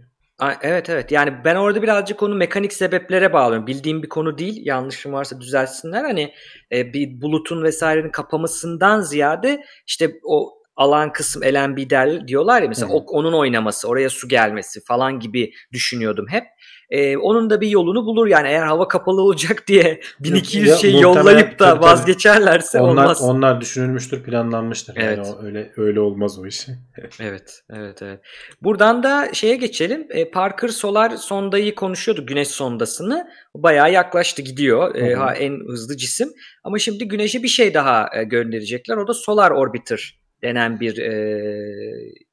Evet 0.62 0.90
evet 0.90 1.12
yani 1.12 1.34
ben 1.44 1.56
orada 1.56 1.82
birazcık 1.82 2.22
onu 2.22 2.34
mekanik 2.34 2.72
sebeplere 2.72 3.32
bağlıyorum. 3.32 3.66
Bildiğim 3.66 4.02
bir 4.02 4.08
konu 4.08 4.38
değil. 4.38 4.66
Yanlışım 4.66 5.12
varsa 5.12 5.40
düzeltsinler. 5.40 6.04
Hani 6.04 6.34
e, 6.72 6.92
bir 6.92 7.20
bulutun 7.22 7.62
vesairenin 7.62 8.10
kapamasından 8.10 9.00
ziyade 9.00 9.64
işte 9.86 10.18
o 10.24 10.63
alan 10.76 11.12
kısım 11.12 11.42
der, 11.42 12.28
diyorlar 12.28 12.62
ya 12.62 12.68
mesela 12.68 12.88
Hı 12.88 12.94
onun 12.94 13.32
oynaması, 13.32 13.88
oraya 13.88 14.10
su 14.10 14.28
gelmesi 14.28 14.84
falan 14.84 15.20
gibi 15.20 15.52
düşünüyordum 15.72 16.26
hep. 16.28 16.44
E, 16.90 17.16
onun 17.16 17.50
da 17.50 17.60
bir 17.60 17.68
yolunu 17.68 18.06
bulur 18.06 18.26
yani 18.26 18.48
eğer 18.48 18.66
hava 18.66 18.88
kapalı 18.88 19.22
olacak 19.22 19.64
diye 19.68 20.00
1200 20.20 20.68
ya 20.68 20.76
şey 20.76 21.00
yollayıp 21.00 21.58
da 21.58 21.68
tabii, 21.70 21.82
vazgeçerlerse 21.82 22.80
Onlar 22.80 23.04
olmaz. 23.04 23.22
onlar 23.22 23.60
düşünülmüştür, 23.60 24.22
planlanmıştır. 24.22 24.96
Yani 24.96 25.06
Evet. 25.06 25.26
o 25.26 25.44
öyle 25.44 25.72
öyle 25.76 26.00
olmaz 26.00 26.38
o 26.38 26.46
iş. 26.46 26.66
Evet, 27.20 27.62
evet, 27.70 28.02
evet. 28.02 28.20
Buradan 28.62 29.02
da 29.02 29.28
şeye 29.32 29.56
geçelim. 29.56 30.06
E, 30.10 30.30
Parker 30.30 30.68
Solar 30.68 31.16
sondayı 31.16 31.74
konuşuyorduk, 31.74 32.28
güneş 32.28 32.48
sondasını. 32.48 33.28
Bayağı 33.54 33.92
yaklaştı 33.92 34.42
gidiyor. 34.42 34.94
E, 34.94 35.14
ha, 35.14 35.34
en 35.34 35.60
hızlı 35.68 35.96
cisim. 35.96 36.28
Ama 36.64 36.78
şimdi 36.78 37.08
güneşe 37.08 37.42
bir 37.42 37.48
şey 37.48 37.74
daha 37.74 38.10
e, 38.14 38.24
gönderecekler. 38.24 38.96
O 38.96 39.08
da 39.08 39.14
Solar 39.14 39.50
Orbiter 39.50 40.23
denen 40.44 40.80
bir 40.80 40.98
e, 40.98 41.14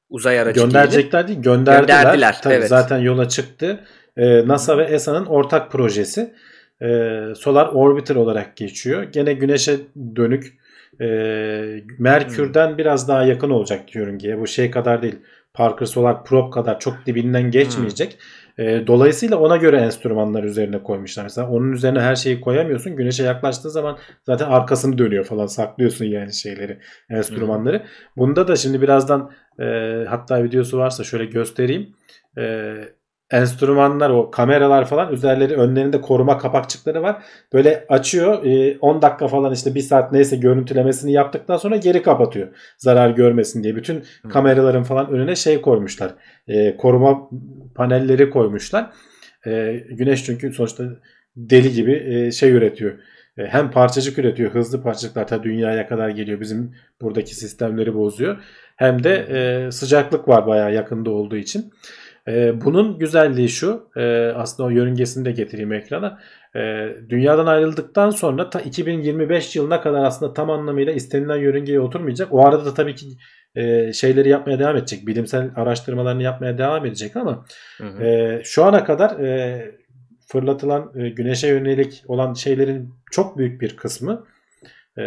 uzay 0.09 0.39
aracı. 0.39 0.61
Gönderecekler 0.61 1.27
değil, 1.27 1.41
gönderdiler. 1.41 2.03
Gönderdiler, 2.03 2.39
Tabii 2.43 2.53
evet. 2.53 2.69
zaten 2.69 2.97
yola 2.97 3.29
çıktı. 3.29 3.79
Ee, 4.17 4.47
NASA 4.47 4.77
ve 4.77 4.83
ESA'nın 4.83 5.25
ortak 5.25 5.71
projesi. 5.71 6.33
Ee, 6.81 7.21
Solar 7.35 7.67
Orbiter 7.67 8.15
olarak 8.15 8.55
geçiyor. 8.55 9.03
Gene 9.03 9.33
güneşe 9.33 9.77
dönük 10.15 10.57
e, 11.01 11.05
Merkür'den 11.99 12.77
biraz 12.77 13.07
daha 13.07 13.23
yakın 13.23 13.49
olacak 13.49 13.95
yörüngeye. 13.95 14.39
Bu 14.39 14.47
şey 14.47 14.71
kadar 14.71 15.01
değil. 15.01 15.15
Parker 15.53 15.85
Solar 15.85 16.25
Probe 16.25 16.51
kadar 16.51 16.79
çok 16.79 17.05
dibinden 17.05 17.51
geçmeyecek. 17.51 18.17
Ee, 18.59 18.87
dolayısıyla 18.87 19.37
ona 19.37 19.57
göre 19.57 19.77
enstrümanlar 19.77 20.43
üzerine 20.43 20.83
koymuşlar. 20.83 21.23
Mesela 21.23 21.49
onun 21.49 21.71
üzerine 21.71 21.99
her 21.99 22.15
şeyi 22.15 22.41
koyamıyorsun. 22.41 22.95
Güneşe 22.95 23.23
yaklaştığı 23.23 23.71
zaman 23.71 23.97
zaten 24.25 24.45
arkasını 24.45 24.97
dönüyor 24.97 25.25
falan. 25.25 25.45
Saklıyorsun 25.45 26.05
yani 26.05 26.33
şeyleri, 26.33 26.79
enstrümanları. 27.09 27.83
Bunda 28.17 28.47
da 28.47 28.55
şimdi 28.55 28.81
birazdan 28.81 29.31
e, 29.59 29.65
hatta 30.09 30.43
videosu 30.43 30.77
varsa 30.77 31.03
şöyle 31.03 31.25
göstereyim. 31.25 31.95
E, 32.37 32.73
enstrümanlar 33.31 34.09
o 34.09 34.31
kameralar 34.31 34.85
falan 34.85 35.13
üzerleri 35.13 35.55
önlerinde 35.55 36.01
koruma 36.01 36.37
kapakçıkları 36.37 37.01
var. 37.01 37.23
Böyle 37.53 37.85
açıyor 37.89 38.45
e, 38.45 38.77
10 38.79 39.01
dakika 39.01 39.27
falan 39.27 39.53
işte 39.53 39.75
1 39.75 39.79
saat 39.79 40.11
neyse 40.11 40.35
görüntülemesini 40.35 41.11
yaptıktan 41.11 41.57
sonra 41.57 41.75
geri 41.75 42.01
kapatıyor. 42.01 42.47
Zarar 42.77 43.09
görmesin 43.09 43.63
diye. 43.63 43.75
Bütün 43.75 44.03
kameraların 44.29 44.83
falan 44.83 45.09
önüne 45.09 45.35
şey 45.35 45.61
koymuşlar. 45.61 46.11
E, 46.47 46.77
koruma 46.77 47.29
panelleri 47.75 48.29
koymuşlar. 48.29 48.89
E, 49.47 49.83
güneş 49.89 50.25
çünkü 50.25 50.53
sonuçta 50.53 50.83
deli 51.35 51.73
gibi 51.73 52.03
e, 52.07 52.31
şey 52.31 52.51
üretiyor. 52.51 52.91
E, 53.37 53.45
hem 53.45 53.71
parçacık 53.71 54.19
üretiyor. 54.19 54.51
Hızlı 54.51 54.83
parçacıklar 54.83 55.27
ta 55.27 55.43
dünyaya 55.43 55.87
kadar 55.87 56.09
geliyor. 56.09 56.39
Bizim 56.39 56.75
buradaki 57.01 57.35
sistemleri 57.35 57.93
bozuyor. 57.95 58.37
Hem 58.75 59.03
de 59.03 59.15
e, 59.29 59.71
sıcaklık 59.71 60.27
var 60.27 60.47
bayağı 60.47 60.73
yakında 60.73 61.09
olduğu 61.09 61.37
için. 61.37 61.71
E, 62.27 62.61
bunun 62.61 62.99
güzelliği 62.99 63.49
şu. 63.49 63.89
E, 63.95 64.31
aslında 64.35 64.67
o 64.67 64.71
yörüngesini 64.71 65.25
de 65.25 65.31
getireyim 65.31 65.73
ekrana. 65.73 66.19
E, 66.55 66.89
dünyadan 67.09 67.45
ayrıldıktan 67.45 68.09
sonra 68.09 68.49
ta 68.49 68.61
2025 68.61 69.55
yılına 69.55 69.81
kadar 69.81 70.03
aslında 70.03 70.33
tam 70.33 70.49
anlamıyla 70.49 70.93
istenilen 70.93 71.37
yörüngeye 71.37 71.79
oturmayacak. 71.79 72.33
O 72.33 72.45
arada 72.45 72.65
da 72.65 72.73
tabii 72.73 72.95
ki 72.95 73.05
e, 73.55 73.93
şeyleri 73.93 74.29
yapmaya 74.29 74.59
devam 74.59 74.77
edecek. 74.77 75.07
Bilimsel 75.07 75.51
araştırmalarını 75.55 76.23
yapmaya 76.23 76.57
devam 76.57 76.85
edecek 76.85 77.15
ama 77.15 77.45
Hı 77.77 77.87
hı. 77.87 78.03
e, 78.03 78.41
şu 78.43 78.65
ana 78.65 78.83
kadar 78.83 79.19
e, 79.19 79.81
fırlatılan 80.27 80.91
e, 80.95 81.09
güneşe 81.09 81.47
yönelik 81.47 82.03
olan 82.07 82.33
şeylerin 82.33 82.93
çok 83.11 83.37
büyük 83.37 83.61
bir 83.61 83.77
kısmı 83.77 84.25
e, 84.97 85.03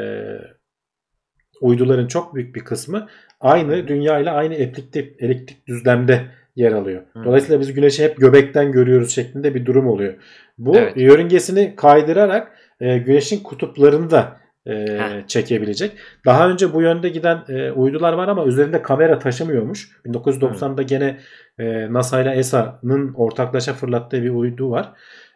uyduların 1.60 2.06
çok 2.06 2.34
büyük 2.34 2.54
bir 2.54 2.64
kısmı 2.64 3.08
aynı 3.40 3.88
dünya 3.88 4.18
ile 4.18 4.30
aynı 4.30 4.54
elektrik, 4.54 4.96
elektrik 5.18 5.66
düzlemde 5.66 6.26
yer 6.56 6.72
alıyor. 6.72 7.02
Hı. 7.12 7.24
Dolayısıyla 7.24 7.60
biz 7.60 7.72
güneşi 7.74 8.04
hep 8.04 8.16
göbekten 8.16 8.72
görüyoruz 8.72 9.14
şeklinde 9.14 9.54
bir 9.54 9.66
durum 9.66 9.86
oluyor. 9.86 10.14
Bu 10.58 10.76
Evet. 10.76 10.96
yörüngesini 10.96 11.76
kaydırarak 11.76 12.52
e, 12.80 12.98
güneşin 12.98 13.42
kutuplarını 13.42 14.10
da 14.10 14.36
e, 14.66 14.72
Heh. 14.72 15.26
çekebilecek. 15.26 15.92
Daha 16.26 16.48
önce 16.50 16.72
bu 16.74 16.82
yönde 16.82 17.08
giden 17.08 17.44
e, 17.48 17.70
uydular 17.70 18.12
var 18.12 18.28
ama 18.28 18.44
üzerinde 18.44 18.82
kamera 18.82 19.18
taşımıyormuş. 19.18 19.90
1990'da 20.06 20.82
gene 20.82 21.18
e, 21.58 21.92
NASA 21.92 22.22
ile 22.22 22.30
ESA'nın 22.30 23.14
ortaklaşa 23.14 23.72
fırlattığı 23.72 24.22
bir 24.22 24.30
uydu 24.30 24.70
var. 24.70 24.92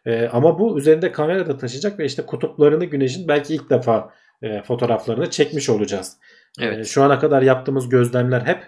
E, 0.06 0.28
ama 0.28 0.58
bu 0.58 0.78
üzerinde 0.78 1.12
kamera 1.12 1.46
da 1.46 1.56
taşıyacak 1.56 1.98
ve 1.98 2.04
işte 2.04 2.22
kutuplarını 2.22 2.84
güneşin 2.84 3.28
belki 3.28 3.54
ilk 3.54 3.70
defa 3.70 4.10
e, 4.42 4.62
fotoğraflarını 4.62 5.30
çekmiş 5.30 5.70
olacağız. 5.70 6.16
Evet. 6.60 6.78
E, 6.78 6.84
şu 6.84 7.02
ana 7.02 7.18
kadar 7.18 7.42
yaptığımız 7.42 7.88
gözlemler 7.88 8.40
hep 8.40 8.58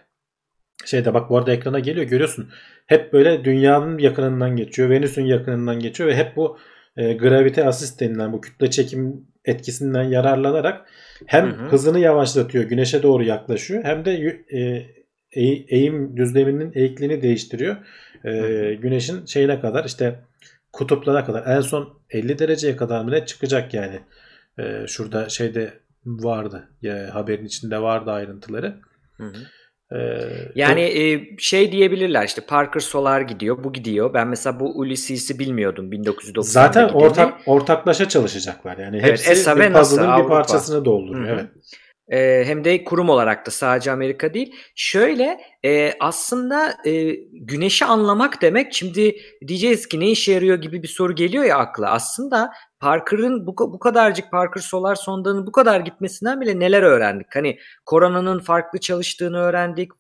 şeyde 0.85 1.15
bak 1.15 1.31
bu 1.31 1.39
arada 1.39 1.53
ekrana 1.53 1.79
geliyor 1.79 2.07
görüyorsun. 2.07 2.51
Hep 2.87 3.13
böyle 3.13 3.45
dünyanın 3.45 3.99
yakınından 3.99 4.57
geçiyor. 4.57 4.91
Venüs'ün 4.91 5.25
yakınından 5.25 5.81
geçiyor 5.81 6.09
ve 6.09 6.17
hep 6.17 6.37
bu 6.37 6.59
e, 6.97 7.13
gravite 7.13 7.65
asist 7.65 8.01
denilen 8.01 8.33
bu 8.33 8.41
kütle 8.41 8.71
çekim 8.71 9.27
etkisinden 9.45 10.03
yararlanarak 10.03 10.87
hem 11.27 11.47
Hı 11.47 11.51
hı. 11.51 11.69
hızını 11.69 11.99
yavaşlatıyor, 11.99 12.65
güneşe 12.65 13.03
doğru 13.03 13.25
yaklaşıyor 13.25 13.85
hem 13.85 14.05
de 14.05 14.13
e, 14.13 14.59
eğ- 15.41 15.65
eğim 15.69 16.17
düzleminin 16.17 16.73
eğikliğini 16.75 17.23
değiştiriyor. 17.23 17.77
E, 18.25 18.75
güneşin 18.75 19.27
şeyine 19.27 19.61
kadar 19.61 19.85
işte 19.85 20.21
kutuplara 20.73 21.25
kadar 21.25 21.57
en 21.57 21.61
son 21.61 22.01
50 22.11 22.39
dereceye 22.39 22.77
kadar 22.77 23.05
mı 23.05 23.11
ne 23.11 23.27
çıkacak 23.27 23.75
yani. 23.75 24.01
E, 24.59 24.87
şurada 24.87 25.29
şeyde 25.29 25.73
vardı. 26.07 26.69
Ya, 26.83 27.15
haberin 27.15 27.45
içinde 27.45 27.83
vardı 27.83 28.11
ayrıntıları. 28.11 28.77
Hı 29.17 29.25
hı. 29.25 29.37
E, 29.93 29.99
Yani 30.55 30.81
e, 30.81 31.37
şey 31.39 31.73
diyebilirler 31.73 32.25
işte 32.27 32.41
Parker 32.41 32.81
Solar 32.81 33.21
gidiyor, 33.21 33.65
bu 33.65 33.73
gidiyor. 33.73 34.15
Ben 34.15 34.29
mesela 34.29 34.61
bu 34.61 34.79
Ulysses'i 34.79 35.39
bilmiyordum 35.39 35.93
1990'da 35.93 36.43
Zaten 36.43 36.89
ortak 36.89 37.35
ortaklaşa 37.47 38.09
çalışacaklar. 38.09 38.79
Yani 38.79 38.97
Evet, 38.97 39.11
hepsi 39.11 39.31
ESA 39.31 39.57
bir 39.57 39.73
puzzle'ın 39.73 40.23
bir 40.23 40.29
parçasını 40.29 40.85
dolduruyor. 40.85 41.29
Hı 41.29 41.33
hı. 41.33 41.35
Evet. 41.35 41.47
E, 42.11 42.43
hem 42.47 42.65
de 42.65 42.85
kurum 42.85 43.09
olarak 43.09 43.47
da 43.47 43.51
sadece 43.51 43.91
Amerika 43.91 44.35
değil. 44.35 44.55
Şöyle 44.75 45.41
e, 45.65 45.93
aslında 46.01 46.75
e, 46.85 47.11
güneşi 47.33 47.85
anlamak 47.85 48.43
demek 48.43 48.75
şimdi 48.75 49.17
diyeceğiz 49.47 49.89
ki 49.89 50.01
ne 50.01 50.11
işe 50.11 50.33
yarıyor 50.33 50.59
gibi 50.59 50.83
bir 50.83 50.89
soru 50.89 51.15
geliyor 51.15 51.45
ya 51.45 51.57
akla. 51.57 51.91
Aslında 51.91 52.53
Parker'ın 52.81 53.47
bu, 53.47 53.57
bu 53.57 53.79
kadarcık 53.79 54.31
Parker 54.31 54.61
Solar 54.61 54.95
sondanın 54.95 55.47
bu 55.47 55.53
kadar 55.53 55.81
gitmesinden 55.81 56.41
bile 56.41 56.59
neler 56.59 56.83
öğrendik? 56.83 57.27
Hani 57.35 57.59
koronanın 57.87 58.39
farklı 58.39 58.81
çalıştığını 58.81 59.39
öğrendik. 59.39 59.91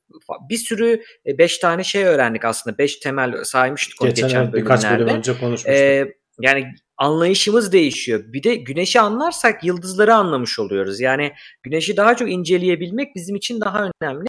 Bir 0.50 0.56
sürü 0.56 1.02
5 1.26 1.58
tane 1.58 1.84
şey 1.84 2.04
öğrendik 2.04 2.44
aslında. 2.44 2.78
5 2.78 2.96
temel 2.96 3.44
saymıştık 3.44 4.02
onu 4.02 4.08
Geçen, 4.08 4.28
geçen, 4.28 4.42
evet, 4.42 4.54
birkaç 4.54 4.90
bölüm 4.90 5.08
önce 5.08 5.32
konuşmuştuk. 5.32 5.72
Ee, 5.72 6.14
yani 6.40 6.74
anlayışımız 7.00 7.72
değişiyor. 7.72 8.24
Bir 8.26 8.42
de 8.42 8.54
güneşi 8.54 9.00
anlarsak 9.00 9.64
yıldızları 9.64 10.14
anlamış 10.14 10.58
oluyoruz. 10.58 11.00
Yani 11.00 11.32
güneşi 11.62 11.96
daha 11.96 12.16
çok 12.16 12.30
inceleyebilmek 12.30 13.14
bizim 13.14 13.36
için 13.36 13.60
daha 13.60 13.90
önemli. 14.02 14.26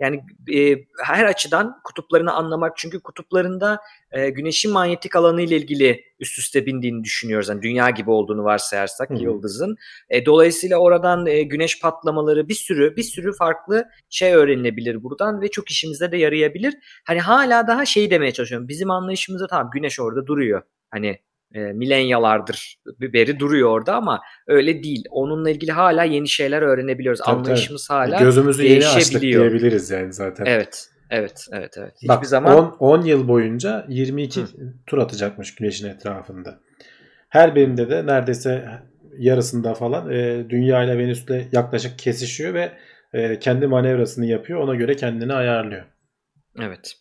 Yani 0.00 0.20
e, 0.54 0.76
her 1.04 1.24
açıdan 1.24 1.80
kutuplarını 1.84 2.32
anlamak 2.32 2.76
çünkü 2.76 3.02
kutuplarında 3.02 3.80
e, 4.12 4.30
güneşin 4.30 4.72
manyetik 4.72 5.16
alanı 5.16 5.42
ile 5.42 5.56
ilgili 5.56 6.04
üst 6.20 6.38
üste 6.38 6.66
bindiğini 6.66 7.04
düşünüyoruz. 7.04 7.48
Yani 7.48 7.62
dünya 7.62 7.90
gibi 7.90 8.10
olduğunu 8.10 8.44
varsayarsak 8.44 9.10
hı. 9.10 9.14
yıldızın. 9.14 9.76
E, 10.10 10.26
dolayısıyla 10.26 10.78
oradan 10.78 11.26
e, 11.26 11.42
güneş 11.42 11.80
patlamaları 11.80 12.48
bir 12.48 12.54
sürü 12.54 12.96
bir 12.96 13.02
sürü 13.02 13.32
farklı 13.32 13.84
şey 14.10 14.34
öğrenilebilir 14.34 15.02
buradan 15.02 15.40
ve 15.40 15.48
çok 15.48 15.70
işimize 15.70 16.12
de 16.12 16.16
yarayabilir. 16.16 16.74
Hani 17.06 17.20
hala 17.20 17.66
daha 17.66 17.84
şey 17.86 18.10
demeye 18.10 18.32
çalışıyorum. 18.32 18.68
Bizim 18.68 18.90
anlayışımızda 18.90 19.46
tamam 19.46 19.70
güneş 19.74 20.00
orada 20.00 20.26
duruyor. 20.26 20.62
Hani 20.90 21.18
e, 21.54 21.60
milenyalardır 21.60 22.76
beri 23.00 23.38
duruyor 23.38 23.70
orada 23.70 23.94
ama 23.94 24.20
öyle 24.46 24.82
değil. 24.82 25.04
Onunla 25.10 25.50
ilgili 25.50 25.72
hala 25.72 26.04
yeni 26.04 26.28
şeyler 26.28 26.62
öğrenebiliyoruz. 26.62 27.20
Tabii, 27.20 27.36
Anlayışımız 27.36 27.90
hala 27.90 28.18
Gözümüzü 28.18 28.62
yeni 28.62 28.86
açtık 28.86 29.22
diyebiliriz 29.22 29.90
yani 29.90 30.12
zaten. 30.12 30.44
Evet. 30.46 30.88
Evet, 31.10 31.46
evet, 31.52 31.74
evet. 31.78 31.92
Hiçbir 31.96 32.08
Bak 32.08 32.26
zaman 32.26 32.56
10, 32.56 32.76
10 32.78 33.02
yıl 33.02 33.28
boyunca 33.28 33.86
22 33.88 34.40
Hı. 34.40 34.46
tur 34.86 34.98
atacakmış 34.98 35.54
güneşin 35.54 35.88
etrafında. 35.88 36.60
Her 37.28 37.54
birinde 37.54 37.90
de 37.90 38.06
neredeyse 38.06 38.68
yarısında 39.18 39.74
falan 39.74 40.10
e, 40.10 40.50
Dünya 40.50 40.84
ile 40.84 40.98
Venüs'le 40.98 41.52
yaklaşık 41.52 41.98
kesişiyor 41.98 42.54
ve 42.54 42.72
e, 43.12 43.38
kendi 43.38 43.66
manevrasını 43.66 44.26
yapıyor. 44.26 44.60
Ona 44.60 44.74
göre 44.74 44.96
kendini 44.96 45.32
ayarlıyor. 45.32 45.84
Evet. 46.60 46.92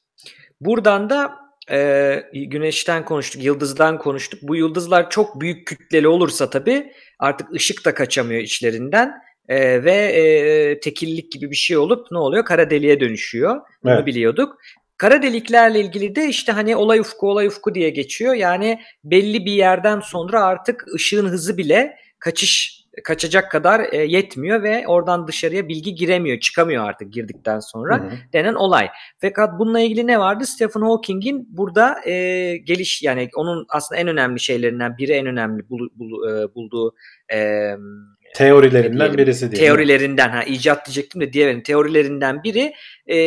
Buradan 0.62 1.10
da 1.10 1.45
e, 1.72 2.22
güneşten 2.34 3.06
konuştuk, 3.06 3.44
yıldızdan 3.44 3.98
konuştuk. 3.98 4.40
Bu 4.44 4.56
yıldızlar 4.56 5.10
çok 5.10 5.42
büyük 5.42 5.68
kütleli 5.68 6.08
olursa 6.08 6.50
tabii 6.50 6.92
artık 7.20 7.54
ışık 7.54 7.86
da 7.86 7.94
kaçamıyor 7.94 8.42
içlerinden 8.42 9.26
E, 9.50 9.84
ve 9.84 9.92
e, 9.94 10.80
tekillik 10.80 11.32
gibi 11.32 11.52
bir 11.52 11.56
şey 11.56 11.78
olup 11.78 12.12
ne 12.12 12.18
oluyor? 12.18 12.46
Kara 12.46 12.70
deliğe 12.70 13.00
dönüşüyor. 13.00 13.62
Bunu 13.84 13.94
Evet. 13.94 14.06
biliyorduk. 14.06 14.58
Kara 14.98 15.22
deliklerle 15.22 15.80
ilgili 15.80 16.16
de 16.16 16.28
işte 16.28 16.52
hani 16.52 16.76
olay 16.76 17.00
ufku 17.00 17.30
olay 17.30 17.48
ufku 17.48 17.76
diye 17.76 17.90
geçiyor. 17.90 18.34
Yani 18.34 18.80
belli 19.04 19.46
bir 19.46 19.52
yerden 19.52 20.00
sonra 20.00 20.44
artık 20.44 20.86
ışığın 20.96 21.26
hızı 21.30 21.58
bile 21.58 21.96
kaçış 22.20 22.85
kaçacak 23.04 23.52
kadar 23.52 23.82
e, 23.92 23.98
yetmiyor 23.98 24.64
ve 24.64 24.88
oradan 24.88 25.28
dışarıya 25.28 25.68
bilgi 25.68 25.96
giremiyor, 25.96 26.40
çıkamıyor 26.40 26.90
artık 26.90 27.14
girdikten 27.14 27.60
sonra 27.60 27.98
Hı 28.00 28.04
hı. 28.04 28.12
denen 28.34 28.54
olay. 28.54 28.90
Fakat 29.22 29.60
bununla 29.60 29.80
ilgili 29.80 30.08
ne 30.08 30.20
vardı? 30.20 30.46
Stephen 30.46 30.82
Hawking'in 30.82 31.48
burada 31.58 32.10
e, 32.10 32.58
geliş 32.58 33.02
yani 33.04 33.30
onun 33.36 33.66
aslında 33.70 34.02
en 34.02 34.08
önemli 34.08 34.40
şeylerinden 34.40 34.98
biri 34.98 35.12
en 35.12 35.26
önemli 35.26 35.70
bul, 35.70 35.90
bul- 35.96 36.44
e, 36.44 36.56
bulduğu 36.56 36.96
e, 37.34 37.72
Teorilerinden 38.36 39.00
diyelim, 39.00 39.18
birisi 39.18 39.52
diye. 39.52 39.62
teorilerinden 39.62 40.30
ha 40.30 40.44
icat 40.44 40.86
diyecektim 40.86 41.22
de 41.22 41.34
diyemedim. 41.34 41.64
Teorilerinden 41.64 42.44
biri 42.44 42.74
e, 43.12 43.18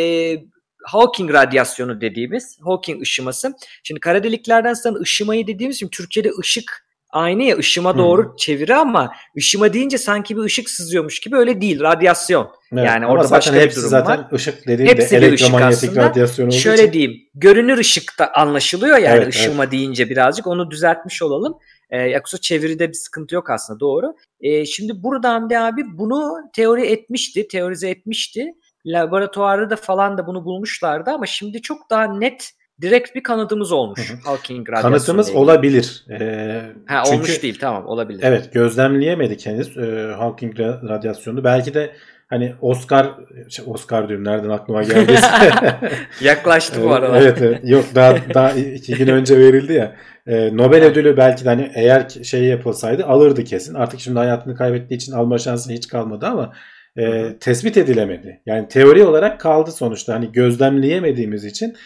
Hawking 0.85 1.33
radyasyonu 1.33 2.01
dediğimiz 2.01 2.59
Hawking 2.65 3.03
ışıması. 3.03 3.55
Şimdi 3.83 4.01
kara 4.01 4.25
deliklerden 4.25 4.75
sana 4.75 4.99
ışımayı 4.99 5.47
dediğimiz 5.47 5.77
için 5.77 5.89
Türkçe'de 5.89 6.31
ışık 6.41 6.88
aynı 7.11 7.43
ya 7.43 7.57
ışıma 7.57 7.99
doğru 7.99 8.35
çeviri 8.39 8.75
ama 8.75 9.13
ışıma 9.37 9.73
deyince 9.73 9.99
sanki 9.99 10.37
bir 10.37 10.43
ışık 10.43 10.71
sızıyormuş 10.71 11.21
gibi 11.21 11.37
öyle 11.37 11.61
değil. 11.61 11.81
Radyasyon. 11.81 12.51
Evet. 12.73 12.85
Yani 12.87 13.07
orada 13.07 13.25
zaten 13.25 13.39
başka 13.39 13.55
bir 13.55 13.61
hepsi 13.61 13.77
durum 13.81 13.89
zaten 13.91 14.19
var. 14.19 14.27
ışık 14.33 14.67
dediğinde 14.67 14.93
Hepsi 14.93 15.17
bir 15.17 15.23
elektromanyetik 15.23 15.97
radyasyon 15.97 16.47
olduğu 16.47 16.55
Şöyle 16.55 16.83
için. 16.83 16.93
diyeyim. 16.93 17.21
Görünür 17.35 17.79
ışıkta 17.79 18.33
anlaşılıyor 18.35 18.97
yani 18.99 19.17
Evet, 19.17 19.29
ışıma 19.29 19.71
deyince 19.71 20.11
birazcık 20.11 20.47
onu 20.47 20.71
düzeltmiş 20.71 21.23
olalım. 21.23 21.59
Ee, 21.91 22.03
yoksa 22.03 22.39
çeviride 22.39 22.89
bir 22.89 22.95
sıkıntı 22.95 23.35
yok 23.35 23.51
aslında 23.51 23.81
doğru. 23.81 24.15
Ee, 24.41 24.67
şimdi 24.67 25.03
buradan 25.03 25.51
da 25.51 25.65
abi 25.65 25.83
bunu 25.99 26.37
teori 26.55 26.87
etmişti, 26.87 27.49
teorize 27.49 27.91
etmişti. 27.91 28.47
Laboratuvarda 28.87 29.71
da 29.71 29.77
falan 29.77 30.19
da 30.19 30.27
bunu 30.27 30.45
bulmuşlardı 30.45 31.11
ama 31.11 31.27
şimdi 31.27 31.63
çok 31.63 31.91
daha 31.91 32.05
net 32.05 32.51
direkt 32.83 33.15
bir 33.15 33.23
kanıtımız 33.23 33.73
olmuş. 33.73 34.15
Hawking 34.25 34.69
radyasyonu. 34.69 34.93
Kanıtımız 34.93 35.29
ilgili. 35.29 35.41
olabilir. 35.41 36.05
Ee, 36.11 36.61
Ha, 36.87 37.03
çünkü 37.05 37.17
olmuş 37.17 37.43
değil 37.43 37.59
tamam 37.61 37.87
olabilir. 37.87 38.21
Evet 38.23 38.53
gözlemleyemedik 38.53 39.47
henüz 39.47 39.77
e, 39.79 40.13
Hawking 40.19 40.59
ra- 40.59 40.89
radyasyonunu. 40.89 41.45
Belki 41.45 41.75
de 41.75 41.91
hani 42.29 42.55
Oscar 42.61 43.11
şey, 43.49 43.65
Oscar 43.69 44.09
diyorum 44.09 44.25
nereden 44.27 44.49
aklıma 44.49 44.83
geldiyse. 44.83 45.27
Yaklaştı 46.21 46.83
bu 46.85 46.93
aralar. 46.95 47.21
evet 47.23 47.43
evet. 47.43 47.61
Yok 47.65 47.85
daha 47.95 48.17
daha 48.35 48.51
iki 48.53 48.95
gün 48.95 49.07
önce 49.07 49.39
verildi 49.39 49.73
ya. 49.73 49.97
Ee, 50.27 50.57
Nobel 50.57 50.85
ödülü 50.85 51.17
belki 51.17 51.45
de 51.45 51.49
hani 51.49 51.71
eğer 51.75 52.09
şey 52.09 52.45
yapılsaydı 52.45 53.05
alırdı 53.07 53.45
kesin. 53.45 53.75
Artık 53.75 54.01
şimdi 54.01 54.19
hayatını 54.19 54.55
kaybettiği 54.55 54.97
için 54.97 55.13
alma 55.13 55.39
şansı 55.39 55.73
hiç 55.73 55.89
kalmadı 55.89 56.27
ama 56.27 56.53
e, 56.99 57.35
tespit 57.41 57.77
edilemedi. 57.77 58.41
Yani 58.47 58.69
teori 58.69 59.05
olarak 59.05 59.41
kaldı 59.41 59.73
sonuçta. 59.73 60.15
Hani 60.15 60.33
gözlemleyemediğimiz 60.33 61.45
için 61.45 61.77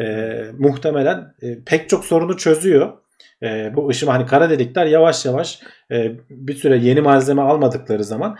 e, 0.00 0.36
muhtemelen 0.58 1.34
e, 1.42 1.64
pek 1.66 1.88
çok 1.88 2.04
sorunu 2.04 2.36
çözüyor. 2.36 2.92
E, 3.42 3.72
bu 3.76 3.88
ışıma 3.88 4.14
hani 4.14 4.26
kara 4.26 4.50
delikler 4.50 4.86
yavaş 4.86 5.24
yavaş 5.24 5.60
e, 5.92 6.12
bir 6.30 6.54
süre 6.54 6.76
yeni 6.76 7.00
malzeme 7.00 7.42
almadıkları 7.42 8.04
zaman 8.04 8.38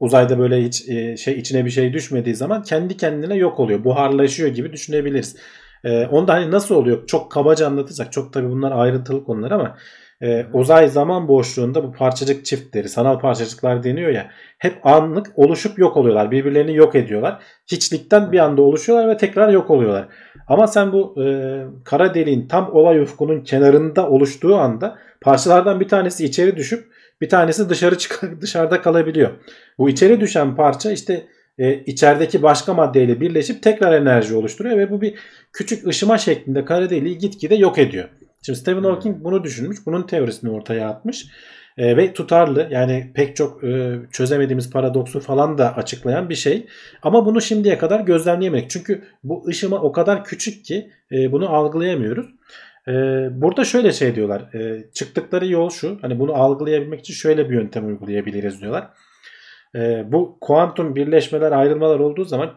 uzayda 0.00 0.38
böyle 0.38 0.64
hiç 0.64 0.88
e, 0.88 1.16
şey 1.16 1.38
içine 1.38 1.64
bir 1.64 1.70
şey 1.70 1.92
düşmediği 1.92 2.34
zaman 2.34 2.62
kendi 2.62 2.96
kendine 2.96 3.34
yok 3.34 3.60
oluyor. 3.60 3.84
Buharlaşıyor 3.84 4.48
gibi 4.48 4.72
düşünebiliriz. 4.72 5.36
E, 5.84 6.06
onda 6.06 6.34
hani 6.34 6.50
nasıl 6.50 6.74
oluyor? 6.74 7.06
Çok 7.06 7.32
kabaca 7.32 7.66
anlatırsak 7.66 8.12
çok 8.12 8.32
tabii 8.32 8.50
bunlar 8.50 8.72
ayrıntılı 8.72 9.24
konular 9.24 9.50
ama 9.50 9.76
e, 10.22 10.46
uzay 10.52 10.88
zaman 10.88 11.28
boşluğunda 11.28 11.84
bu 11.84 11.92
parçacık 11.92 12.44
çiftleri, 12.44 12.88
sanal 12.88 13.18
parçacıklar 13.18 13.82
deniyor 13.82 14.10
ya 14.10 14.30
hep 14.58 14.86
anlık 14.86 15.26
oluşup 15.36 15.78
yok 15.78 15.96
oluyorlar. 15.96 16.30
Birbirlerini 16.30 16.76
yok 16.76 16.94
ediyorlar. 16.94 17.42
Hiçlikten 17.66 18.32
bir 18.32 18.38
anda 18.38 18.62
oluşuyorlar 18.62 19.08
ve 19.08 19.16
tekrar 19.16 19.48
yok 19.48 19.70
oluyorlar. 19.70 20.08
Ama 20.48 20.66
sen 20.66 20.92
bu 20.92 21.24
e, 21.24 21.26
kara 21.84 22.14
deliğin 22.14 22.48
tam 22.48 22.72
olay 22.72 23.00
ufkunun 23.00 23.40
kenarında 23.40 24.08
oluştuğu 24.08 24.56
anda 24.56 24.98
parçalardan 25.20 25.80
bir 25.80 25.88
tanesi 25.88 26.24
içeri 26.24 26.56
düşüp 26.56 26.92
bir 27.20 27.28
tanesi 27.28 27.68
dışarı 27.68 27.98
çık 27.98 28.22
dışarıda 28.40 28.82
kalabiliyor. 28.82 29.30
Bu 29.78 29.88
içeri 29.88 30.20
düşen 30.20 30.56
parça 30.56 30.92
işte 30.92 31.26
e, 31.58 31.74
içerideki 31.74 32.42
başka 32.42 32.74
maddeyle 32.74 33.20
birleşip 33.20 33.62
tekrar 33.62 33.92
enerji 33.92 34.36
oluşturuyor 34.36 34.78
ve 34.78 34.90
bu 34.90 35.00
bir 35.00 35.14
küçük 35.52 35.86
ışıma 35.86 36.18
şeklinde 36.18 36.64
kara 36.64 36.90
deliği 36.90 37.18
gitgide 37.18 37.54
yok 37.54 37.78
ediyor. 37.78 38.08
Şimdi 38.42 38.58
Stephen 38.58 38.82
Hawking 38.82 39.24
bunu 39.24 39.44
düşünmüş. 39.44 39.78
Bunun 39.86 40.02
teorisini 40.02 40.50
ortaya 40.50 40.88
atmış. 40.88 41.26
E, 41.78 41.96
ve 41.96 42.12
tutarlı 42.12 42.68
yani 42.70 43.12
pek 43.14 43.36
çok 43.36 43.64
e, 43.64 43.98
çözemediğimiz 44.12 44.70
paradoksu 44.70 45.20
falan 45.20 45.58
da 45.58 45.76
açıklayan 45.76 46.28
bir 46.28 46.34
şey. 46.34 46.66
Ama 47.02 47.26
bunu 47.26 47.40
şimdiye 47.40 47.78
kadar 47.78 48.00
gözlemleyemedik. 48.00 48.70
Çünkü 48.70 49.04
bu 49.24 49.46
ışıma 49.48 49.82
o 49.82 49.92
kadar 49.92 50.24
küçük 50.24 50.64
ki 50.64 50.90
e, 51.12 51.32
bunu 51.32 51.48
algılayamıyoruz. 51.48 52.26
E, 52.88 52.92
burada 53.40 53.64
şöyle 53.64 53.92
şey 53.92 54.14
diyorlar. 54.14 54.54
E, 54.54 54.90
çıktıkları 54.92 55.46
yol 55.46 55.70
şu. 55.70 55.98
Hani 56.02 56.18
bunu 56.18 56.34
algılayabilmek 56.34 57.00
için 57.00 57.14
şöyle 57.14 57.50
bir 57.50 57.54
yöntem 57.54 57.86
uygulayabiliriz 57.86 58.60
diyorlar. 58.60 58.88
E, 59.74 60.12
bu 60.12 60.38
kuantum 60.40 60.96
birleşmeler 60.96 61.52
ayrılmalar 61.52 61.98
olduğu 61.98 62.24
zaman 62.24 62.54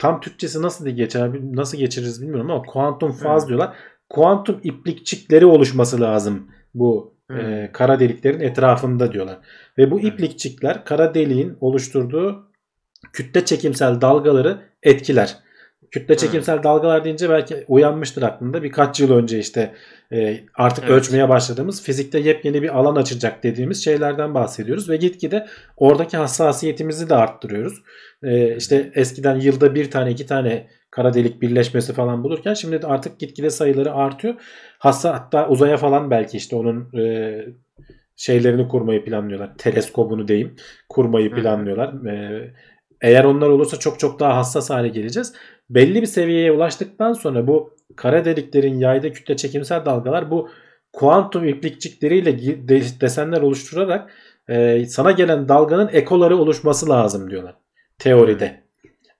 tam 0.00 0.20
Türkçesi 0.20 0.62
nasıl 0.62 0.84
diye 0.84 0.94
geçer 0.94 1.30
nasıl 1.52 1.78
geçiririz 1.78 2.22
bilmiyorum 2.22 2.50
ama 2.50 2.62
kuantum 2.62 3.12
faz 3.12 3.42
hmm. 3.42 3.48
diyorlar. 3.48 3.76
Kuantum 4.08 4.60
iplikçikleri 4.62 5.46
oluşması 5.46 6.00
lazım 6.00 6.48
bu 6.74 7.14
hmm. 7.30 7.40
e, 7.40 7.70
kara 7.72 8.00
deliklerin 8.00 8.40
etrafında 8.40 9.12
diyorlar. 9.12 9.38
Ve 9.78 9.90
bu 9.90 10.00
iplikçikler 10.00 10.84
kara 10.84 11.14
deliğin 11.14 11.56
oluşturduğu 11.60 12.50
kütle 13.12 13.44
çekimsel 13.44 14.00
dalgaları 14.00 14.58
etkiler. 14.82 15.36
Kütle 15.90 16.16
çekimsel 16.16 16.62
dalgalar 16.62 17.04
deyince 17.04 17.30
belki 17.30 17.64
uyanmıştır 17.68 18.22
aklında. 18.22 18.62
Birkaç 18.62 19.00
yıl 19.00 19.12
önce 19.12 19.38
işte 19.38 19.74
e, 20.12 20.40
artık 20.54 20.84
evet. 20.84 20.94
ölçmeye 20.94 21.28
başladığımız 21.28 21.82
fizikte 21.82 22.18
yepyeni 22.18 22.62
bir 22.62 22.78
alan 22.78 22.96
açacak 22.96 23.42
dediğimiz 23.42 23.84
şeylerden 23.84 24.34
bahsediyoruz 24.34 24.88
ve 24.88 24.96
gitgide 24.96 25.46
oradaki 25.76 26.16
hassasiyetimizi 26.16 27.08
de 27.08 27.14
arttırıyoruz. 27.14 27.82
E, 28.22 28.56
işte 28.56 28.92
eskiden 28.94 29.40
yılda 29.40 29.74
bir 29.74 29.90
tane 29.90 30.10
iki 30.10 30.26
tane 30.26 30.68
kara 30.94 31.14
delik 31.14 31.42
birleşmesi 31.42 31.92
falan 31.92 32.24
bulurken 32.24 32.54
şimdi 32.54 32.82
de 32.82 32.86
artık 32.86 33.18
gitgide 33.18 33.50
sayıları 33.50 33.94
artıyor. 33.94 34.34
Hassa 34.78 35.14
hatta 35.14 35.48
uzaya 35.48 35.76
falan 35.76 36.10
belki 36.10 36.36
işte 36.36 36.56
onun 36.56 36.98
e, 36.98 37.34
şeylerini 38.16 38.68
kurmayı 38.68 39.04
planlıyorlar. 39.04 39.58
Teleskobunu 39.58 40.28
diyeyim. 40.28 40.56
Kurmayı 40.88 41.34
planlıyorlar. 41.34 42.06
E, 42.06 42.54
eğer 43.00 43.24
onlar 43.24 43.48
olursa 43.48 43.78
çok 43.78 43.98
çok 43.98 44.20
daha 44.20 44.36
hassas 44.36 44.70
hale 44.70 44.88
geleceğiz. 44.88 45.34
Belli 45.70 46.02
bir 46.02 46.06
seviyeye 46.06 46.52
ulaştıktan 46.52 47.12
sonra 47.12 47.46
bu 47.46 47.74
kara 47.96 48.24
deliklerin 48.24 48.78
yayda 48.78 49.12
kütle 49.12 49.36
çekimsel 49.36 49.84
dalgalar 49.84 50.30
bu 50.30 50.48
kuantum 50.92 51.44
iplikçikleriyle 51.48 52.38
desenler 53.00 53.40
oluşturarak 53.40 54.10
e, 54.48 54.84
sana 54.84 55.10
gelen 55.10 55.48
dalganın 55.48 55.90
ekoları 55.92 56.36
oluşması 56.36 56.88
lazım 56.88 57.30
diyorlar 57.30 57.56
teoride. 57.98 58.63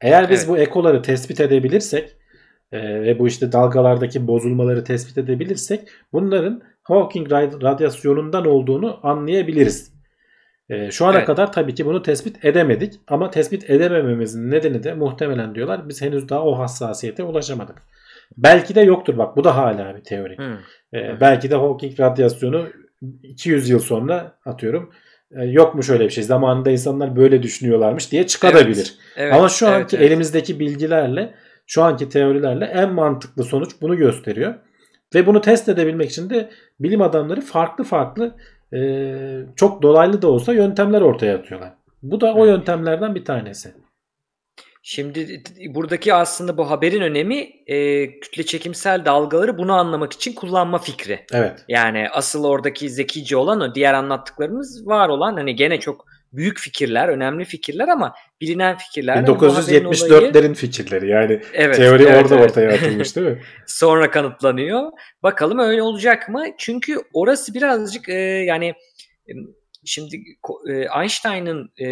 Eğer 0.04 0.30
biz 0.30 0.40
evet. 0.40 0.48
bu 0.48 0.58
ekoları 0.58 1.02
tespit 1.02 1.40
edebilirsek 1.40 2.16
e, 2.72 3.02
ve 3.02 3.18
bu 3.18 3.28
işte 3.28 3.52
dalgalardaki 3.52 4.26
bozulmaları 4.26 4.84
tespit 4.84 5.18
edebilirsek 5.18 5.88
bunların 6.12 6.62
Hawking 6.82 7.32
radyasyonundan 7.32 8.46
olduğunu 8.46 9.00
anlayabiliriz. 9.02 9.94
E, 10.70 10.90
şu 10.90 11.06
ana 11.06 11.16
evet. 11.16 11.26
kadar 11.26 11.52
tabii 11.52 11.74
ki 11.74 11.86
bunu 11.86 12.02
tespit 12.02 12.44
edemedik 12.44 12.94
ama 13.08 13.30
tespit 13.30 13.70
edemememizin 13.70 14.50
nedeni 14.50 14.82
de 14.82 14.94
muhtemelen 14.94 15.54
diyorlar 15.54 15.88
biz 15.88 16.02
henüz 16.02 16.28
daha 16.28 16.44
o 16.44 16.58
hassasiyete 16.58 17.22
ulaşamadık. 17.22 17.82
Belki 18.36 18.74
de 18.74 18.80
yoktur 18.80 19.18
bak 19.18 19.36
bu 19.36 19.44
da 19.44 19.56
hala 19.56 19.96
bir 19.96 20.04
teori. 20.04 20.38
Hmm. 20.38 20.58
E, 21.00 21.20
belki 21.20 21.50
de 21.50 21.54
Hawking 21.54 22.00
radyasyonu 22.00 22.68
200 23.22 23.68
yıl 23.68 23.78
sonra 23.78 24.38
atıyorum 24.44 24.92
e, 25.30 25.44
yokmuş 25.44 25.90
öyle 25.90 26.04
bir 26.04 26.10
şey. 26.10 26.24
Zamanında 26.24 26.70
insanlar 26.70 27.16
böyle 27.16 27.42
düşünüyorlarmış 27.42 28.12
diye 28.12 28.26
çıkabilir. 28.26 28.64
Evet, 28.66 28.94
evet, 29.16 29.34
Ama 29.34 29.48
şu 29.48 29.68
anki 29.68 29.96
evet, 29.96 30.06
elimizdeki 30.06 30.60
bilgilerle, 30.60 31.34
şu 31.66 31.82
anki 31.82 32.08
teorilerle 32.08 32.64
en 32.64 32.92
mantıklı 32.92 33.44
sonuç 33.44 33.70
bunu 33.80 33.96
gösteriyor. 33.96 34.54
Ve 35.14 35.26
bunu 35.26 35.40
test 35.40 35.68
edebilmek 35.68 36.10
için 36.10 36.30
de 36.30 36.50
bilim 36.80 37.02
adamları 37.02 37.40
farklı 37.40 37.84
farklı 37.84 38.34
e, 38.74 39.14
çok 39.56 39.82
dolaylı 39.82 40.22
da 40.22 40.28
olsa 40.28 40.52
yöntemler 40.52 41.00
ortaya 41.00 41.36
atıyorlar. 41.36 41.72
Bu 42.02 42.20
da 42.20 42.34
o 42.34 42.44
yöntemlerden 42.44 43.14
bir 43.14 43.24
tanesi. 43.24 43.74
Şimdi 44.86 45.42
buradaki 45.68 46.14
aslında 46.14 46.56
bu 46.56 46.70
haberin 46.70 47.00
önemi 47.00 47.50
e, 47.66 48.06
kütle 48.20 48.46
çekimsel 48.46 49.04
dalgaları 49.04 49.58
bunu 49.58 49.72
anlamak 49.72 50.12
için 50.12 50.32
kullanma 50.32 50.78
fikri. 50.78 51.26
Evet. 51.32 51.64
Yani 51.68 52.08
asıl 52.08 52.44
oradaki 52.44 52.90
zekice 52.90 53.36
olan 53.36 53.60
o 53.60 53.74
diğer 53.74 53.94
anlattıklarımız 53.94 54.86
var 54.86 55.08
olan 55.08 55.34
hani 55.34 55.56
gene 55.56 55.80
çok 55.80 56.06
büyük 56.32 56.58
fikirler, 56.58 57.08
önemli 57.08 57.44
fikirler 57.44 57.88
ama 57.88 58.14
bilinen 58.40 58.76
fikirler. 58.78 59.16
1974'lerin 59.16 60.36
olayı... 60.36 60.54
fikirleri 60.54 61.08
yani 61.10 61.40
evet, 61.52 61.76
teori 61.76 62.02
evet, 62.02 62.22
orada 62.22 62.34
evet. 62.34 62.50
ortaya 62.50 62.72
atılmış 62.72 63.16
değil 63.16 63.26
mi? 63.26 63.42
Sonra 63.66 64.10
kanıtlanıyor. 64.10 64.90
Bakalım 65.22 65.58
öyle 65.58 65.82
olacak 65.82 66.28
mı? 66.28 66.44
Çünkü 66.58 66.96
orası 67.12 67.54
birazcık 67.54 68.08
e, 68.08 68.14
yani 68.22 68.74
Şimdi 69.84 70.16
e, 70.68 70.86
Einstein'ın 71.00 71.70
e, 71.78 71.86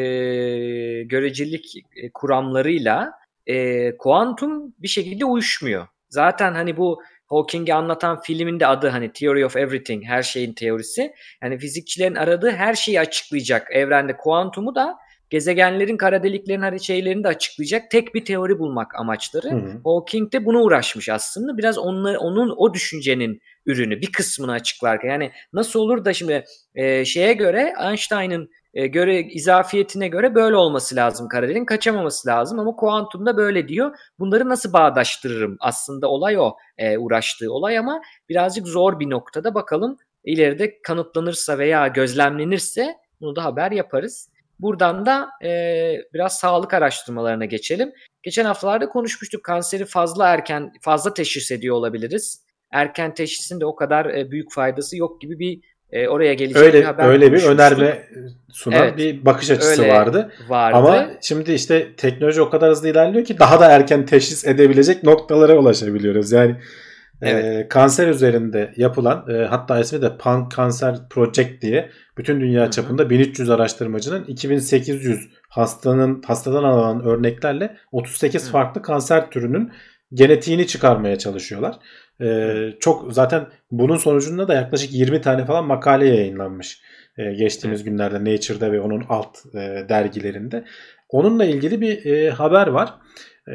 görecelik 1.02 1.74
e, 1.96 2.10
kuramlarıyla 2.14 3.12
e, 3.46 3.96
kuantum 3.96 4.74
bir 4.78 4.88
şekilde 4.88 5.24
uyuşmuyor. 5.24 5.86
Zaten 6.08 6.52
hani 6.54 6.76
bu 6.76 7.02
Hawking'i 7.26 7.74
anlatan 7.74 8.20
filmin 8.20 8.60
de 8.60 8.66
adı 8.66 8.88
hani 8.88 9.12
Theory 9.12 9.44
of 9.44 9.56
Everything, 9.56 10.04
her 10.04 10.22
şeyin 10.22 10.52
teorisi. 10.52 11.12
Yani 11.42 11.58
fizikçilerin 11.58 12.14
aradığı 12.14 12.50
her 12.50 12.74
şeyi 12.74 13.00
açıklayacak 13.00 13.68
evrende 13.70 14.16
kuantumu 14.16 14.74
da 14.74 14.96
gezegenlerin, 15.30 15.96
kara 15.96 16.22
deliklerin 16.22 16.62
her 16.62 16.78
şeylerini 16.78 17.24
de 17.24 17.28
açıklayacak 17.28 17.90
tek 17.90 18.14
bir 18.14 18.24
teori 18.24 18.58
bulmak 18.58 18.94
amaçları. 19.00 19.50
Hı 19.50 19.56
hı. 19.56 19.80
Hawking 19.84 20.32
de 20.32 20.44
buna 20.44 20.62
uğraşmış 20.62 21.08
aslında. 21.08 21.58
Biraz 21.58 21.78
onları, 21.78 22.18
onun 22.18 22.54
o 22.56 22.74
düşüncenin 22.74 23.40
ürünü 23.66 24.00
bir 24.00 24.12
kısmını 24.12 24.52
açıklarken. 24.52 25.08
Yani 25.08 25.32
nasıl 25.52 25.80
olur 25.80 26.04
da 26.04 26.12
şimdi 26.12 26.44
e, 26.74 27.04
şeye 27.04 27.32
göre 27.32 27.74
Einstein'ın 27.88 28.50
e, 28.74 28.86
göre 28.86 29.22
izafiyetine 29.22 30.08
göre 30.08 30.34
böyle 30.34 30.56
olması 30.56 30.96
lazım 30.96 31.28
kara 31.28 31.48
deliğin 31.48 31.64
kaçamaması 31.64 32.28
lazım 32.28 32.58
ama 32.58 32.76
kuantumda 32.76 33.36
böyle 33.36 33.68
diyor. 33.68 33.96
Bunları 34.18 34.48
nasıl 34.48 34.72
bağdaştırırım? 34.72 35.56
Aslında 35.60 36.08
olay 36.08 36.38
o 36.38 36.56
e, 36.78 36.98
uğraştığı 36.98 37.52
olay 37.52 37.78
ama 37.78 38.02
birazcık 38.28 38.66
zor 38.66 39.00
bir 39.00 39.10
noktada 39.10 39.54
bakalım 39.54 39.96
ileride 40.24 40.82
kanıtlanırsa 40.82 41.58
veya 41.58 41.88
gözlemlenirse 41.88 42.96
bunu 43.20 43.36
da 43.36 43.44
haber 43.44 43.70
yaparız. 43.70 44.28
Buradan 44.58 45.06
da 45.06 45.28
e, 45.44 45.50
biraz 46.14 46.38
sağlık 46.38 46.74
araştırmalarına 46.74 47.44
geçelim. 47.44 47.92
Geçen 48.22 48.44
haftalarda 48.44 48.88
konuşmuştuk 48.88 49.44
kanseri 49.44 49.84
fazla 49.84 50.28
erken 50.28 50.72
fazla 50.80 51.14
teşhis 51.14 51.50
ediyor 51.50 51.76
olabiliriz. 51.76 52.41
Erken 52.72 53.14
teşhisin 53.14 53.60
de 53.60 53.66
o 53.66 53.76
kadar 53.76 54.06
e, 54.06 54.30
büyük 54.30 54.52
faydası 54.52 54.96
yok 54.96 55.20
gibi 55.20 55.38
bir 55.38 55.60
e, 55.92 56.08
oraya 56.08 56.34
gelecek 56.34 56.62
öyle, 56.62 56.78
bir 56.78 56.84
haber 56.84 57.08
Öyle 57.08 57.32
bir 57.32 57.42
önerme 57.42 58.02
sunan 58.48 58.82
evet, 58.82 58.98
bir 58.98 59.24
bakış 59.24 59.50
açısı 59.50 59.88
vardı. 59.88 60.32
vardı. 60.48 60.76
Ama 60.76 61.10
şimdi 61.20 61.52
işte 61.52 61.96
teknoloji 61.96 62.42
o 62.42 62.50
kadar 62.50 62.70
hızlı 62.70 62.88
ilerliyor 62.88 63.24
ki 63.24 63.38
daha 63.38 63.60
da 63.60 63.70
erken 63.70 64.06
teşhis 64.06 64.46
edebilecek 64.46 65.02
noktalara 65.02 65.58
ulaşabiliyoruz. 65.58 66.32
Yani 66.32 66.56
Evet. 67.22 67.44
E, 67.44 67.68
kanser 67.68 68.08
üzerinde 68.08 68.72
yapılan 68.76 69.24
e, 69.30 69.44
hatta 69.44 69.80
ismi 69.80 70.02
de 70.02 70.16
Pan 70.18 70.48
Cancer 70.56 70.96
Project 71.10 71.62
diye 71.62 71.90
bütün 72.18 72.40
dünya 72.40 72.70
çapında 72.70 73.10
1300 73.10 73.50
araştırmacının 73.50 74.24
2800 74.24 75.28
hastanın 75.48 76.22
hastadan 76.22 76.64
alınan 76.64 77.04
örneklerle 77.04 77.76
38 77.92 78.46
Hı. 78.46 78.50
farklı 78.50 78.82
kanser 78.82 79.30
türünün 79.30 79.72
genetiğini 80.14 80.66
çıkarmaya 80.66 81.18
çalışıyorlar. 81.18 81.76
Ee, 82.20 82.72
çok 82.80 83.12
zaten 83.12 83.46
bunun 83.70 83.96
sonucunda 83.96 84.48
da 84.48 84.54
yaklaşık 84.54 84.92
20 84.92 85.20
tane 85.20 85.44
falan 85.44 85.66
makale 85.66 86.06
yayınlanmış 86.06 86.82
ee, 87.18 87.32
geçtiğimiz 87.32 87.80
Hı. 87.80 87.84
günlerde 87.84 88.32
Nature'da 88.32 88.72
ve 88.72 88.80
onun 88.80 89.04
alt 89.08 89.38
e, 89.54 89.58
dergilerinde. 89.88 90.64
Onunla 91.08 91.44
ilgili 91.44 91.80
bir 91.80 92.04
e, 92.06 92.30
haber 92.30 92.66
var. 92.66 92.94
E, 93.48 93.52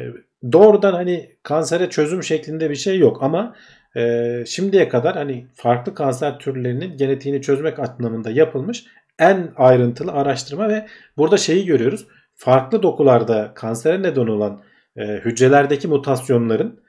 doğrudan 0.52 0.92
hani 0.92 1.30
kansere 1.42 1.90
çözüm 1.90 2.22
şeklinde 2.22 2.70
bir 2.70 2.76
şey 2.76 2.98
yok 2.98 3.22
ama 3.22 3.56
e, 3.96 4.44
şimdiye 4.46 4.88
kadar 4.88 5.14
hani 5.14 5.46
farklı 5.54 5.94
kanser 5.94 6.38
türlerinin 6.38 6.96
genetiğini 6.96 7.42
çözmek 7.42 7.78
anlamında 7.78 8.30
yapılmış 8.30 8.84
en 9.18 9.52
ayrıntılı 9.56 10.12
araştırma 10.12 10.68
ve 10.68 10.86
burada 11.16 11.36
şeyi 11.36 11.66
görüyoruz. 11.66 12.06
Farklı 12.34 12.82
dokularda 12.82 13.52
kansere 13.54 14.02
neden 14.02 14.26
olan 14.26 14.62
e, 14.96 15.02
hücrelerdeki 15.06 15.88
mutasyonların 15.88 16.80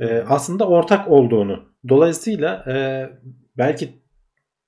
e, 0.00 0.18
aslında 0.28 0.68
ortak 0.68 1.08
olduğunu. 1.08 1.64
Dolayısıyla 1.88 2.64
e, 2.68 3.06
belki 3.58 3.88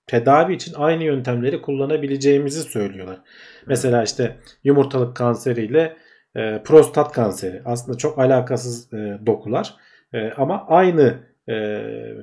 tedavi 0.07 0.55
için 0.55 0.75
aynı 0.77 1.05
yöntemleri 1.05 1.63
kullanabileceğimizi 1.63 2.63
söylüyorlar. 2.63 3.21
Mesela 3.67 4.03
işte 4.03 4.37
yumurtalık 4.65 5.17
kanseriyle 5.17 5.97
e, 6.37 6.63
prostat 6.63 7.13
kanseri 7.13 7.63
aslında 7.65 7.99
çok 7.99 8.19
alakasız 8.19 8.93
e, 8.93 9.19
dokular 9.27 9.75
e, 10.13 10.31
ama 10.31 10.67
aynı 10.69 11.15
e, 11.49 11.55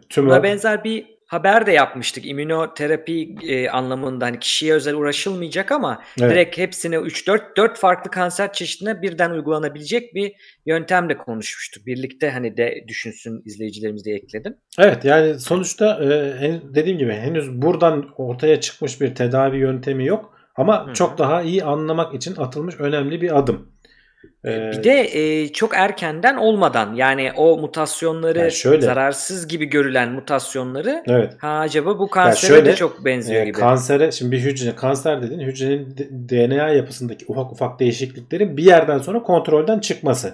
tümör. 0.10 0.30
Buna 0.30 0.44
benzer 0.44 0.84
bir 0.84 1.15
haber 1.28 1.66
de 1.66 1.72
yapmıştık. 1.72 2.26
İmmünoterapi 2.26 3.36
e, 3.48 3.70
anlamında 3.70 4.26
hani 4.26 4.40
kişiye 4.40 4.74
özel 4.74 4.96
uğraşılmayacak 4.96 5.72
ama 5.72 6.04
Evet. 6.20 6.32
direkt 6.32 6.58
hepsine 6.58 6.96
3 6.98 7.28
4 7.28 7.58
4 7.58 7.78
farklı 7.78 8.12
kanser 8.12 8.54
çeşidine 8.54 9.02
birden 9.02 9.32
uygulanabilecek 9.32 10.16
bir 10.16 10.34
yöntemle 10.66 11.18
konuşmuştuk. 11.18 11.86
Birlikte 11.86 12.30
hani 12.30 12.58
de 12.58 12.76
düşünsün 12.88 13.42
izleyicilerimiz 13.46 14.06
diye 14.06 14.16
ekledim. 14.16 14.58
Evet 14.80 15.06
yani 15.06 15.40
sonuçta 15.40 16.04
e, 16.04 16.62
dediğim 16.76 16.98
gibi 16.98 17.14
henüz 17.14 17.62
buradan 17.62 18.10
ortaya 18.18 18.60
çıkmış 18.60 19.02
bir 19.02 19.16
tedavi 19.16 19.58
yöntemi 19.58 20.06
yok 20.06 20.36
ama 20.56 20.88
hı. 20.88 20.94
çok 20.94 21.18
daha 21.18 21.42
iyi 21.42 21.64
anlamak 21.64 22.14
için 22.14 22.36
atılmış 22.36 22.80
önemli 22.80 23.22
bir 23.22 23.38
adım. 23.38 23.75
E, 24.46 24.72
Bir 24.72 24.84
de 24.84 25.02
e, 25.20 25.48
çok 25.54 25.72
erkenden 25.78 26.36
olmadan 26.36 26.94
yani 26.94 27.32
o 27.38 27.58
mutasyonları 27.58 28.40
Yani 28.40 28.52
şöyle- 28.52 28.82
zararsız 28.86 29.48
gibi 29.48 29.66
görülen 29.66 30.12
mutasyonları 30.12 31.04
evet. 31.08 31.34
ha 31.38 31.50
acaba 31.60 32.00
bu 32.00 32.10
kansere 32.10 32.48
şöyle, 32.52 32.66
de 32.66 32.76
çok 32.76 33.06
benziyor 33.06 33.42
E, 33.42 33.46
gibi. 33.46 33.54
kansere 33.60 34.12
şimdi 34.12 34.32
bir 34.32 34.40
hücre 34.40 34.76
kanser 34.76 35.22
dedin 35.22 35.40
hücrenin 35.40 35.96
DNA 36.30 36.70
yapısındaki 36.70 37.26
ufak 37.28 37.52
ufak 37.52 37.80
değişikliklerin 37.80 38.58
bir 38.58 38.64
yerden 38.64 38.98
sonra 38.98 39.24
kontrolden 39.24 39.80
çıkması. 39.80 40.34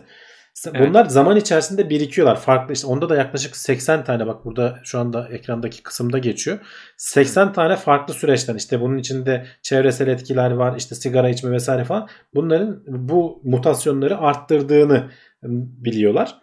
Evet. 0.76 0.89
Bunlar 0.89 1.06
zaman 1.06 1.38
içerisinde 1.38 1.89
birikiyorlar. 1.89 2.39
Farklı 2.39 2.74
işte 2.74 2.88
onda 2.88 3.10
da 3.10 3.16
yaklaşık 3.16 3.58
80 3.58 4.04
tane 4.04 4.28
bak 4.28 4.45
burada 4.45 4.80
şu 4.84 4.99
anda 4.99 5.28
ekrandaki 5.32 5.84
kısımda 5.84 6.18
geçiyor. 6.18 6.60
80 6.97 7.54
tane 7.54 7.76
farklı 7.76 8.14
süreçten 8.14 8.56
işte 8.56 8.82
bunun 8.82 8.97
içinde 8.97 9.45
çevresel 9.62 10.08
etkiler 10.08 10.52
var, 10.52 10.76
işte 10.78 10.95
sigara 10.95 11.30
içme 11.30 11.52
vesaire 11.52 11.84
falan. 11.84 12.08
Bunların 12.34 12.84
bu 12.88 13.41
mutasyonları 13.43 14.18
arttırdığını 14.18 15.10
biliyorlar. 15.43 16.36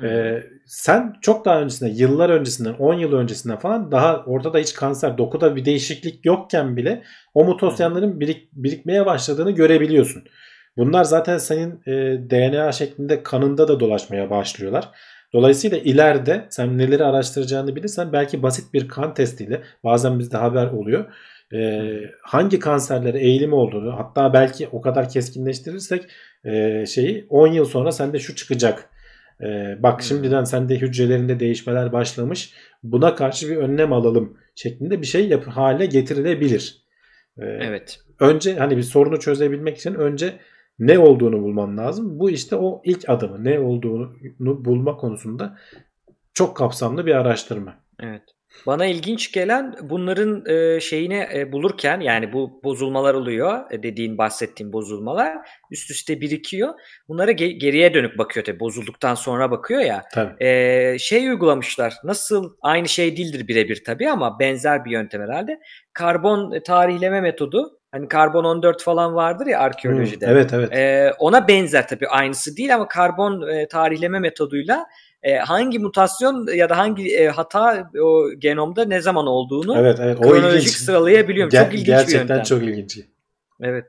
Hı. 0.00 0.06
Ee, 0.06 0.46
sen 0.66 1.14
çok 1.20 1.44
daha 1.44 1.60
öncesinde, 1.60 1.90
yıllar 1.90 2.30
öncesinden, 2.30 2.72
10 2.74 2.94
yıl 2.94 3.12
öncesinden 3.12 3.58
falan 3.58 3.92
daha 3.92 4.24
ortada 4.24 4.58
hiç 4.58 4.74
kanser, 4.74 5.18
dokuda 5.18 5.56
bir 5.56 5.64
değişiklik 5.64 6.26
yokken 6.26 6.76
bile 6.76 7.02
o 7.34 7.44
mutasyonların 7.44 8.20
birik, 8.20 8.52
birikmeye 8.52 9.06
başladığını 9.06 9.50
görebiliyorsun. 9.50 10.24
Bunlar 10.78 11.04
zaten 11.04 11.38
senin 11.38 11.70
e, 11.86 11.92
DNA 12.30 12.72
şeklinde 12.72 13.22
kanında 13.22 13.68
da 13.68 13.80
dolaşmaya 13.80 14.30
başlıyorlar. 14.30 14.88
Dolayısıyla 15.32 15.78
ileride 15.78 16.46
sen 16.50 16.78
neleri 16.78 17.04
araştıracağını 17.04 17.76
bilirsen 17.76 18.12
belki 18.12 18.42
basit 18.42 18.74
bir 18.74 18.88
kan 18.88 19.14
testiyle 19.14 19.62
bazen 19.84 20.18
bizde 20.18 20.36
haber 20.36 20.66
oluyor. 20.66 21.04
e, 21.54 21.82
hangi 22.22 22.58
kanserlere 22.58 23.18
eğilim 23.20 23.52
olduğunu 23.52 23.98
hatta 23.98 24.32
belki 24.32 24.68
o 24.72 24.80
kadar 24.80 25.08
keskinleştirirsek 25.08 26.04
e, 26.44 26.86
şeyi 26.86 27.26
10 27.28 27.46
yıl 27.48 27.64
sonra 27.64 27.92
sende 27.92 28.18
şu 28.18 28.34
çıkacak. 28.36 28.90
E, 29.42 29.76
bak 29.82 29.94
Hmm. 29.94 30.02
şimdiden 30.02 30.44
sende 30.44 30.76
hücrelerinde 30.76 31.40
değişmeler 31.40 31.92
başlamış. 31.92 32.54
Buna 32.82 33.14
karşı 33.14 33.48
bir 33.50 33.56
önlem 33.56 33.92
alalım 33.92 34.36
şeklinde 34.54 35.00
bir 35.00 35.06
şey 35.06 35.28
yap 35.28 35.46
hale 35.46 35.86
getirilebilir. 35.86 36.76
E, 37.38 37.44
Evet. 37.44 37.98
önce 38.20 38.56
hani 38.56 38.76
bir 38.76 38.82
sorunu 38.82 39.20
çözebilmek 39.20 39.78
için 39.78 39.94
önce 39.94 40.32
ne 40.78 40.98
olduğunu 40.98 41.42
bulman 41.42 41.78
lazım. 41.78 42.18
Bu 42.18 42.30
işte 42.30 42.56
o 42.56 42.82
ilk 42.84 43.08
adımı 43.08 43.44
ne 43.44 43.60
olduğunu 43.60 44.14
bulma 44.38 44.96
konusunda 44.96 45.58
çok 46.34 46.56
kapsamlı 46.56 47.06
bir 47.06 47.14
araştırma. 47.14 47.74
Evet. 48.00 48.22
Bana 48.66 48.86
ilginç 48.86 49.32
gelen 49.32 49.74
bunların 49.82 50.46
e, 50.46 50.80
şeyine 50.80 51.28
e, 51.34 51.52
bulurken 51.52 52.00
yani 52.00 52.32
bu 52.32 52.60
bozulmalar 52.64 53.14
oluyor 53.14 53.70
e, 53.70 53.82
dediğin 53.82 54.18
bahsettiğin 54.18 54.72
bozulmalar 54.72 55.36
üst 55.70 55.90
üste 55.90 56.20
birikiyor. 56.20 56.74
Bunlara 57.08 57.32
ge- 57.32 57.58
geriye 57.58 57.94
dönük 57.94 58.18
bakıyor 58.18 58.46
tabii 58.46 58.60
bozulduktan 58.60 59.14
sonra 59.14 59.50
bakıyor 59.50 59.80
ya. 59.80 60.02
Tabii. 60.14 60.44
E, 60.44 60.98
şey 60.98 61.28
uygulamışlar 61.28 61.94
nasıl 62.04 62.54
aynı 62.62 62.88
şey 62.88 63.16
değildir 63.16 63.48
birebir 63.48 63.82
tabii 63.86 64.10
ama 64.10 64.38
benzer 64.38 64.84
bir 64.84 64.90
yöntem 64.90 65.22
herhalde. 65.22 65.60
Karbon 65.92 66.52
e, 66.52 66.62
tarihleme 66.62 67.20
metodu 67.20 67.77
hani 67.92 68.08
karbon 68.08 68.44
14 68.44 68.82
falan 68.82 69.14
vardır 69.14 69.46
ya 69.46 69.60
arkeolojide. 69.60 70.26
Hı, 70.26 70.30
evet 70.30 70.52
evet. 70.52 70.72
Ee, 70.72 71.12
ona 71.18 71.48
benzer 71.48 71.88
tabii 71.88 72.08
aynısı 72.08 72.56
değil 72.56 72.74
ama 72.74 72.88
karbon 72.88 73.48
e, 73.48 73.68
tarihleme 73.68 74.18
metoduyla 74.18 74.86
e, 75.22 75.36
hangi 75.36 75.78
mutasyon 75.78 76.46
ya 76.54 76.68
da 76.68 76.78
hangi 76.78 77.16
e, 77.16 77.28
hata 77.28 77.90
o 78.02 78.30
genomda 78.38 78.84
ne 78.84 79.00
zaman 79.00 79.26
olduğunu 79.26 79.78
evet 79.78 79.98
evet. 80.00 80.18
O 80.18 80.22
kronolojik 80.22 80.62
ilginç. 80.62 80.76
sıralayabiliyorum. 80.76 81.52
Ger- 81.52 81.64
çok 81.64 81.72
ilginç 81.72 81.86
gerçekten 81.86 82.24
bir 82.24 82.28
yöntem. 82.28 82.42
çok 82.42 82.62
ilginç. 82.62 82.98
Evet. 83.60 83.84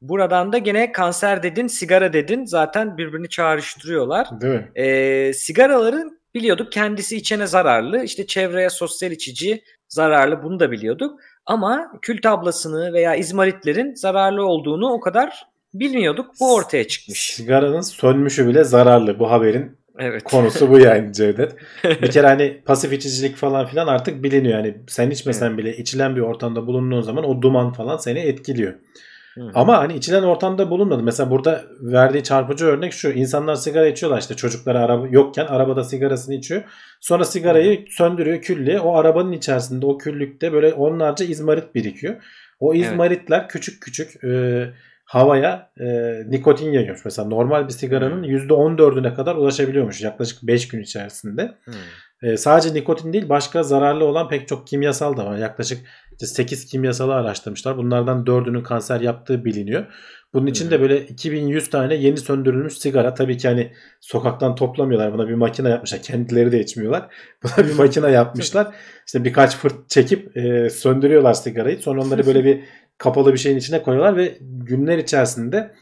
Buradan 0.00 0.52
da 0.52 0.58
gene 0.58 0.92
kanser 0.92 1.42
dedin, 1.42 1.66
sigara 1.66 2.12
dedin 2.12 2.44
zaten 2.44 2.98
birbirini 2.98 3.28
çağrıştırıyorlar. 3.28 4.40
Değil 4.40 4.54
mi? 4.54 4.70
Ee, 4.74 5.32
sigaraların 5.32 6.20
biliyorduk 6.34 6.72
kendisi 6.72 7.16
içene 7.16 7.46
zararlı. 7.46 8.04
İşte 8.04 8.26
çevreye 8.26 8.70
sosyal 8.70 9.12
içici 9.12 9.62
zararlı 9.88 10.42
bunu 10.42 10.60
da 10.60 10.70
biliyorduk. 10.70 11.20
Ama 11.46 11.92
kül 12.02 12.22
tablasını 12.22 12.92
veya 12.92 13.14
izmaritlerin 13.14 13.94
zararlı 13.94 14.46
olduğunu 14.46 14.92
o 14.92 15.00
kadar 15.00 15.46
bilmiyorduk. 15.74 16.30
Bu 16.40 16.54
ortaya 16.54 16.86
çıkmış. 16.86 17.34
Sigaranın 17.34 17.80
sönmüşü 17.80 18.48
bile 18.48 18.64
zararlı. 18.64 19.18
Bu 19.18 19.30
haberin 19.30 19.76
Evet. 19.98 20.22
konusu 20.24 20.70
bu 20.70 20.78
yani 20.78 21.12
Cevdet. 21.12 21.52
Bir 21.84 22.10
kere 22.10 22.26
hani 22.26 22.62
pasif 22.66 22.92
içicilik 22.92 23.36
falan 23.36 23.66
filan 23.66 23.86
artık 23.86 24.22
biliniyor. 24.22 24.58
Yani 24.58 24.76
sen 24.88 25.10
içmesen 25.10 25.58
bile 25.58 25.76
içilen 25.76 26.16
bir 26.16 26.20
ortamda 26.20 26.66
bulunduğun 26.66 27.00
zaman 27.00 27.24
o 27.24 27.42
duman 27.42 27.72
falan 27.72 27.96
seni 27.96 28.18
etkiliyor. 28.18 28.74
Hı. 29.36 29.50
Ama 29.54 29.78
hani 29.78 29.94
içilen 29.96 30.22
ortamda 30.22 30.70
bulunmadı. 30.70 31.02
Mesela 31.02 31.30
burada 31.30 31.64
verdiği 31.80 32.22
çarpıcı 32.22 32.66
örnek 32.66 32.92
şu. 32.92 33.10
İnsanlar 33.10 33.54
sigara 33.54 33.86
içiyorlar 33.86 34.20
işte 34.20 34.34
çocukları 34.36 34.78
araba 34.78 35.06
yokken 35.10 35.46
arabada 35.46 35.84
sigarasını 35.84 36.34
içiyor. 36.34 36.62
Sonra 37.00 37.24
sigarayı 37.24 37.84
söndürüyor 37.90 38.40
küllüğe. 38.42 38.80
O 38.80 38.96
arabanın 38.96 39.32
içerisinde 39.32 39.86
o 39.86 39.98
küllükte 39.98 40.52
böyle 40.52 40.72
onlarca 40.72 41.24
izmarit 41.24 41.74
birikiyor. 41.74 42.14
O 42.60 42.74
Evet. 42.74 42.84
izmaritler 42.86 43.48
küçük 43.48 43.82
küçük 43.82 44.24
e, 44.24 44.64
havaya 45.04 45.70
e, 45.80 45.86
nikotin 46.30 46.72
yayıyormuş. 46.72 47.04
Mesela 47.04 47.28
normal 47.28 47.64
bir 47.64 47.72
sigaranın 47.72 48.22
%14'üne 48.22 49.14
kadar 49.14 49.36
ulaşabiliyormuş 49.36 50.02
yaklaşık 50.02 50.42
5 50.42 50.68
gün 50.68 50.82
içerisinde. 50.82 51.42
Hı. 51.42 51.72
E, 52.22 52.36
sadece 52.36 52.74
nikotin 52.74 53.12
değil 53.12 53.28
başka 53.28 53.62
zararlı 53.62 54.04
olan 54.04 54.28
pek 54.28 54.48
çok 54.48 54.66
kimyasal 54.66 55.16
da 55.16 55.26
var. 55.26 55.38
Yaklaşık 55.38 55.78
işte 56.12 56.26
8 56.26 56.66
kimyasalı 56.66 57.14
araştırmışlar. 57.14 57.76
Bunlardan 57.76 58.24
4'ünün 58.24 58.62
kanser 58.62 59.00
yaptığı 59.00 59.44
biliniyor. 59.44 59.86
Bunun 60.34 60.46
için 60.46 60.70
de 60.70 60.80
böyle 60.80 61.06
2100 61.06 61.70
tane 61.70 61.94
yeni 61.94 62.16
söndürülmüş 62.16 62.78
sigara. 62.78 63.14
Tabii 63.14 63.36
ki 63.36 63.48
hani 63.48 63.72
sokaktan 64.00 64.54
toplamıyorlar. 64.54 65.12
Buna 65.12 65.28
bir 65.28 65.34
makine 65.34 65.68
yapmışlar. 65.68 66.02
Kendileri 66.02 66.52
de 66.52 66.60
içmiyorlar. 66.60 67.08
Buna 67.42 67.66
bir 67.68 67.74
makine 67.74 68.10
yapmışlar. 68.10 68.74
İşte 69.06 69.24
birkaç 69.24 69.56
fırt 69.56 69.88
çekip 69.88 70.36
e, 70.36 70.70
söndürüyorlar 70.70 71.34
sigarayı. 71.34 71.78
Sonra 71.78 72.02
onları 72.02 72.26
böyle 72.26 72.44
bir 72.44 72.60
kapalı 72.98 73.32
bir 73.32 73.38
şeyin 73.38 73.56
içine 73.56 73.82
koyuyorlar 73.82 74.16
ve 74.16 74.38
günler 74.40 74.98
içerisinde 74.98 75.74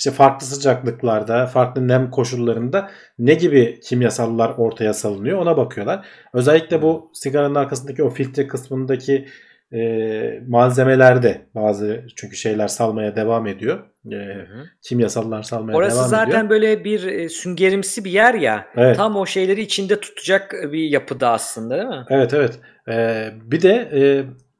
işte 0.00 0.10
farklı 0.10 0.46
sıcaklıklarda, 0.46 1.46
farklı 1.46 1.88
nem 1.88 2.10
koşullarında 2.10 2.90
ne 3.18 3.34
gibi 3.34 3.80
kimyasallar 3.80 4.54
ortaya 4.58 4.94
salınıyor 4.94 5.38
ona 5.38 5.56
bakıyorlar. 5.56 6.06
Özellikle 6.32 6.82
bu 6.82 7.10
sigaranın 7.14 7.54
arkasındaki 7.54 8.02
o 8.02 8.10
filtre 8.10 8.46
kısmındaki 8.46 9.28
e, 9.72 9.80
malzemelerde 10.48 11.46
bazı 11.54 12.04
çünkü 12.16 12.36
şeyler 12.36 12.68
salmaya 12.68 13.16
devam 13.16 13.46
ediyor. 13.46 13.78
E, 14.12 14.16
Hı. 14.16 14.64
kimyasallar 14.82 15.42
salmaya 15.42 15.76
Orası 15.76 15.96
devam 15.96 16.08
zaten 16.08 16.30
ediyor. 16.30 16.50
böyle 16.50 16.84
bir 16.84 17.04
e, 17.06 17.28
süngerimsi 17.28 18.04
bir 18.04 18.10
yer 18.10 18.34
ya. 18.34 18.66
Evet. 18.76 18.96
Tam 18.96 19.16
o 19.16 19.26
şeyleri 19.26 19.60
içinde 19.60 20.00
tutacak 20.00 20.54
bir 20.72 20.90
yapıda 20.90 21.30
aslında 21.30 21.76
değil 21.76 21.88
mi? 21.88 22.04
Evet 22.10 22.34
evet. 22.34 22.58
E, 22.88 23.28
bir 23.44 23.62
de 23.62 23.90
e, 23.94 24.00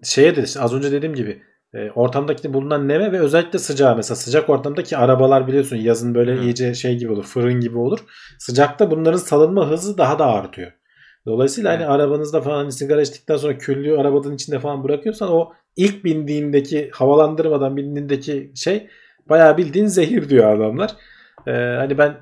şeye 0.04 0.36
de 0.36 0.44
az 0.60 0.74
önce 0.74 0.92
dediğim 0.92 1.14
gibi 1.14 1.42
e, 1.74 1.90
ortamdaki 1.90 2.54
bulunan 2.54 2.88
neme 2.88 3.12
ve 3.12 3.20
özellikle 3.20 3.58
sıcağı 3.58 3.96
mesela 3.96 4.16
sıcak 4.16 4.50
ortamdaki 4.50 4.96
arabalar 4.96 5.46
biliyorsun 5.46 5.76
yazın 5.76 6.14
böyle 6.14 6.36
Hı. 6.36 6.42
iyice 6.42 6.74
şey 6.74 6.96
gibi 6.96 7.12
olur 7.12 7.24
fırın 7.24 7.60
gibi 7.60 7.78
olur. 7.78 7.98
Sıcakta 8.38 8.90
bunların 8.90 9.18
salınma 9.18 9.70
hızı 9.70 9.98
daha 9.98 10.18
da 10.18 10.26
artıyor. 10.26 10.72
Dolayısıyla 11.26 11.72
hani 11.72 11.82
Evet. 11.82 11.90
arabanızda 11.90 12.40
falan 12.40 12.56
hani 12.56 12.72
sigara 12.72 13.02
içtikten 13.02 13.36
sonra 13.36 13.58
küllüğü 13.58 13.96
arabanın 13.96 14.34
içinde 14.34 14.58
falan 14.58 14.84
bırakıyorsan 14.84 15.32
o 15.32 15.52
ilk 15.76 16.04
bindiğindeki 16.04 16.90
havalandırmadan 16.92 17.76
bindiğindeki 17.76 18.52
şey 18.54 18.88
bayağı 19.28 19.56
bildiğin 19.56 19.86
zehir 19.86 20.28
diyor 20.28 20.56
adamlar. 20.56 20.90
Ee, 21.46 21.50
hani 21.52 21.98
ben 21.98 22.16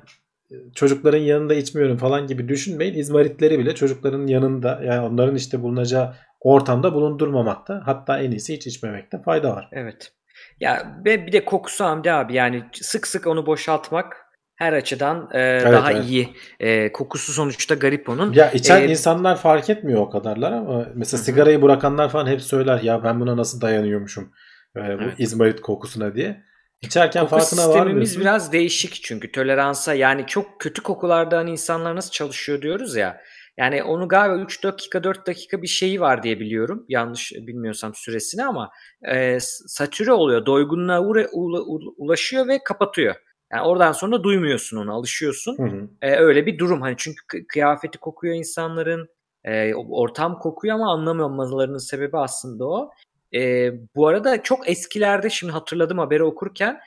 çocukların 0.75 1.19
yanında 1.19 1.53
içmiyorum 1.53 1.97
falan 1.97 2.27
gibi 2.27 2.49
düşünmeyin. 2.49 2.93
İzmaritleri 2.93 3.59
bile 3.59 3.75
çocukların 3.75 4.27
yanında 4.27 4.81
yani 4.85 5.07
onların 5.07 5.35
işte 5.35 5.61
bulunacağı 5.61 6.15
ortamda 6.41 6.93
bulundurmamakta 6.93 7.81
hatta 7.85 8.19
en 8.19 8.31
iyisi 8.31 8.53
hiç 8.53 8.67
içmemekte 8.67 9.21
fayda 9.21 9.55
var. 9.55 9.69
Evet. 9.71 10.11
Ya 10.59 11.01
ve 11.05 11.27
bir 11.27 11.31
de 11.31 11.45
kokusu 11.45 11.85
Hamdi 11.85 12.11
abi 12.11 12.33
yani 12.33 12.63
sık 12.73 13.07
sık 13.07 13.27
onu 13.27 13.45
boşaltmak 13.45 14.25
her 14.55 14.73
açıdan 14.73 15.29
e, 15.33 15.61
daha 15.71 15.91
evet. 15.91 16.05
iyi. 16.05 16.33
E, 16.59 16.91
kokusu 16.91 17.33
sonuçta 17.33 17.75
garip 17.75 18.09
onun. 18.09 18.33
Ya 18.33 18.51
içen 18.51 18.81
Ee, 18.81 18.85
insanlar 18.85 19.37
fark 19.37 19.69
etmiyor 19.69 20.01
o 20.01 20.09
kadarlar 20.09 20.51
ama 20.51 20.85
mesela 20.95 21.19
Hı 21.19 21.25
sigarayı 21.25 21.61
bırakanlar 21.61 22.09
falan 22.09 22.27
hep 22.27 22.41
söyler 22.41 22.81
ya 22.81 23.03
ben 23.03 23.19
buna 23.19 23.37
nasıl 23.37 23.61
dayanıyormuşum 23.61 24.31
e, 24.75 24.79
bu 24.79 24.83
Evet. 24.83 25.19
izmarit 25.19 25.61
kokusuna 25.61 26.15
diye. 26.15 26.43
İçerken 26.81 27.27
Koku 27.27 27.39
farkına 27.39 27.69
varmıyorsun. 27.69 28.21
biraz 28.21 28.51
değişik 28.51 29.03
çünkü 29.03 29.31
toleransa 29.31 29.93
yani 29.93 30.27
çok 30.27 30.59
kötü 30.59 30.83
kokularda 30.83 31.37
hani 31.37 31.51
insanlar 31.51 31.95
nasıl 31.95 32.11
çalışıyor 32.11 32.61
diyoruz 32.61 32.95
ya. 32.95 33.21
Yani 33.59 33.83
onu 33.83 34.07
galiba 34.07 34.43
3 34.43 34.63
dakika 34.63 35.03
4 35.03 35.27
dakika 35.27 35.61
bir 35.61 35.67
şeyi 35.67 36.01
var 36.01 36.23
diye 36.23 36.39
biliyorum. 36.39 36.85
Yanlış 36.89 37.31
bilmiyorsam 37.35 37.95
süresini 37.95 38.45
ama 38.45 38.69
e, 39.11 39.37
satüre 39.67 40.11
oluyor. 40.11 40.45
Doygunluğa 40.45 40.99
uğra- 40.99 41.29
ula- 41.29 41.63
ula- 41.63 41.93
ulaşıyor 41.97 42.47
ve 42.47 42.63
kapatıyor. 42.63 43.15
Yani 43.53 43.67
oradan 43.67 43.91
sonra 43.91 44.23
duymuyorsun 44.23 44.77
onu, 44.77 44.93
alışıyorsun. 44.93 45.57
Hı 45.57 45.63
hı. 45.63 45.89
E, 46.01 46.15
öyle 46.15 46.45
bir 46.45 46.57
durum. 46.59 46.81
Hani 46.81 46.95
çünkü 46.97 47.21
kı- 47.25 47.47
kıyafeti 47.47 47.97
kokuyor 47.97 48.35
insanların, 48.35 49.09
e, 49.43 49.73
ortam 49.75 50.39
kokuyor 50.39 50.75
ama 50.75 50.93
anlamamalarının 50.93 51.77
sebebi 51.77 52.17
aslında 52.17 52.65
o. 52.65 52.91
E, 53.35 53.71
bu 53.95 54.07
arada 54.07 54.43
çok 54.43 54.69
eskilerde 54.69 55.29
şimdi 55.29 55.53
hatırladım 55.53 55.97
haberi 55.97 56.23
okurken 56.23 56.79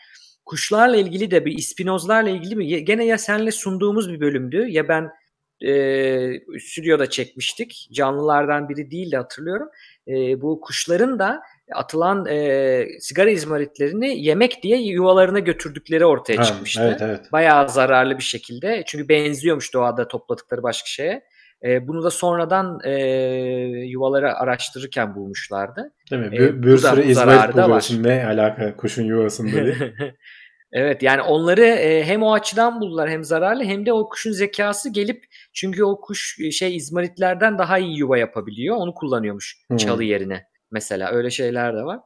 kuşlarla 0.45 0.97
ilgili 0.97 1.31
de 1.31 1.45
bir 1.45 1.59
ispinozlarla 1.59 2.31
ilgili 2.31 2.57
mi? 2.57 2.85
Gene 2.85 3.05
ya 3.07 3.19
senle 3.19 3.51
sunduğumuz 3.51 4.13
bir 4.13 4.21
bölümdü 4.21 4.67
ya 4.69 4.89
ben 4.89 5.11
e, 5.67 6.59
stüdyoda 6.61 7.11
çekmiştik. 7.11 7.89
Canlılardan 7.93 8.69
biri 8.69 8.91
değil 8.91 9.13
de 9.13 9.17
hatırlıyorum. 9.17 9.69
E, 10.09 10.41
bu 10.43 10.61
kuşların 10.61 11.19
da 11.19 11.43
atılan 11.75 12.27
e, 12.27 12.87
sigara 13.01 13.31
izmaritlerini 13.31 14.25
yemek 14.25 14.63
diye 14.63 14.77
yuvalarına 14.83 15.39
götürdükleri 15.39 16.05
ortaya 16.07 16.39
Ha, 16.39 16.43
çıkmıştı 16.45 16.83
Evet 16.87 17.03
evet. 17.03 17.33
bayağı 17.33 17.69
zararlı 17.69 18.19
bir 18.19 18.23
şekilde. 18.23 18.83
Çünkü 18.87 19.09
benziyormuş 19.09 19.75
doğada 19.75 20.09
topladıkları 20.09 20.63
başka 20.63 20.87
şeye. 20.87 21.23
E, 21.65 21.89
bunu 21.89 22.05
da 22.05 22.11
sonradan 22.11 22.81
e, 22.85 22.93
yuvaları 23.87 24.35
araştırırken 24.35 25.15
bulmuşlardı. 25.15 25.93
Değil 26.11 26.23
mi? 26.23 26.37
E, 26.37 26.41
Bir, 26.41 26.63
bir 26.63 26.83
da- 26.83 26.91
sürü 26.91 27.03
izmarit 27.03 27.57
da 27.57 27.61
var. 27.63 27.67
buluyorsun. 27.67 28.03
Ne 28.03 28.27
alaka 28.27 28.77
kuşun 28.77 29.05
yuvasında 29.05 29.65
diye. 29.65 29.75
evet 30.73 31.03
yani 31.03 31.23
onları 31.23 31.65
e, 31.65 32.05
hem 32.05 32.23
o 32.23 32.33
açıdan 32.33 32.81
buldular 32.81 33.11
hem 33.11 33.25
zararlı 33.25 33.65
hem 33.65 33.87
de 33.87 33.93
o 33.93 34.09
kuşun 34.09 34.33
zekası 34.33 34.91
gelip 34.91 35.25
çünkü 35.53 35.85
o 35.85 36.01
kuş 36.01 36.37
e, 36.41 36.51
şey 36.51 36.77
izmaritlerden 36.77 37.59
daha 37.59 37.79
iyi 37.79 37.99
yuva 37.99 38.19
yapabiliyor. 38.19 38.77
Onu 38.77 38.95
kullanıyormuş 38.95 39.57
Hmm. 39.69 39.77
çalı 39.77 40.05
yerine. 40.05 40.45
Mesela 40.71 41.11
öyle 41.11 41.31
şeyler 41.31 41.75
de 41.77 41.83
var. 41.83 42.01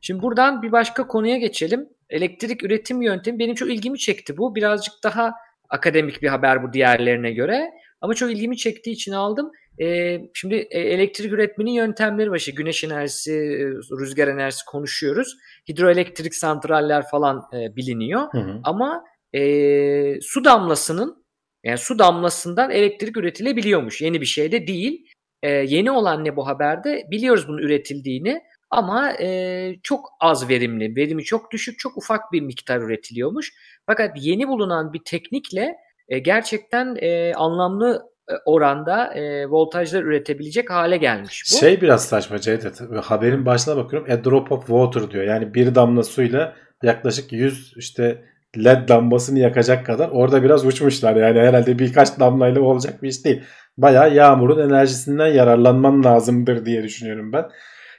Şimdi 0.00 0.22
buradan 0.22 0.62
bir 0.62 0.72
başka 0.72 1.06
konuya 1.06 1.36
geçelim. 1.38 1.88
Elektrik 2.10 2.64
üretim 2.64 3.02
yöntemi 3.02 3.38
benim 3.38 3.54
çok 3.54 3.70
ilgimi 3.70 3.98
çekti 3.98 4.36
bu. 4.36 4.54
Birazcık 4.54 4.94
daha 5.04 5.34
akademik 5.68 6.22
bir 6.22 6.28
haber 6.28 6.62
bu 6.62 6.72
diğerlerine 6.72 7.32
göre. 7.32 7.70
Ama 8.00 8.14
çok 8.14 8.30
ilgimi 8.30 8.56
çektiği 8.56 8.90
için 8.90 9.12
aldım. 9.12 9.50
Ee, 9.82 10.20
şimdi 10.34 10.54
e, 10.54 10.80
elektrik 10.80 11.32
üretmenin 11.32 11.70
yöntemleri 11.70 12.30
var. 12.30 12.36
İşte 12.36 12.52
güneş 12.52 12.84
enerjisi, 12.84 13.32
e, 13.32 13.64
rüzgar 14.00 14.28
enerjisi 14.28 14.64
konuşuyoruz. 14.64 15.36
Hidroelektrik 15.68 16.34
santraller 16.34 17.08
falan 17.10 17.42
e, 17.52 17.76
biliniyor. 17.76 18.22
Hı 18.32 18.38
hı. 18.38 18.60
Ama 18.64 19.04
e, 19.32 20.20
su 20.20 20.44
damlasının 20.44 21.24
yani 21.64 21.78
su 21.78 21.98
damlasından 21.98 22.70
elektrik 22.70 23.16
üretilebiliyormuş. 23.16 24.02
Yeni 24.02 24.20
bir 24.20 24.26
şey 24.26 24.52
de 24.52 24.66
değil. 24.66 25.06
E, 25.42 25.50
yeni 25.50 25.90
olan 25.90 26.24
ne 26.24 26.36
bu 26.36 26.46
haberde? 26.46 27.06
Biliyoruz 27.10 27.48
bunun 27.48 27.58
üretildiğini 27.58 28.42
ama 28.70 29.12
e, 29.12 29.68
çok 29.82 30.08
az 30.20 30.48
verimli, 30.48 30.96
verimi 30.96 31.24
çok 31.24 31.50
düşük, 31.50 31.78
çok 31.78 31.96
ufak 31.96 32.32
bir 32.32 32.40
miktar 32.40 32.80
üretiliyormuş. 32.80 33.52
Fakat 33.86 34.10
yeni 34.20 34.48
bulunan 34.48 34.92
bir 34.92 35.00
teknikle 35.04 35.76
e, 36.08 36.18
gerçekten 36.18 36.96
e, 37.00 37.34
anlamlı 37.34 38.11
oranda 38.44 39.14
e, 39.14 39.46
voltajlar 39.46 40.02
üretebilecek 40.02 40.70
hale 40.70 40.96
gelmiş 40.96 41.44
bu. 41.52 41.56
Şey 41.56 41.80
biraz 41.80 42.04
saçma 42.04 42.38
Cevdet. 42.38 42.80
Haberin 43.02 43.46
başına 43.46 43.76
bakıyorum. 43.76 44.10
A 44.10 44.24
drop 44.24 44.52
of 44.52 44.66
water 44.66 45.10
diyor. 45.10 45.24
Yani 45.24 45.54
bir 45.54 45.74
damla 45.74 46.02
suyla 46.02 46.54
yaklaşık 46.82 47.32
100 47.32 47.72
işte 47.76 48.24
led 48.58 48.88
lambasını 48.90 49.38
yakacak 49.38 49.86
kadar 49.86 50.08
orada 50.08 50.42
biraz 50.42 50.66
uçmuşlar. 50.66 51.16
Yani 51.16 51.40
herhalde 51.40 51.78
birkaç 51.78 52.20
damlayla 52.20 52.60
olacak 52.60 53.02
bir 53.02 53.08
iş 53.08 53.24
değil. 53.24 53.42
Bayağı 53.76 54.14
yağmurun 54.14 54.70
enerjisinden 54.70 55.26
yararlanman 55.26 56.04
lazımdır 56.04 56.66
diye 56.66 56.82
düşünüyorum 56.82 57.32
ben. 57.32 57.44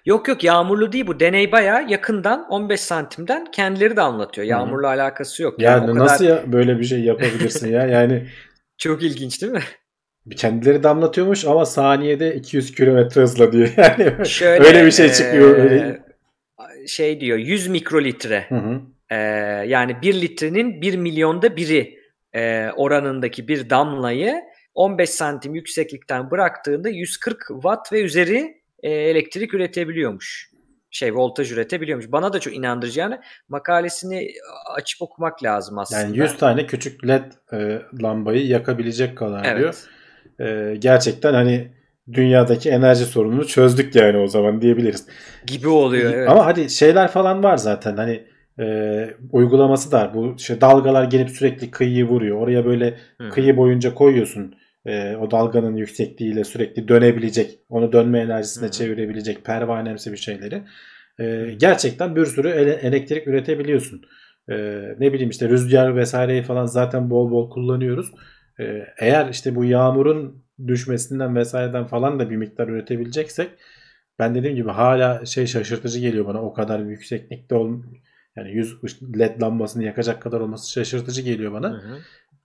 Yok 0.05 0.27
yok 0.27 0.43
yağmurlu 0.43 0.91
değil 0.91 1.07
bu. 1.07 1.19
Deney 1.19 1.51
bayağı 1.51 1.89
yakından 1.89 2.47
15 2.49 2.79
santimden 2.79 3.45
kendileri 3.51 3.95
de 3.95 4.01
anlatıyor. 4.01 4.47
Yağmurla 4.47 4.87
alakası 4.87 5.43
yok. 5.43 5.61
Yani, 5.61 5.83
o 5.83 5.93
kadar 5.93 5.99
nasıl 5.99 6.25
ya 6.25 6.43
böyle 6.47 6.79
bir 6.79 6.83
şey 6.83 6.99
yapabilirsin 6.99 7.71
ya? 7.71 7.85
Yani 7.85 8.27
çok 8.77 9.03
ilginç 9.03 9.41
değil 9.41 9.53
mi? 9.53 9.63
Kendileri 10.31 10.83
damlatıyormuş 10.83 11.45
ama 11.45 11.65
saniyede 11.65 12.35
200 12.35 12.75
kilometre 12.75 13.21
hızla 13.21 13.51
diyor. 13.51 13.73
Yani 13.77 14.29
Şöyle, 14.29 14.63
öyle 14.63 14.85
bir 14.85 14.91
şey 14.91 15.11
çıkıyor. 15.11 15.57
Öyle. 15.57 16.03
Şey 16.87 17.19
diyor 17.19 17.37
100 17.37 17.67
mikrolitre. 17.67 18.45
Hı 18.49 18.55
hı. 18.55 18.81
E, 19.09 19.15
yani 19.67 20.01
1 20.01 20.21
litrenin 20.21 20.81
1 20.81 20.97
milyonda 20.97 21.55
biri 21.55 21.99
e, 22.33 22.69
oranındaki 22.75 23.47
bir 23.47 23.69
damlayı 23.69 24.35
15 24.73 25.09
santim 25.09 25.55
yükseklikten 25.55 26.31
bıraktığında 26.31 26.89
140 26.89 27.47
watt 27.47 27.93
ve 27.93 28.01
üzeri 28.01 28.61
e, 28.83 28.91
elektrik 28.91 29.53
üretebiliyormuş. 29.53 30.53
Şey 30.91 31.15
voltaj 31.15 31.51
üretebiliyormuş. 31.51 32.11
Bana 32.11 32.33
da 32.33 32.39
çok 32.39 32.55
inandırıcı 32.55 32.99
yani 32.99 33.17
makalesini 33.49 34.31
açıp 34.75 35.01
okumak 35.01 35.43
lazım 35.43 35.77
aslında. 35.77 36.01
Yani 36.01 36.17
100 36.17 36.37
tane 36.37 36.65
küçük 36.65 37.07
led 37.07 37.31
e, 37.53 37.81
lambayı 38.01 38.47
yakabilecek 38.47 39.17
kadar 39.17 39.45
evet. 39.45 39.59
diyor. 39.59 39.75
E, 40.39 40.75
gerçekten 40.79 41.33
hani 41.33 41.67
dünyadaki 42.13 42.69
enerji 42.69 43.05
sorununu 43.05 43.47
çözdük 43.47 43.95
yani 43.95 44.17
o 44.17 44.27
zaman 44.27 44.61
diyebiliriz. 44.61 45.05
Gibi 45.45 45.67
oluyor 45.67 46.13
evet. 46.13 46.29
Ama 46.29 46.45
hadi 46.45 46.69
şeyler 46.69 47.07
falan 47.07 47.43
var 47.43 47.57
zaten 47.57 47.97
hani 47.97 48.23
e, 48.59 49.07
uygulaması 49.31 49.91
da. 49.91 50.11
Bu 50.15 50.35
işte 50.37 50.61
dalgalar 50.61 51.03
gelip 51.03 51.29
sürekli 51.29 51.71
kıyıyı 51.71 52.07
vuruyor. 52.07 52.37
Oraya 52.37 52.65
böyle 52.65 52.97
Hı. 53.21 53.29
kıyı 53.29 53.57
boyunca 53.57 53.93
koyuyorsun. 53.93 54.55
E, 54.85 55.15
o 55.15 55.31
dalganın 55.31 55.75
yüksekliğiyle 55.75 56.43
sürekli 56.43 56.87
dönebilecek, 56.87 57.59
onu 57.69 57.93
dönme 57.93 58.19
enerjisine 58.19 58.67
Hı. 58.67 58.71
çevirebilecek 58.71 59.45
pervanemsi 59.45 60.11
bir 60.11 60.17
şeyleri. 60.17 60.61
E, 61.19 61.53
gerçekten 61.57 62.15
bir 62.15 62.25
sürü 62.25 62.49
ele- 62.49 62.79
elektrik 62.81 63.27
üretebiliyorsun. 63.27 64.01
E, 64.49 64.55
ne 64.99 65.13
bileyim 65.13 65.29
işte 65.29 65.49
rüzgar 65.49 65.95
vesaireyi 65.95 66.43
falan 66.43 66.65
zaten 66.65 67.09
bol 67.09 67.31
bol 67.31 67.49
kullanıyoruz. 67.49 68.11
E, 68.59 68.85
eğer 68.99 69.29
işte 69.29 69.55
bu 69.55 69.65
yağmurun 69.65 70.43
düşmesinden 70.67 71.35
vesaireden 71.35 71.85
falan 71.85 72.19
da 72.19 72.29
bir 72.29 72.35
miktar 72.35 72.67
üretebileceksek 72.67 73.49
ben 74.19 74.35
dediğim 74.35 74.55
gibi 74.55 74.69
hala 74.69 75.25
şey 75.25 75.47
şaşırtıcı 75.47 75.99
geliyor 75.99 76.25
bana 76.25 76.41
o 76.41 76.53
kadar 76.53 76.79
yükseklikte 76.79 77.55
ol 77.55 77.83
yani 78.35 78.51
100 78.51 78.77
led 79.19 79.41
lambasını 79.41 79.83
yakacak 79.83 80.21
kadar 80.21 80.39
olması 80.39 80.71
şaşırtıcı 80.71 81.21
geliyor 81.21 81.53
bana. 81.53 81.69
Hı 81.69 81.75
hı. 81.77 81.97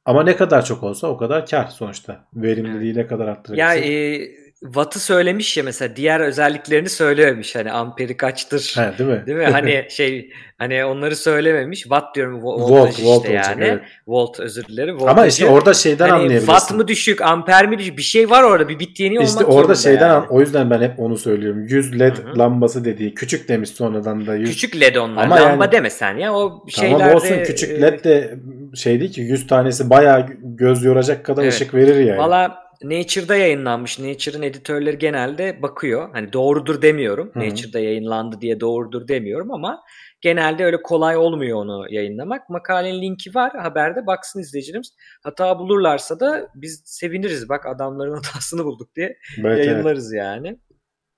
Ama 0.05 0.23
ne 0.25 0.37
kadar 0.37 0.65
çok 0.65 0.83
olsa 0.83 1.07
o 1.07 1.17
kadar 1.17 1.47
kar 1.47 1.67
sonuçta. 1.67 2.25
Verimliliği 2.35 2.95
ne 2.95 3.07
kadar 3.07 3.27
Ya 3.27 3.33
arttırabilirsek. 3.33 3.87
e, 3.87 4.48
Watt'ı 4.65 5.01
söylemiş 5.01 5.57
ya 5.57 5.65
mesela 5.65 5.97
diğer 5.97 6.21
özelliklerini 6.21 6.89
söylememiş 6.89 7.55
hani 7.57 7.73
amperi 7.73 8.17
kaçtır 8.17 8.75
He, 8.77 8.99
değil 8.99 9.11
mi? 9.11 9.23
değil 9.27 9.39
mi 9.39 9.45
hani 9.45 9.87
şey 9.91 10.31
hani 10.59 10.85
onları 10.85 11.17
söylememiş 11.17 11.81
watt 11.83 12.15
diyorum 12.15 12.41
vo- 12.41 12.43
Volt, 12.45 12.71
voltaj 12.71 12.85
volt 12.85 12.91
işte 12.91 13.07
olacak, 13.31 13.35
yani 13.49 13.65
evet. 13.65 13.81
volt 14.07 14.41
özür 14.41 14.65
dilerim 14.65 14.97
Ama 14.97 15.11
voltajı. 15.11 15.29
işte 15.29 15.47
orada 15.47 15.75
şeyden 15.75 16.05
hani 16.09 16.13
anlayabilirsin. 16.13 16.47
watt 16.47 16.75
mı 16.75 16.89
düşük 16.89 17.23
amper 17.23 17.69
mi 17.69 17.79
düşük 17.79 17.99
bir 17.99 18.03
şey 18.03 18.31
var 18.31 18.43
orada 18.43 18.69
bir 18.69 18.79
bit 18.79 19.01
yeni 19.01 19.19
olmak 19.19 19.29
İşte 19.31 19.45
orada 19.45 19.75
şeyden 19.75 20.01
yani. 20.09 20.13
an- 20.13 20.27
o 20.31 20.41
yüzden 20.41 20.71
ben 20.71 20.81
hep 20.83 20.99
onu 21.01 21.17
söylüyorum. 21.17 21.65
100 21.69 21.99
led 22.01 22.17
Hı 22.17 22.23
hı. 22.31 22.39
lambası 22.39 22.85
dediği 22.85 23.15
küçük 23.15 23.49
demiş 23.49 23.71
sonradan 23.71 24.27
da 24.27 24.35
100 24.35 24.51
küçük 24.51 24.81
led 24.81 24.95
onlar 24.95 25.25
Ama 25.25 25.37
lamba 25.37 25.65
yani- 25.65 25.73
demesen 25.73 26.17
ya 26.17 26.35
o 26.35 26.49
Tamam 26.49 26.71
şeylerde 26.71 27.15
olsun 27.15 27.37
küçük 27.47 27.83
led 27.83 28.05
de 28.05 28.35
şey 28.75 29.01
değil 29.01 29.13
ki 29.13 29.21
100 29.21 29.47
tanesi 29.47 29.91
bayağı 29.91 30.27
göz 30.43 30.85
yoracak 30.85 31.25
kadar 31.25 31.43
Evet. 31.43 31.53
ışık 31.53 31.75
verir 31.75 31.97
yani. 32.07 32.19
Valla 32.19 32.68
Nature'da 32.83 33.37
yayınlanmış. 33.37 33.99
Nature'ın 33.99 34.43
editörleri 34.43 34.99
genelde 34.99 35.63
bakıyor. 35.63 36.09
Hani 36.13 36.33
doğrudur 36.33 36.83
demiyorum. 36.83 37.31
Hı 37.35 37.41
hı. 37.41 37.45
Nature'da 37.45 37.79
yayınlandı 37.79 38.41
diye 38.41 38.61
doğrudur 38.61 39.09
demiyorum 39.09 39.53
ama 39.53 39.83
genelde 40.21 40.65
öyle 40.65 40.83
kolay 40.83 41.17
olmuyor 41.17 41.59
onu 41.59 41.87
yayınlamak. 41.91 42.49
Makalenin 42.51 43.03
linki 43.03 43.35
var 43.35 43.53
haberde 43.53 44.07
baksın 44.07 44.41
izleyicilerimiz. 44.41 44.95
Hata 45.23 45.59
bulurlarsa 45.59 46.21
da 46.21 46.49
biz 46.55 46.83
seviniriz. 46.85 47.49
Bak 47.49 47.67
adamların 47.67 48.15
hatasını 48.23 48.65
bulduk 48.65 48.97
diye 48.97 49.07
Evet, 49.39 49.47
evet. 49.47 49.67
yayınlarız 49.67 50.13
yani. 50.13 50.59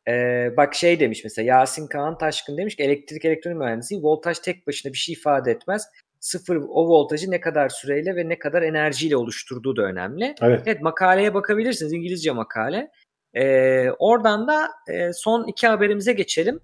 Ee, 0.08 0.50
bak 0.56 0.74
şey 0.74 1.00
demiş 1.00 1.20
mesela 1.24 1.46
Yasin 1.46 1.86
Kaan 1.86 2.18
Taşkın 2.18 2.56
demiş 2.56 2.76
ki 2.76 2.82
elektrik 2.82 3.24
elektronik 3.24 3.58
mühendisliği 3.58 4.02
voltaj 4.02 4.38
tek 4.38 4.66
başına 4.66 4.92
bir 4.92 4.98
şey 4.98 5.12
ifade 5.12 5.50
etmez. 5.50 5.86
Sıfır 6.20 6.56
o 6.56 6.88
voltajı 6.88 7.30
ne 7.30 7.40
kadar 7.40 7.68
süreyle 7.68 8.16
ve 8.16 8.28
ne 8.28 8.38
kadar 8.38 8.62
enerjiyle 8.62 9.16
oluşturduğu 9.16 9.76
da 9.76 9.82
önemli. 9.82 10.34
Evet. 10.42 10.62
Evet 10.66 10.82
makaleye 10.82 11.34
bakabilirsiniz. 11.34 11.92
İngilizce 11.92 12.32
makale. 12.32 12.90
Ee, 13.34 13.90
oradan 13.98 14.48
da 14.48 14.68
e, 14.88 15.12
son 15.12 15.46
iki 15.48 15.66
haberimize 15.66 16.12
geçelim. 16.12 16.60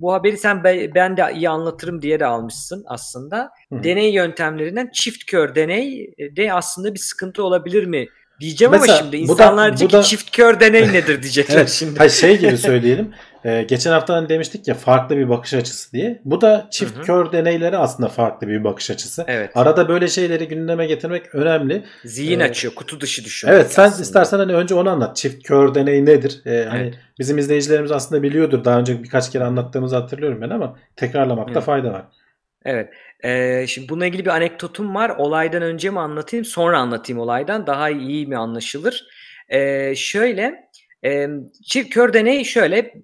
Bu 0.00 0.12
haberi 0.12 0.36
sen 0.36 0.64
be- 0.64 0.94
ben 0.94 1.16
de 1.16 1.22
iyi 1.34 1.48
anlatırım 1.48 2.02
diye 2.02 2.20
de 2.20 2.26
almışsın 2.26 2.84
aslında. 2.86 3.50
Hı. 3.72 3.82
Deney 3.84 4.12
yöntemlerinden 4.12 4.90
çift 4.92 5.24
kör 5.26 5.54
deney 5.54 6.14
de 6.36 6.52
aslında 6.52 6.94
bir 6.94 6.98
sıkıntı 6.98 7.44
olabilir 7.44 7.84
mi 7.84 8.06
diyeceğim 8.40 8.72
Mesela 8.72 8.92
ama 8.92 9.02
şimdi 9.02 9.12
da- 9.12 9.16
insanlar 9.16 9.68
diyecek 9.76 9.92
da- 9.92 10.00
ki 10.02 10.08
çift 10.08 10.30
kör 10.36 10.60
deney 10.60 10.92
nedir 10.92 11.22
diyecekler 11.22 11.56
Evet. 11.58 11.70
şimdi. 11.70 11.98
Hayır 11.98 12.10
şey 12.12 12.38
gibi 12.38 12.56
söyleyelim. 12.58 13.10
Ee, 13.44 13.62
geçen 13.68 13.92
hafta 13.92 14.14
hani 14.14 14.28
demiştik 14.28 14.68
ya 14.68 14.74
farklı 14.74 15.16
bir 15.16 15.28
bakış 15.28 15.54
açısı 15.54 15.92
diye. 15.92 16.20
Bu 16.24 16.40
da 16.40 16.68
çift 16.70 16.96
Hı 16.96 17.00
hı. 17.00 17.04
kör 17.04 17.32
deneyleri 17.32 17.76
aslında 17.76 18.08
farklı 18.08 18.48
bir 18.48 18.64
bakış 18.64 18.90
açısı. 18.90 19.24
Evet. 19.28 19.50
Arada 19.54 19.88
böyle 19.88 20.08
şeyleri 20.08 20.48
gündeme 20.48 20.86
getirmek 20.86 21.34
önemli. 21.34 21.84
Zihin 22.04 22.40
Ee, 22.40 22.44
açıyor, 22.44 22.74
kutu 22.74 23.00
dışı 23.00 23.24
düşünmek. 23.24 23.54
Evet 23.56 23.72
sen 23.72 23.82
aslında. 23.84 24.02
istersen 24.02 24.38
hani 24.38 24.54
önce 24.54 24.74
onu 24.74 24.90
anlat. 24.90 25.16
Çift 25.16 25.42
kör 25.48 25.74
deney 25.74 26.06
nedir? 26.06 26.40
Ee, 26.46 26.66
hani 26.70 26.82
Evet. 26.82 26.94
bizim 27.18 27.38
izleyicilerimiz 27.38 27.92
aslında 27.92 28.22
biliyordur. 28.22 28.64
Daha 28.64 28.78
önce 28.78 29.02
birkaç 29.02 29.30
kere 29.32 29.44
anlattığımızı 29.44 29.96
hatırlıyorum 29.96 30.40
ben 30.40 30.50
ama 30.50 30.76
tekrarlamakta 30.96 31.52
Evet. 31.52 31.64
fayda 31.64 31.92
var. 31.92 32.02
Evet. 32.64 32.90
Ee, 33.24 33.64
şimdi 33.68 33.88
bununla 33.88 34.06
ilgili 34.06 34.24
bir 34.24 34.30
anekdotum 34.30 34.94
var. 34.94 35.10
Olaydan 35.18 35.62
önce 35.62 35.90
mi 35.90 36.00
anlatayım, 36.00 36.44
sonra 36.44 36.78
anlatayım 36.78 37.20
olaydan. 37.20 37.66
Daha 37.66 37.90
iyi 37.90 38.26
mi 38.26 38.36
anlaşılır? 38.36 39.06
Ee, 39.48 39.94
şöyle, 39.96 40.68
e, 41.04 41.28
çift 41.64 41.90
kör 41.90 42.12
deney 42.12 42.44
şöyle, 42.44 42.94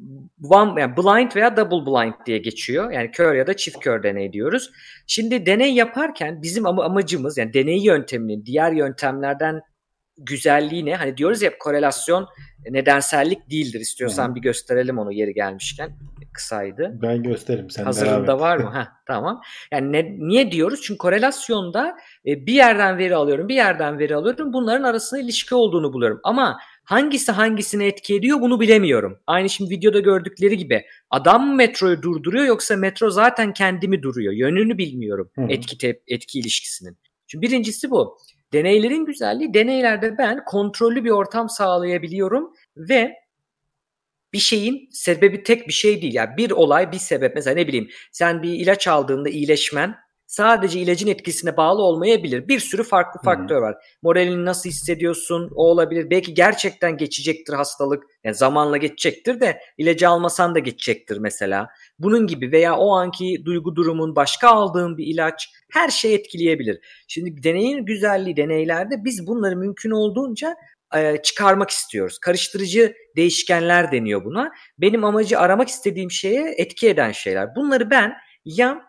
one, 0.50 0.80
yani 0.80 0.96
blind 0.96 1.36
veya 1.36 1.56
double 1.56 1.90
blind 1.90 2.26
diye 2.26 2.38
geçiyor. 2.38 2.90
Yani 2.90 3.10
kör 3.10 3.34
ya 3.34 3.46
da 3.46 3.56
çift 3.56 3.78
kör 3.78 4.02
deney 4.02 4.32
diyoruz. 4.32 4.70
Şimdi 5.06 5.46
deney 5.46 5.74
yaparken 5.74 6.42
bizim 6.42 6.66
ama 6.66 6.84
amacımız, 6.84 7.38
yani 7.38 7.54
deney 7.54 7.84
yönteminin 7.84 8.46
diğer 8.46 8.72
yöntemlerden 8.72 9.60
güzelliği 10.18 10.84
ne? 10.84 10.96
Hani 10.96 11.16
diyoruz 11.16 11.42
ya 11.42 11.58
korelasyon 11.58 12.28
nedensellik 12.70 13.50
değildir. 13.50 13.80
İstiyorsan 13.80 14.30
hı. 14.30 14.34
bir 14.34 14.40
gösterelim 14.40 14.98
onu 14.98 15.12
yeri 15.12 15.34
gelmişken. 15.34 15.90
Kısaydı. 16.32 16.98
Ben 17.02 17.22
gösteririm 17.22 17.70
sen 17.70 17.84
Hazırında 17.84 18.40
var 18.40 18.56
mı? 18.56 18.74
Heh, 18.74 18.86
tamam. 19.06 19.42
Yani 19.72 19.92
ne, 19.92 20.16
niye 20.18 20.52
diyoruz? 20.52 20.80
Çünkü 20.82 20.98
korelasyonda 20.98 21.96
e, 22.26 22.46
bir 22.46 22.52
yerden 22.52 22.98
veri 22.98 23.16
alıyorum, 23.16 23.48
bir 23.48 23.54
yerden 23.54 23.98
veri 23.98 24.16
alıyorum. 24.16 24.52
Bunların 24.52 24.82
arasında 24.82 25.20
ilişki 25.20 25.54
olduğunu 25.54 25.92
buluyorum. 25.92 26.20
Ama 26.24 26.58
hangisi 26.84 27.32
hangisini 27.32 27.84
etki 27.84 28.14
ediyor 28.14 28.40
bunu 28.40 28.60
bilemiyorum. 28.60 29.18
Aynı 29.26 29.48
şimdi 29.48 29.70
videoda 29.70 30.00
gördükleri 30.00 30.56
gibi. 30.56 30.84
Adam 31.10 31.46
mı 31.46 31.54
metroyu 31.54 32.02
durduruyor 32.02 32.44
yoksa 32.44 32.76
metro 32.76 33.10
zaten 33.10 33.52
kendimi 33.52 34.02
duruyor? 34.02 34.32
Yönünü 34.32 34.78
bilmiyorum 34.78 35.30
hı. 35.38 35.46
etki 35.48 35.76
tep- 35.76 36.02
etki 36.06 36.38
ilişkisinin. 36.38 36.98
Şimdi 37.26 37.46
birincisi 37.46 37.90
bu. 37.90 38.18
Deneylerin 38.52 39.04
güzelliği 39.04 39.54
deneylerde 39.54 40.18
ben 40.18 40.44
kontrollü 40.44 41.04
bir 41.04 41.10
ortam 41.10 41.48
sağlayabiliyorum 41.48 42.52
ve 42.76 43.14
bir 44.32 44.38
şeyin 44.38 44.88
sebebi 44.92 45.42
tek 45.42 45.68
bir 45.68 45.72
şey 45.72 46.02
değil. 46.02 46.14
Yani 46.14 46.36
bir 46.36 46.50
olay 46.50 46.92
bir 46.92 46.98
sebep. 46.98 47.34
Mesela 47.34 47.54
ne 47.54 47.66
bileyim 47.66 47.88
sen 48.12 48.42
bir 48.42 48.52
ilaç 48.52 48.88
aldığında 48.88 49.28
iyileşmen 49.28 49.94
sadece 50.26 50.80
ilacın 50.80 51.08
etkisine 51.08 51.56
bağlı 51.56 51.82
olmayabilir. 51.82 52.48
Bir 52.48 52.60
sürü 52.60 52.82
farklı 52.82 53.20
faktör 53.22 53.62
var. 53.62 53.74
Moralini 54.02 54.44
nasıl 54.44 54.70
hissediyorsun 54.70 55.50
o 55.54 55.70
olabilir. 55.70 56.10
Belki 56.10 56.34
gerçekten 56.34 56.96
geçecektir 56.96 57.54
hastalık. 57.54 58.04
Yani 58.24 58.34
zamanla 58.34 58.76
geçecektir 58.76 59.40
de 59.40 59.60
ilacı 59.78 60.08
almasan 60.08 60.54
da 60.54 60.58
geçecektir 60.58 61.18
mesela. 61.18 61.68
Bunun 61.98 62.26
gibi 62.26 62.52
veya 62.52 62.76
o 62.76 62.96
anki 62.96 63.42
duygu 63.44 63.76
durumun 63.76 64.16
başka 64.16 64.48
aldığın 64.48 64.96
bir 64.96 65.06
ilaç 65.06 65.48
her 65.72 65.88
şey 65.88 66.14
etkileyebilir. 66.14 66.78
Şimdi 67.08 67.42
deneyin 67.42 67.84
güzelliği 67.84 68.36
deneylerde 68.36 69.04
biz 69.04 69.26
bunları 69.26 69.56
mümkün 69.56 69.90
olduğunca 69.90 70.56
e, 70.96 71.22
çıkarmak 71.22 71.70
istiyoruz. 71.70 72.18
Karıştırıcı 72.18 72.94
değişkenler 73.16 73.92
deniyor 73.92 74.24
buna. 74.24 74.52
Benim 74.78 75.04
amacı 75.04 75.38
aramak 75.38 75.68
istediğim 75.68 76.10
şeye 76.10 76.54
etki 76.58 76.88
eden 76.88 77.12
şeyler. 77.12 77.56
Bunları 77.56 77.90
ben 77.90 78.12
ya 78.44 78.82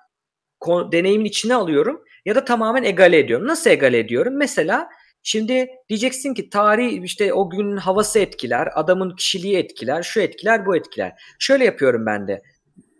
deneyimin 0.67 1.25
içine 1.25 1.55
alıyorum 1.55 2.03
ya 2.25 2.35
da 2.35 2.45
tamamen 2.45 2.83
egale 2.83 3.19
ediyorum. 3.19 3.47
Nasıl 3.47 3.69
egale 3.69 3.99
ediyorum? 3.99 4.37
Mesela 4.37 4.89
şimdi 5.23 5.67
diyeceksin 5.89 6.33
ki 6.33 6.49
tarih 6.49 7.03
işte 7.03 7.33
o 7.33 7.49
günün 7.49 7.77
havası 7.77 8.19
etkiler, 8.19 8.69
adamın 8.73 9.15
kişiliği 9.15 9.57
etkiler, 9.57 10.03
şu 10.03 10.21
etkiler, 10.21 10.65
bu 10.65 10.75
etkiler. 10.75 11.13
Şöyle 11.39 11.65
yapıyorum 11.65 12.05
ben 12.05 12.27
de. 12.27 12.41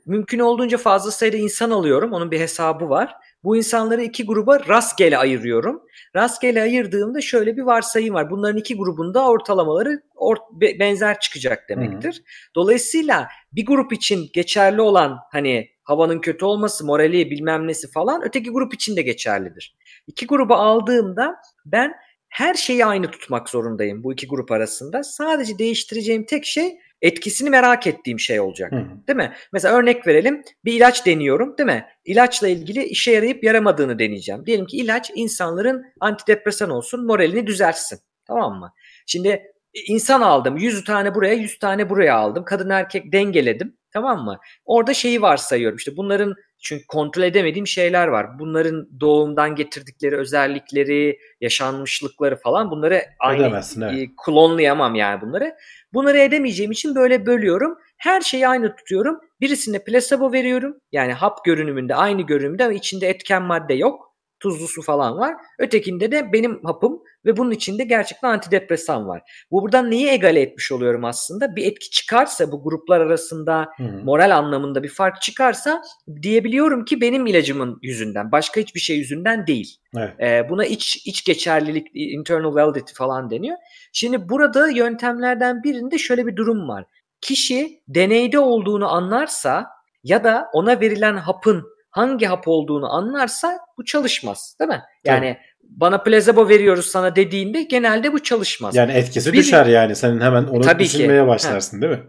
Mümkün 0.08 0.40
olduğunca 0.40 0.78
fazla 0.78 1.12
sayıda 1.12 1.38
insan 1.38 1.72
alıyorum. 1.72 2.14
Onun 2.14 2.32
bir 2.32 2.40
hesabı 2.40 2.90
var. 2.90 3.16
Bu 3.44 3.58
insanları 3.58 4.04
iki 4.04 4.26
gruba 4.26 4.60
rastgele 4.68 5.18
ayırıyorum. 5.18 5.82
Rastgele 6.16 6.62
ayırdığımda 6.62 7.22
şöyle 7.22 7.58
bir 7.58 7.62
varsayım 7.62 8.16
var. 8.16 8.30
Bunların 8.30 8.58
iki 8.58 8.78
grubunda 8.78 9.28
ortalamaları 9.30 10.02
or- 10.16 10.62
be- 10.62 10.80
benzer 10.80 11.20
çıkacak 11.20 11.70
demektir. 11.70 12.24
Dolayısıyla 12.56 13.28
bir 13.52 13.66
grup 13.66 13.94
için 13.94 14.30
geçerli 14.34 14.82
olan 14.82 15.18
hani 15.32 15.70
havanın 15.84 16.20
kötü 16.20 16.46
olması, 16.46 16.86
morali 16.86 17.32
bilmem 17.32 17.68
nesi 17.68 17.92
falan 17.92 18.22
öteki 18.26 18.50
grup 18.50 18.74
için 18.74 18.96
de 18.96 19.02
geçerlidir. 19.02 19.76
İki 20.08 20.28
grubu 20.28 20.54
aldığımda 20.54 21.36
ben 21.66 21.94
her 22.30 22.54
şeyi 22.54 22.86
aynı 22.86 23.12
tutmak 23.12 23.50
zorundayım 23.50 24.04
bu 24.04 24.14
iki 24.14 24.28
grup 24.28 24.52
arasında. 24.52 25.04
Sadece 25.04 25.58
değiştireceğim 25.58 26.26
tek 26.26 26.46
şey 26.46 26.78
etkisini 27.02 27.50
merak 27.50 27.88
ettiğim 27.88 28.20
şey 28.20 28.40
olacak. 28.40 28.72
Hı. 28.72 28.86
Değil 29.08 29.18
mi? 29.18 29.34
Mesela 29.54 29.76
örnek 29.78 30.08
verelim. 30.08 30.44
Bir 30.66 30.74
ilaç 30.74 31.06
deniyorum, 31.06 31.58
değil 31.58 31.68
mi? 31.68 31.86
İlaçla 32.06 32.48
ilgili 32.48 32.84
işe 32.84 33.12
yarayıp 33.12 33.44
yaramadığını 33.44 34.00
deneyeceğim. 34.00 34.46
Diyelim 34.46 34.66
ki 34.66 34.78
ilaç 34.78 35.12
insanların 35.16 35.86
antidepresan 36.00 36.70
olsun, 36.70 37.06
moralini 37.06 37.48
düzeltsin. 37.48 38.00
Tamam 38.28 38.60
mı? 38.60 38.74
Şimdi 39.06 39.30
e, 39.74 39.80
insan 39.88 40.22
aldım. 40.22 40.58
100 40.58 40.84
tane 40.84 41.16
buraya, 41.16 41.34
100 41.34 41.60
tane 41.60 41.90
buraya 41.90 42.16
aldım. 42.16 42.46
Kadın 42.46 42.70
erkek 42.70 43.12
dengeledim. 43.12 43.78
Tamam 43.92 44.26
mı? 44.26 44.40
Orada 44.66 44.94
şeyi 44.94 45.22
varsayıyorum. 45.22 45.78
İşte 45.78 45.98
bunların 45.98 46.36
çünkü 46.60 46.88
kontrol 46.88 47.24
edemediğim 47.24 47.68
şeyler 47.68 48.08
var. 48.08 48.40
Bunların 48.40 48.90
doğumdan 49.00 49.56
getirdikleri 49.56 50.18
özellikleri, 50.18 51.20
yaşanmışlıkları 51.42 52.36
falan 52.36 52.72
bunları 52.72 53.04
aynı 53.20 53.44
evet. 53.44 53.54
e, 53.94 54.08
klonlayamam 54.26 54.96
yani 54.96 55.22
bunları. 55.22 55.56
Bunları 55.94 56.18
edemeyeceğim 56.18 56.72
için 56.72 56.96
böyle 56.96 57.26
bölüyorum. 57.26 57.78
Her 57.98 58.22
şeyi 58.22 58.48
aynı 58.48 58.76
tutuyorum. 58.76 59.20
Birisine 59.42 59.84
plasebo 59.84 60.32
veriyorum. 60.32 60.78
Yani 60.92 61.14
hap 61.14 61.46
görünümünde 61.46 61.96
aynı 61.96 62.22
görünümde 62.22 62.64
ama 62.64 62.74
içinde 62.74 63.10
etken 63.10 63.44
madde 63.44 63.74
yok. 63.74 64.07
Tuzlu 64.40 64.68
su 64.68 64.82
falan 64.82 65.18
var. 65.18 65.36
Ötekinde 65.60 66.12
de 66.12 66.34
benim 66.34 66.64
hapım 66.64 67.02
ve 67.26 67.38
bunun 67.38 67.52
içinde 67.52 67.84
gerçekten 67.84 68.30
antidepresan 68.30 69.08
var. 69.08 69.22
Bu 69.52 69.62
buradan 69.62 69.92
neyi 69.92 70.08
egale 70.08 70.42
etmiş 70.42 70.72
oluyorum 70.72 71.06
aslında? 71.06 71.56
Bir 71.56 71.66
etki 71.66 71.90
çıkarsa 71.90 72.52
bu 72.52 72.64
gruplar 72.64 73.02
arasında 73.02 73.70
hı. 73.78 73.84
moral 73.84 74.38
anlamında 74.38 74.84
bir 74.84 74.90
fark 74.90 75.22
çıkarsa 75.22 75.82
diyebiliyorum 76.22 76.86
ki 76.86 77.02
benim 77.02 77.28
ilacımın 77.28 77.80
yüzünden 77.82 78.32
başka 78.32 78.62
hiçbir 78.62 78.80
şey 78.80 78.98
yüzünden 78.98 79.48
değil. 79.48 79.78
Evet. 79.98 80.14
Ee, 80.20 80.50
buna 80.50 80.66
iç 80.66 80.96
iç 81.06 81.24
geçerlilik, 81.24 81.88
internal 81.94 82.56
validity 82.56 82.94
falan 82.94 83.30
deniyor. 83.30 83.58
Şimdi 83.94 84.30
burada 84.30 84.70
yöntemlerden 84.70 85.64
birinde 85.64 85.98
şöyle 85.98 86.28
bir 86.28 86.36
durum 86.36 86.68
var. 86.68 86.86
Kişi 87.22 87.82
deneyde 87.88 88.40
olduğunu 88.40 88.88
anlarsa 88.88 89.68
ya 90.04 90.24
da 90.24 90.50
ona 90.54 90.82
verilen 90.82 91.18
hapın 91.18 91.77
hangi 91.90 92.26
hap 92.26 92.48
olduğunu 92.48 92.94
anlarsa 92.94 93.58
bu 93.78 93.86
çalışmaz, 93.86 94.56
değil 94.60 94.70
mi? 94.70 94.82
Yani 95.06 95.38
bana 95.64 96.04
placebo 96.04 96.50
veriyoruz 96.50 96.86
sana 96.86 97.16
dediğinde 97.16 97.64
genelde 97.64 98.14
bu 98.14 98.24
çalışmaz. 98.24 98.76
Yani 98.76 98.92
etkisi 98.92 99.34
Bir- 99.34 99.38
düşer 99.38 99.66
yani. 99.66 99.96
Senin 99.96 100.22
hemen 100.22 100.44
onu 100.44 100.62
Tabii 100.62 100.88
ki. 100.88 100.94
düşünmeye 100.98 101.28
başlarsın 101.28 101.82
değil 101.82 101.94
mi? 101.94 102.04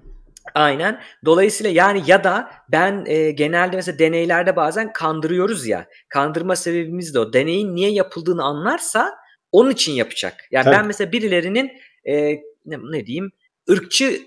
Aynen. 0.54 1.00
Dolayısıyla 1.24 1.72
yani 1.72 2.02
ya 2.06 2.24
da 2.24 2.50
ben 2.72 3.04
e, 3.06 3.30
genelde 3.30 3.76
mesela 3.76 3.98
deneylerde 3.98 4.56
bazen 4.56 4.92
kandırıyoruz 4.92 5.66
ya. 5.66 5.86
Kandırma 6.08 6.56
sebebimiz 6.56 7.14
de 7.14 7.18
o. 7.20 7.32
Deneyin 7.32 7.74
niye 7.74 7.90
yapıldığını 7.90 8.42
anlarsa 8.44 9.14
onun 9.52 9.70
için 9.70 9.92
yapacak. 9.92 10.34
Yani 10.50 10.64
Tabii. 10.64 10.76
ben 10.76 10.86
mesela 10.86 11.12
birilerinin 11.12 11.70
e, 12.04 12.14
ne, 12.66 12.78
ne 12.90 13.06
diyeyim 13.06 13.30
ırkçı 13.70 14.20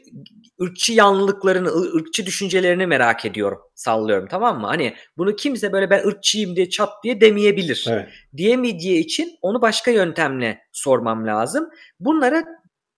ırkçı 0.61 0.93
yanlılıklarını, 0.93 1.69
ırkçı 1.95 2.25
düşüncelerini 2.25 2.87
merak 2.87 3.25
ediyorum. 3.25 3.59
Sallıyorum 3.75 4.27
tamam 4.31 4.61
mı? 4.61 4.67
Hani 4.67 4.93
bunu 5.17 5.35
kimse 5.35 5.71
böyle 5.71 5.89
ben 5.89 6.07
ırkçıyım 6.07 6.55
diye 6.55 6.69
çat 6.69 6.89
diye 7.03 7.21
demeyebilir 7.21 7.85
Evet. 7.89 8.09
diyemeyeceği 8.37 8.99
için 8.99 9.37
onu 9.41 9.61
başka 9.61 9.91
yöntemle 9.91 10.59
sormam 10.71 11.27
lazım. 11.27 11.69
Bunlara 11.99 12.43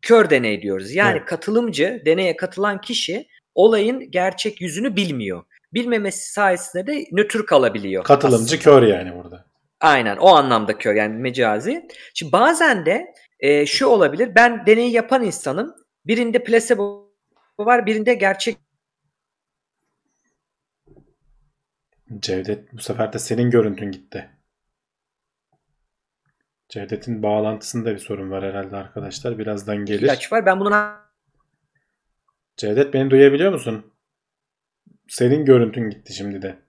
kör 0.01 0.29
deney 0.29 0.61
diyoruz. 0.61 0.91
Yani 0.95 1.17
Evet. 1.17 1.25
katılımcı, 1.25 2.01
deneye 2.05 2.35
katılan 2.35 2.81
kişi 2.81 3.27
olayın 3.55 4.11
gerçek 4.11 4.61
yüzünü 4.61 4.95
bilmiyor. 4.95 5.43
Bilmemesi 5.73 6.31
sayesinde 6.33 6.87
de 6.87 7.05
nötr 7.11 7.45
kalabiliyor. 7.45 8.03
Katılımcı 8.03 8.43
aslında. 8.43 8.61
kör 8.61 8.83
yani 8.87 9.15
burada. 9.15 9.45
Aynen 9.81 10.17
o 10.17 10.27
anlamda 10.27 10.77
kör 10.77 10.95
yani 10.95 11.17
mecazi. 11.17 11.87
Şimdi 12.13 12.31
bazen 12.31 12.85
de 12.85 13.05
e, 13.39 13.65
şu 13.65 13.87
olabilir. 13.87 14.35
Ben 14.35 14.65
deneyi 14.65 14.91
yapan 14.91 15.23
insanım. 15.23 15.75
Birinde 16.05 16.43
placebo 16.43 17.13
var, 17.59 17.85
birinde 17.85 18.13
gerçek 18.13 18.57
Cevdet 22.19 22.73
bu 22.73 22.81
sefer 22.81 23.13
de 23.13 23.19
senin 23.19 23.49
görüntün 23.51 23.91
gitti. 23.91 24.29
Cevdet'in 26.69 27.23
bağlantısında 27.23 27.93
bir 27.93 27.97
sorun 27.99 28.31
var 28.31 28.43
herhalde 28.43 28.75
arkadaşlar. 28.75 29.37
Birazdan 29.37 29.85
gelir. 29.85 30.01
ilaç 30.01 30.31
var. 30.31 30.45
Ben 30.45 30.59
bunun 30.59 30.73
Cevdet 32.57 32.93
beni 32.93 33.09
duyabiliyor 33.11 33.51
musun? 33.51 33.93
senin 35.07 35.45
görüntün 35.45 35.89
gitti 35.89 36.13
şimdi 36.13 36.41
de. 36.41 36.59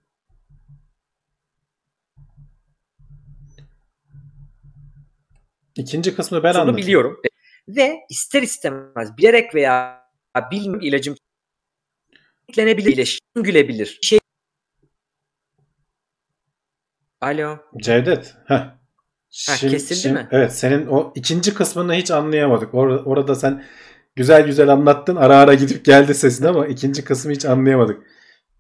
İkinci 5.77 6.17
kısmı 6.17 6.43
ben 6.43 6.55
Bunu 6.55 6.61
anlatayım. 6.61 6.87
biliyorum. 6.87 7.21
Ve 7.69 8.01
ister 8.11 8.43
istemez 8.43 9.17
bilerek 9.17 9.55
veya 9.55 10.05
bilmiyorum 10.51 10.81
ilacım 10.81 11.17
eklenebilir, 12.49 12.89
iyileşir, 12.89 13.21
gülebilir. 13.35 13.99
Şey... 14.03 14.19
Alo. 17.21 17.59
Cevdet. 17.83 18.35
Heh. 18.47 18.75
Şimdi- 19.31 19.73
kesildi 19.73 19.99
şimdi- 19.99 20.15
mi? 20.15 20.29
Evet 20.31 20.53
senin 20.53 20.87
o 20.87 21.13
ikinci 21.15 21.55
kısmını 21.55 21.95
hiç 21.95 22.11
anlayamadık. 22.11 22.75
Or- 22.75 23.05
orada 23.05 23.35
sen 23.35 23.65
güzel 24.17 24.47
güzel 24.47 24.69
anlattın. 24.69 25.17
Ara 25.17 25.37
ara 25.39 25.55
gidip 25.55 25.85
geldi 25.85 26.15
sesin 26.15 26.45
ama 26.45 26.67
ikinci 26.67 27.05
kısmı 27.05 27.33
hiç 27.33 27.45
anlayamadık. 27.45 28.03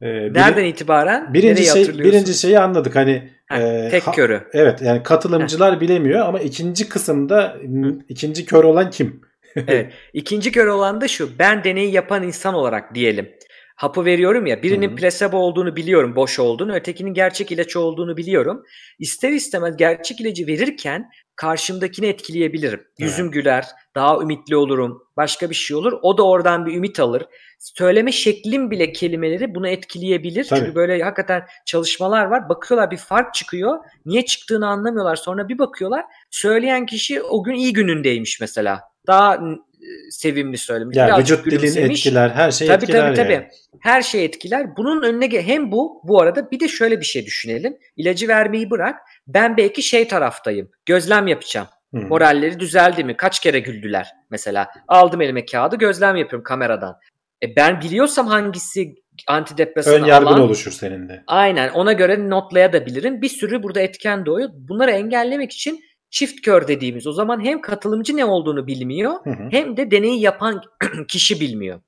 Ee, 0.03 0.07
biri- 0.07 0.34
Nereden 0.34 0.64
itibaren? 0.64 1.34
birinci 1.34 1.64
şey 1.64 1.88
birinci 1.99 2.34
şeyi 2.34 2.59
anladık. 2.59 2.97
Hani 2.97 3.30
Ha, 3.49 3.59
e, 3.61 3.88
tek 3.90 4.07
ha- 4.07 4.12
körü. 4.12 4.40
Evet 4.53 4.82
yani 4.82 5.03
katılımcılar 5.03 5.80
bilemiyor 5.80 6.20
ama 6.26 6.40
ikinci 6.40 6.88
kısımda 6.88 7.57
m, 7.68 7.88
ikinci 8.09 8.45
kör 8.47 8.64
olan 8.64 8.90
kim? 8.90 9.20
Evet. 9.68 9.92
İkinci 10.12 10.53
kör 10.53 10.66
olan 10.66 11.01
da 11.01 11.09
şu. 11.09 11.38
Ben 11.38 11.64
deneyi 11.64 11.92
yapan 11.92 12.22
insan 12.22 12.55
olarak 12.55 12.95
diyelim. 12.95 13.28
Hapı 13.76 14.05
veriyorum 14.05 14.47
ya. 14.47 14.62
Birinin 14.62 14.88
Hı 14.88 14.92
hı. 14.92 14.97
plasebo 14.97 15.36
olduğunu 15.36 15.76
biliyorum, 15.76 16.16
boş 16.16 16.38
olduğunu, 16.38 16.74
ötekinin 16.74 17.14
gerçek 17.14 17.53
ilaç 17.53 17.76
olduğunu 17.76 18.16
biliyorum. 18.16 18.62
İster 18.99 19.30
istemez 19.30 19.76
gerçek 19.76 20.20
ilacı 20.20 20.47
verirken 20.47 21.11
karşımdakini 21.36 22.07
etkileyebilirim. 22.07 22.80
Yüzüm 22.99 23.30
güler, 23.30 23.64
daha 23.95 24.22
ümitli 24.22 24.57
olurum, 24.57 25.03
başka 25.16 25.51
bir 25.51 25.55
şey 25.55 25.76
olur. 25.76 25.92
O 26.03 26.18
da 26.18 26.26
oradan 26.28 26.66
bir 26.66 26.74
ümit 26.76 27.01
alır. 27.01 27.26
Söyleme 27.59 28.13
şeklim 28.13 28.71
bile 28.71 28.93
kelimeleri 28.93 29.55
bunu 29.55 29.69
etkileyebilir. 29.69 30.45
Tabii. 30.45 30.61
Çünkü 30.61 30.75
böyle 30.75 31.03
hakikaten 31.03 31.43
çalışmalar 31.67 32.25
var. 32.25 32.49
Bakıyorlar 32.49 32.91
bir 32.91 32.97
fark 32.97 33.35
çıkıyor. 33.35 33.79
Niye 34.07 34.25
çıktığını 34.25 34.69
anlamıyorlar. 34.69 35.17
Sonra 35.17 35.49
bir 35.49 35.59
bakıyorlar. 35.59 36.05
Söyleyen 36.31 36.87
kişi 36.87 37.23
o 37.23 37.45
gün 37.45 37.55
iyi 37.55 37.73
günündeymiş 37.73 38.41
mesela. 38.41 38.81
Daha 39.07 39.35
e, 39.35 40.11
sevimli 40.11 40.59
söylemiş. 40.59 40.97
Yani 40.97 41.09
birazcık 41.09 41.47
vücut 41.47 41.63
dilin 41.63 41.91
etkiler, 41.91 42.31
her 42.31 42.51
şey 42.51 42.69
Tabii 42.69 42.85
etkiler 42.85 43.07
tabii 43.07 43.17
tabii. 43.17 43.33
yani. 43.33 43.49
Her 43.81 44.03
şey 44.03 44.25
etkiler. 44.25 44.77
Bunun 44.77 45.03
önüne 45.03 45.47
hem 45.47 45.73
bu 45.73 46.01
bu 46.05 46.21
arada 46.21 46.51
bir 46.51 46.61
de 46.61 46.69
şöyle 46.69 47.01
bir 47.01 47.05
şey 47.05 47.27
düşünelim. 47.27 47.77
İlacı 47.97 48.29
vermeyi 48.29 48.71
bırak. 48.71 48.97
Ben 49.27 49.57
belki 49.57 49.83
şey 49.83 50.09
taraftayım. 50.09 50.71
Gözlem 50.87 51.27
yapacağım. 51.27 51.67
Hı. 51.95 52.01
Moralleri 52.01 52.61
düzeldi 52.61 53.05
mi? 53.05 53.17
Kaç 53.17 53.41
kere 53.41 53.61
güldüler 53.61 54.13
mesela. 54.31 54.71
Aldım 54.89 55.21
elime 55.21 55.47
kağıdı 55.47 55.77
gözlem 55.77 56.17
yapıyorum 56.17 56.45
kameradan. 56.45 56.99
E 57.43 57.57
ben 57.57 57.80
biliyorsam 57.80 58.26
hangisi 58.26 58.95
antidepresan 59.26 59.95
Ön 59.95 60.05
yargın 60.05 60.26
alan, 60.26 60.41
oluşur 60.41 60.72
senin 60.72 61.09
de. 61.09 61.24
Aynen 61.26 61.68
ona 61.68 61.93
göre 61.93 62.30
notlayabilirim. 62.30 63.22
Bir 63.22 63.28
sürü 63.28 63.62
burada 63.62 63.80
etken 63.80 64.26
doğuyor. 64.26 64.49
Bunları 64.53 64.91
engellemek 64.91 65.53
için 65.53 65.80
çift 66.11 66.41
kör 66.41 66.68
dediğimiz 66.68 67.07
o 67.07 67.12
zaman 67.12 67.45
hem 67.45 67.61
katılımcı 67.61 68.16
ne 68.16 68.24
olduğunu 68.24 68.66
bilmiyor 68.66 69.12
Hı 69.24 69.30
hı. 69.30 69.49
hem 69.51 69.76
de 69.76 69.91
deneyi 69.91 70.20
yapan 70.20 70.62
kişi 71.09 71.41
bilmiyor. 71.41 71.80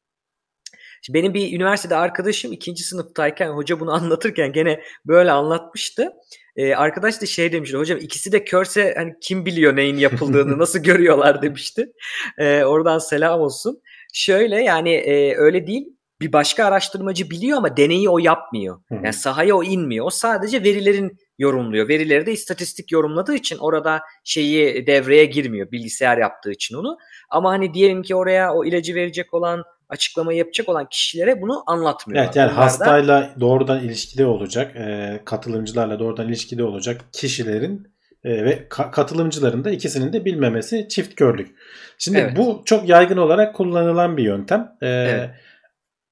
Şimdi 1.02 1.18
benim 1.18 1.34
bir 1.34 1.56
üniversitede 1.56 1.96
arkadaşım 1.96 2.52
ikinci 2.52 2.84
sınıftayken 2.84 3.50
hoca 3.50 3.80
bunu 3.80 3.92
anlatırken 3.94 4.52
gene 4.52 4.80
böyle 5.06 5.32
anlatmıştı. 5.32 6.12
Ee, 6.56 6.74
arkadaş 6.74 7.22
da 7.22 7.26
şey 7.26 7.52
demişti 7.52 7.76
hocam 7.76 7.98
ikisi 7.98 8.32
de 8.32 8.44
körse 8.44 8.94
hani 8.96 9.14
kim 9.20 9.46
biliyor 9.46 9.76
neyin 9.76 9.96
yapıldığını 9.96 10.58
nasıl 10.58 10.78
görüyorlar 10.78 11.42
demişti. 11.42 11.92
Ee, 12.38 12.64
oradan 12.64 12.98
selam 12.98 13.40
olsun. 13.40 13.82
Şöyle 14.12 14.62
yani 14.62 14.90
e, 14.90 15.34
öyle 15.36 15.66
değil 15.66 15.88
bir 16.20 16.32
başka 16.32 16.64
araştırmacı 16.64 17.30
biliyor 17.30 17.58
ama 17.58 17.76
deneyi 17.76 18.08
o 18.08 18.18
yapmıyor. 18.18 18.80
Hı. 18.88 18.94
Yani 18.94 19.12
sahaya 19.12 19.56
o 19.56 19.64
inmiyor. 19.64 20.06
O 20.06 20.10
sadece 20.10 20.62
verilerin 20.62 21.18
yorumluyor. 21.38 21.88
Verileri 21.88 22.26
de 22.26 22.32
istatistik 22.32 22.92
yorumladığı 22.92 23.34
için 23.34 23.58
orada 23.58 24.00
şeyi 24.24 24.86
devreye 24.86 25.24
girmiyor. 25.24 25.70
Bilgisayar 25.70 26.18
yaptığı 26.18 26.52
için 26.52 26.76
onu. 26.76 26.98
Ama 27.30 27.50
hani 27.50 27.74
diyelim 27.74 28.02
ki 28.02 28.14
oraya 28.14 28.54
o 28.54 28.64
ilacı 28.64 28.94
verecek 28.94 29.34
olan 29.34 29.64
açıklamayı 29.88 30.38
yapacak 30.38 30.68
olan 30.68 30.88
kişilere 30.90 31.42
bunu 31.42 31.62
anlatmıyor. 31.66 32.24
Evet 32.24 32.36
yani 32.36 32.46
Onlar 32.46 32.56
da- 32.56 32.64
hastayla 32.64 33.34
doğrudan 33.40 33.84
ilişkide 33.84 34.26
olacak, 34.26 34.76
e, 34.76 35.20
katılımcılarla 35.24 35.98
doğrudan 35.98 36.28
ilişkide 36.28 36.64
olacak 36.64 37.00
kişilerin 37.12 37.95
e, 38.24 38.44
ve 38.44 38.66
ka- 38.70 38.90
katılımcıların 38.90 39.64
da 39.64 39.70
ikisinin 39.70 40.12
de 40.12 40.24
bilmemesi 40.24 40.88
çift 40.88 41.14
körlük. 41.14 41.54
Şimdi 41.98 42.18
Evet. 42.18 42.36
bu 42.36 42.62
çok 42.64 42.88
yaygın 42.88 43.16
olarak 43.16 43.54
kullanılan 43.54 44.16
bir 44.16 44.24
yöntem. 44.24 44.72
E, 44.82 44.86
Evet. 44.88 45.30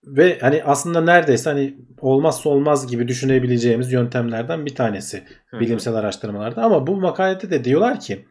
Ve 0.07 0.39
hani 0.41 0.63
aslında 0.65 1.01
neredeyse 1.01 1.51
hani 1.51 1.75
olmazsa 2.01 2.51
olmaz 2.51 2.87
gibi 2.87 3.09
düşünebileceğimiz 3.09 3.93
yöntemlerden 3.93 4.67
bir 4.67 4.75
tanesi 4.75 5.23
Hı 5.47 5.57
hı. 5.57 5.61
bilimsel 5.61 5.95
araştırmalarda. 5.95 6.63
Ama 6.63 6.87
bu 6.87 6.97
makalede 6.97 7.51
de 7.51 7.65
diyorlar 7.65 8.01
ki 8.01 8.25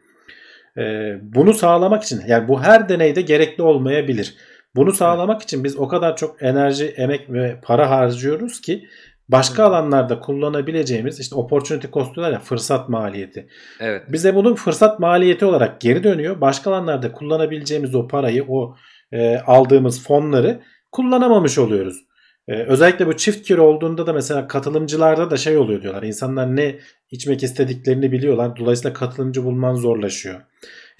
e, 0.78 0.82
bunu 1.22 1.54
sağlamak 1.54 2.02
için 2.02 2.22
yani 2.26 2.48
bu 2.48 2.62
her 2.62 2.88
deneyde 2.88 3.20
gerekli 3.20 3.62
olmayabilir. 3.62 4.34
Bunu 4.76 4.92
sağlamak 4.92 5.42
için 5.42 5.64
biz 5.64 5.76
o 5.76 5.88
kadar 5.88 6.16
çok 6.16 6.42
enerji, 6.42 6.86
emek 6.86 7.32
ve 7.32 7.60
para 7.62 7.90
harcıyoruz 7.90 8.60
ki 8.60 8.88
başka 9.28 9.64
alanlarda 9.64 10.20
kullanabileceğimiz 10.20 11.20
işte 11.20 11.34
opportunity 11.34 11.86
cost 11.92 12.14
diyorlar 12.14 12.32
ya 12.32 12.40
fırsat 12.40 12.88
maliyeti. 12.88 13.48
Evet. 13.80 14.02
Bize 14.08 14.34
bunun 14.34 14.54
fırsat 14.54 15.00
maliyeti 15.00 15.44
olarak 15.44 15.80
geri 15.80 16.04
dönüyor. 16.04 16.40
Başka 16.40 16.70
alanlarda 16.70 17.12
kullanabileceğimiz 17.12 17.94
o 17.94 18.08
parayı, 18.08 18.44
o 18.48 18.76
e, 19.12 19.38
aldığımız 19.38 20.04
fonları 20.04 20.60
kullanamamış 20.92 21.58
oluyoruz. 21.58 21.96
E, 22.48 22.62
özellikle 22.62 23.06
bu 23.06 23.16
çift 23.16 23.48
kere 23.48 23.60
olduğunda 23.60 24.06
da 24.06 24.12
mesela 24.12 24.48
katılımcılarda 24.48 25.30
da 25.30 25.36
şey 25.36 25.56
oluyor 25.56 25.82
diyorlar. 25.82 26.02
İnsanlar 26.02 26.56
ne 26.56 26.78
içmek 27.10 27.42
istediklerini 27.42 28.12
biliyorlar. 28.12 28.56
Dolayısıyla 28.56 28.92
katılımcı 28.92 29.44
bulman 29.44 29.74
zorlaşıyor. 29.74 30.40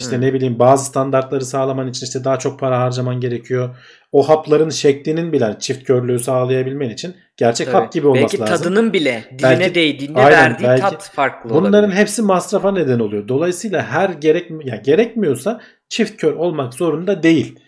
İşte 0.00 0.16
Hmm. 0.16 0.20
ne 0.24 0.34
bileyim 0.34 0.58
bazı 0.58 0.84
standartları 0.84 1.44
sağlaman 1.44 1.88
için 1.88 2.06
işte 2.06 2.24
daha 2.24 2.38
çok 2.38 2.60
para 2.60 2.80
harcaman 2.80 3.20
gerekiyor. 3.20 3.76
O 4.12 4.28
hapların 4.28 4.70
şeklinin 4.70 5.32
bile 5.32 5.56
çift 5.60 5.84
körlüğü 5.84 6.18
sağlayabilmen 6.18 6.90
için 6.90 7.14
gerçek 7.36 7.66
Tabii. 7.66 7.76
hap 7.76 7.92
gibi 7.92 8.06
olması 8.06 8.22
belki 8.22 8.38
lazım. 8.38 8.56
tadının 8.56 8.92
bile 8.92 9.24
diline 9.30 9.42
Belki- 9.60 9.74
değdiğinde 9.74 10.18
Aynen, 10.20 10.38
verdiği 10.38 10.64
belki 10.64 10.82
tat 10.82 11.10
farklı 11.14 11.50
Bunların 11.50 11.80
olabilir. 11.84 11.98
hepsi 12.00 12.22
masrafa 12.22 12.72
neden 12.72 12.98
oluyor. 12.98 13.28
Dolayısıyla 13.28 13.82
her 13.82 14.08
gerek 14.10 14.50
ya 14.64 14.76
gerekmiyorsa 14.76 15.60
çift 15.88 16.16
kör 16.16 16.32
olmak 16.32 16.74
zorunda 16.74 17.22
değil. 17.22 17.58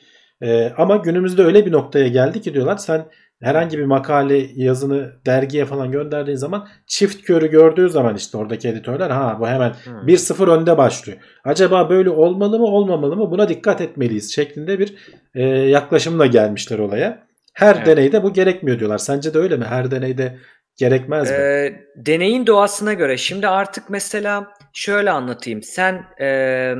Ee, 0.43 0.73
ama 0.77 0.97
günümüzde 0.97 1.43
öyle 1.43 1.67
bir 1.67 1.73
noktaya 1.73 2.09
geldi 2.09 2.41
ki 2.41 2.55
diyorlar 2.55 2.77
sen 2.77 3.07
herhangi 3.43 3.79
bir 3.79 3.85
makale 3.85 4.47
yazını 4.55 5.13
dergiye 5.27 5.65
falan 5.65 5.91
gönderdiğin 5.91 6.37
zaman 6.37 6.69
çift 6.87 7.23
körü 7.27 7.51
gördüğü 7.51 7.91
zaman 7.91 8.17
işte 8.17 8.39
oradaki 8.39 8.69
editörler 8.69 9.11
ha 9.11 9.37
bu 9.41 9.49
hemen 9.49 9.73
Hmm. 9.85 10.07
1-0 10.07 10.51
önde 10.51 10.79
başlıyor. 10.79 11.19
Acaba 11.45 11.91
böyle 11.91 12.11
olmalı 12.11 12.59
mı 12.59 12.65
olmamalı 12.65 13.17
mı 13.17 13.31
buna 13.31 13.49
dikkat 13.49 13.81
etmeliyiz 13.81 14.35
şeklinde 14.35 14.79
bir 14.79 14.95
e, 15.35 15.43
yaklaşımla 15.49 16.27
gelmişler 16.27 16.79
olaya. 16.79 17.27
Her 17.53 17.75
Evet. 17.77 17.87
deneyde 17.87 18.23
bu 18.23 18.33
gerekmiyor 18.33 18.79
diyorlar. 18.79 18.99
Sence 18.99 19.35
de 19.35 19.39
öyle 19.39 19.57
mi? 19.57 19.65
Her 19.65 19.91
deneyde 19.91 20.39
gerekmez 20.77 21.31
mi? 21.31 21.37
Ee, 21.37 21.75
deneyin 21.97 22.47
doğasına 22.47 22.93
göre. 22.93 23.17
Şimdi 23.17 23.49
artık 23.49 23.91
mesela 23.91 24.47
şöyle 24.73 25.11
anlatayım. 25.11 25.63
Sen 25.63 26.05
ee, 26.21 26.75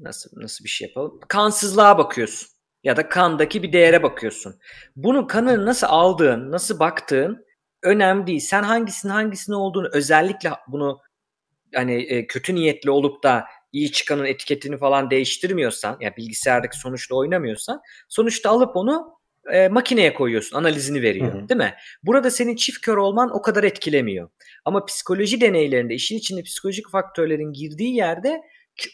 nasıl 0.00 0.30
nasıl 0.42 0.64
bir 0.64 0.68
şey 0.68 0.88
yapalım? 0.88 1.20
Kansızlığa 1.28 1.98
bakıyorsun 1.98 2.48
ya 2.88 2.96
da 2.96 3.08
kandaki 3.08 3.62
bir 3.62 3.72
değere 3.72 4.02
bakıyorsun. 4.02 4.54
Bunu 4.96 5.26
kanını 5.26 5.66
nasıl 5.66 5.86
aldığın, 5.90 6.50
nasıl 6.50 6.78
baktığın 6.78 7.46
önemli 7.82 8.26
değil. 8.26 8.40
Sen 8.40 8.62
hangisinin 8.62 9.12
hangisinin 9.12 9.56
olduğunu 9.56 9.88
özellikle 9.92 10.50
bunu 10.68 11.00
hani 11.74 12.02
e, 12.02 12.26
kötü 12.26 12.54
niyetli 12.54 12.90
olup 12.90 13.22
da 13.22 13.44
iyi 13.72 13.92
çıkanın 13.92 14.24
etiketini 14.24 14.78
falan 14.78 15.10
değiştirmiyorsan, 15.10 15.96
ya 16.00 16.16
bilgisayardaki 16.16 16.78
sonuçla 16.78 17.16
oynamıyorsan, 17.16 17.80
sonuçta 18.08 18.50
alıp 18.50 18.76
onu 18.76 19.18
e, 19.52 19.68
makineye 19.68 20.14
koyuyorsun, 20.14 20.56
analizini 20.56 21.02
veriyor, 21.02 21.34
Hı 21.34 21.38
hı. 21.38 21.48
değil 21.48 21.58
mi? 21.58 21.74
Burada 22.02 22.30
senin 22.30 22.56
çift 22.56 22.80
kör 22.80 22.96
olman 22.96 23.36
o 23.36 23.42
kadar 23.42 23.64
etkilemiyor. 23.64 24.30
Ama 24.64 24.84
psikoloji 24.84 25.40
deneylerinde 25.40 25.94
işin 25.94 26.16
içinde 26.16 26.42
psikolojik 26.42 26.90
faktörlerin 26.90 27.52
girdiği 27.52 27.96
yerde 27.96 28.40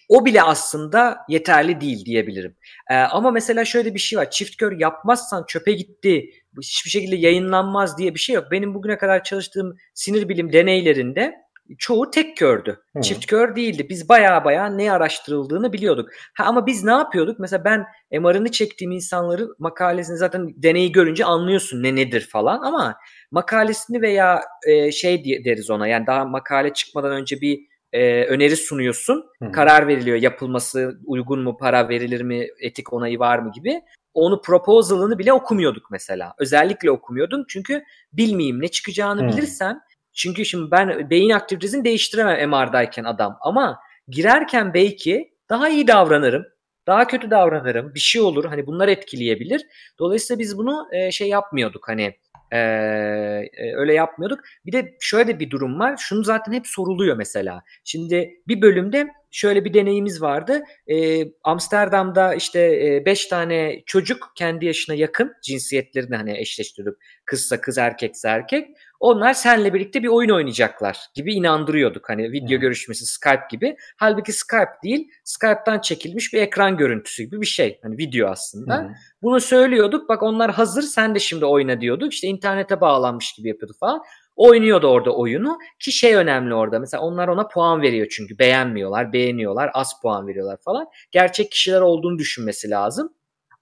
o 0.09 0.24
bile 0.24 0.43
aslında 0.43 1.18
yeterli 1.28 1.80
değil 1.80 2.05
diyebilirim. 2.05 2.57
Ee, 2.91 2.95
ama 2.95 3.30
mesela 3.30 3.64
şöyle 3.64 3.95
bir 3.95 3.99
şey 3.99 4.18
var. 4.18 4.30
Çift 4.30 4.57
kör 4.57 4.80
yapmazsan 4.80 5.45
çöpe 5.49 5.72
gitti, 5.72 6.30
hiçbir 6.62 6.91
şekilde 6.91 7.16
yayınlanmaz 7.16 7.99
diye 7.99 8.14
bir 8.14 8.20
şey 8.20 8.35
yok. 8.35 8.45
Benim 8.51 8.74
bugüne 8.74 8.99
kadar 8.99 9.24
çalıştığım 9.24 9.76
sinir 9.95 10.28
bilim 10.28 10.53
deneylerinde 10.53 11.35
çoğu 11.78 12.11
tek 12.11 12.37
kördü. 12.37 12.80
Hı. 12.97 13.03
Çift 13.03 13.26
kör 13.26 13.57
değildi. 13.57 13.87
Biz 13.89 14.09
baya 14.09 14.45
baya 14.45 14.66
ne 14.66 14.93
araştırıldığını 14.93 15.72
biliyorduk. 15.72 16.09
Ha, 16.35 16.45
ama 16.45 16.66
biz 16.66 16.85
ne 16.85 16.91
yapıyorduk? 16.91 17.39
Mesela 17.39 17.64
ben 17.64 17.87
MR'ını 18.20 18.51
çektiğim 18.51 18.93
insanların 18.93 19.55
makalesini 19.59 20.16
zaten 20.16 20.49
deneyi 20.57 20.93
görünce 20.93 21.24
anlıyorsun 21.24 21.82
ne 21.82 21.97
nedir 21.97 22.28
falan 22.32 22.62
ama 22.62 22.97
makalesini 23.30 24.03
veya 24.03 24.41
e, 24.66 24.93
şey 24.93 25.24
deriz 25.45 25.70
ona 25.70 25.89
yani 25.89 26.07
daha 26.07 26.24
makale 26.24 26.72
çıkmadan 26.72 27.12
önce 27.12 27.41
bir 27.41 27.73
e, 27.95 28.24
öneri 28.24 28.57
sunuyorsun. 28.57 29.24
Hı. 29.42 29.53
Karar 29.53 29.88
veriliyor 29.88 30.16
yapılması 30.16 30.99
uygun 31.07 31.42
mu, 31.42 31.57
para 31.57 31.88
verilir 31.88 32.20
mi, 32.20 32.47
etik 32.61 32.92
onayı 32.92 33.18
var 33.18 33.38
mı 33.38 33.53
gibi. 33.53 33.82
Onu 34.14 34.42
proposal'ını 34.42 35.18
bile 35.18 35.32
okumuyorduk 35.32 35.90
mesela. 35.90 36.34
Özellikle 36.38 36.90
okumuyordum 36.90 37.45
çünkü 37.49 37.82
bilmeyeyim 38.12 38.62
ne 38.62 38.68
çıkacağını 38.68 39.22
Hı. 39.22 39.28
bilirsen. 39.28 39.80
Çünkü 40.12 40.45
şimdi 40.45 40.70
ben 40.70 41.11
beyin 41.11 41.30
aktivitesini 41.30 41.84
değiştiremem 41.84 42.51
MR'dayken 42.51 43.05
adam 43.05 43.36
ama 43.40 43.78
girerken 44.09 44.74
belki 44.74 45.34
daha 45.51 45.68
iyi 45.68 45.86
davranırım. 45.86 46.45
Daha 46.86 47.07
kötü 47.07 47.30
davranırım. 47.30 47.95
Bir 47.95 48.01
şey 48.01 48.22
olur. 48.22 48.45
Hani 48.45 48.66
bunlar 48.66 48.88
etkileyebilir. 48.88 49.66
Dolayısıyla 49.99 50.38
biz 50.38 50.59
bunu 50.59 50.88
e, 50.92 51.11
şey 51.11 51.28
yapmıyorduk. 51.28 51.88
Hani 51.88 52.14
e, 52.53 52.59
e, 52.59 53.74
öyle 53.74 53.95
yapmıyorduk. 53.95 54.40
Bir 54.66 54.72
de 54.72 54.97
şöyle 55.01 55.28
de 55.28 55.40
bir 55.40 55.51
durum 55.51 55.80
var. 55.80 55.97
Şunu 55.97 56.24
zaten 56.24 56.53
hep 56.53 56.66
soruluyor 56.66 57.16
mesela. 57.16 57.62
Şimdi 57.84 58.30
bir 58.49 58.62
bölümde 58.62 59.09
şöyle 59.30 59.64
bir 59.64 59.74
deneyimiz 59.74 60.22
vardı. 60.22 60.62
E, 60.86 61.24
Amsterdam'da 61.45 62.34
işte 62.34 63.03
5 63.07 63.26
tane 63.26 63.82
çocuk 63.86 64.32
kendi 64.34 64.66
yaşına 64.66 64.95
yakın 64.97 65.32
cinsiyetlerini 65.42 66.16
hani 66.16 66.38
eşleştirip 66.38 66.95
kızsa 67.24 67.61
kız 67.61 67.78
erkekse 67.78 68.28
erkek. 68.28 68.68
Onlar 69.05 69.34
senle 69.34 69.74
birlikte 69.74 70.02
bir 70.02 70.09
oyun 70.09 70.30
oynayacaklar 70.30 70.98
gibi 71.14 71.34
inandırıyorduk. 71.34 72.09
Hani 72.09 72.32
video 72.32 72.57
Hı. 72.57 72.61
görüşmesi 72.61 73.07
Skype 73.07 73.46
gibi. 73.50 73.76
Halbuki 73.96 74.32
Skype 74.32 74.72
değil, 74.84 75.11
Skype'tan 75.24 75.80
çekilmiş 75.80 76.32
bir 76.32 76.40
ekran 76.40 76.76
görüntüsü 76.76 77.22
gibi 77.22 77.40
bir 77.40 77.46
şey. 77.46 77.78
Hani 77.82 77.98
video 77.98 78.28
aslında. 78.28 78.76
Hı. 78.76 78.90
Bunu 79.22 79.40
söylüyorduk. 79.40 80.09
Bak 80.09 80.22
onlar 80.22 80.50
hazır 80.50 80.82
sen 80.82 81.14
de 81.14 81.18
şimdi 81.18 81.44
oyna 81.44 81.80
diyorduk. 81.80 82.12
İşte 82.12 82.28
internete 82.28 82.80
bağlanmış 82.80 83.32
gibi 83.32 83.48
yapıyordu 83.48 83.74
falan. 83.80 84.02
Oynuyordu 84.36 84.86
orada 84.86 85.16
oyunu 85.16 85.59
ki 85.78 85.92
şey 85.92 86.14
önemli 86.14 86.55
orada. 86.55 86.78
Mesela 86.78 87.02
onlar 87.02 87.28
ona 87.28 87.48
puan 87.48 87.82
veriyor 87.82 88.07
çünkü 88.11 88.38
beğenmiyorlar, 88.38 89.12
beğeniyorlar, 89.12 89.70
az 89.74 90.00
puan 90.02 90.26
veriyorlar 90.26 90.59
falan. 90.64 90.86
Gerçek 91.11 91.50
kişiler 91.50 91.80
olduğunu 91.80 92.18
düşünmesi 92.18 92.70
lazım. 92.70 93.12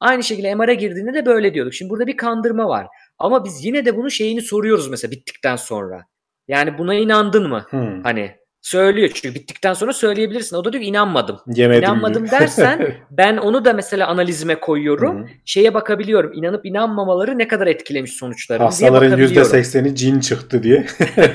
Aynı 0.02 0.22
şekilde 0.22 0.54
MR'a 0.54 0.74
girdiğinde 0.74 1.14
de 1.14 1.26
böyle 1.26 1.54
diyorduk. 1.54 1.74
Şimdi 1.74 1.90
burada 1.90 2.06
bir 2.06 2.16
kandırma 2.16 2.68
var. 2.68 2.86
Ama 3.22 3.44
biz 3.44 3.64
yine 3.64 3.84
de 3.84 3.96
bunun 3.96 4.08
şeyini 4.08 4.42
soruyoruz 4.42 4.88
mesela 4.88 5.10
bittikten 5.10 5.56
sonra. 5.56 6.04
Yani 6.48 6.78
buna 6.78 6.94
inandın 6.94 7.48
mı? 7.48 7.66
Hı. 7.70 8.00
Hani 8.02 8.30
söylüyor 8.60 9.10
çünkü 9.14 9.34
bittikten 9.34 9.72
sonra 9.74 9.92
söyleyebilirsin. 9.92 10.56
O 10.56 10.64
da 10.64 10.72
diyor 10.72 10.84
inanmadım. 10.84 11.38
Yemedim 11.54 11.82
İnanmadım 11.82 12.22
diyor. 12.28 12.30
dersen 12.40 12.94
ben 13.10 13.36
onu 13.36 13.64
da 13.64 13.72
mesela 13.72 14.06
analizime 14.06 14.54
koyuyorum. 14.60 15.22
Hı. 15.22 15.26
Şeye 15.44 15.74
bakabiliyorum. 15.74 16.32
İnanıp 16.34 16.66
inanmamaları 16.66 17.38
ne 17.38 17.48
kadar 17.48 17.66
etkilemiş 17.66 18.12
sonuçlarını 18.12 18.60
diye 18.60 18.66
Hastaların 18.66 19.10
bakabiliyorum. 19.10 19.52
%80'i 19.52 19.94
cin 19.94 20.20
çıktı 20.20 20.62
diye 20.62 20.86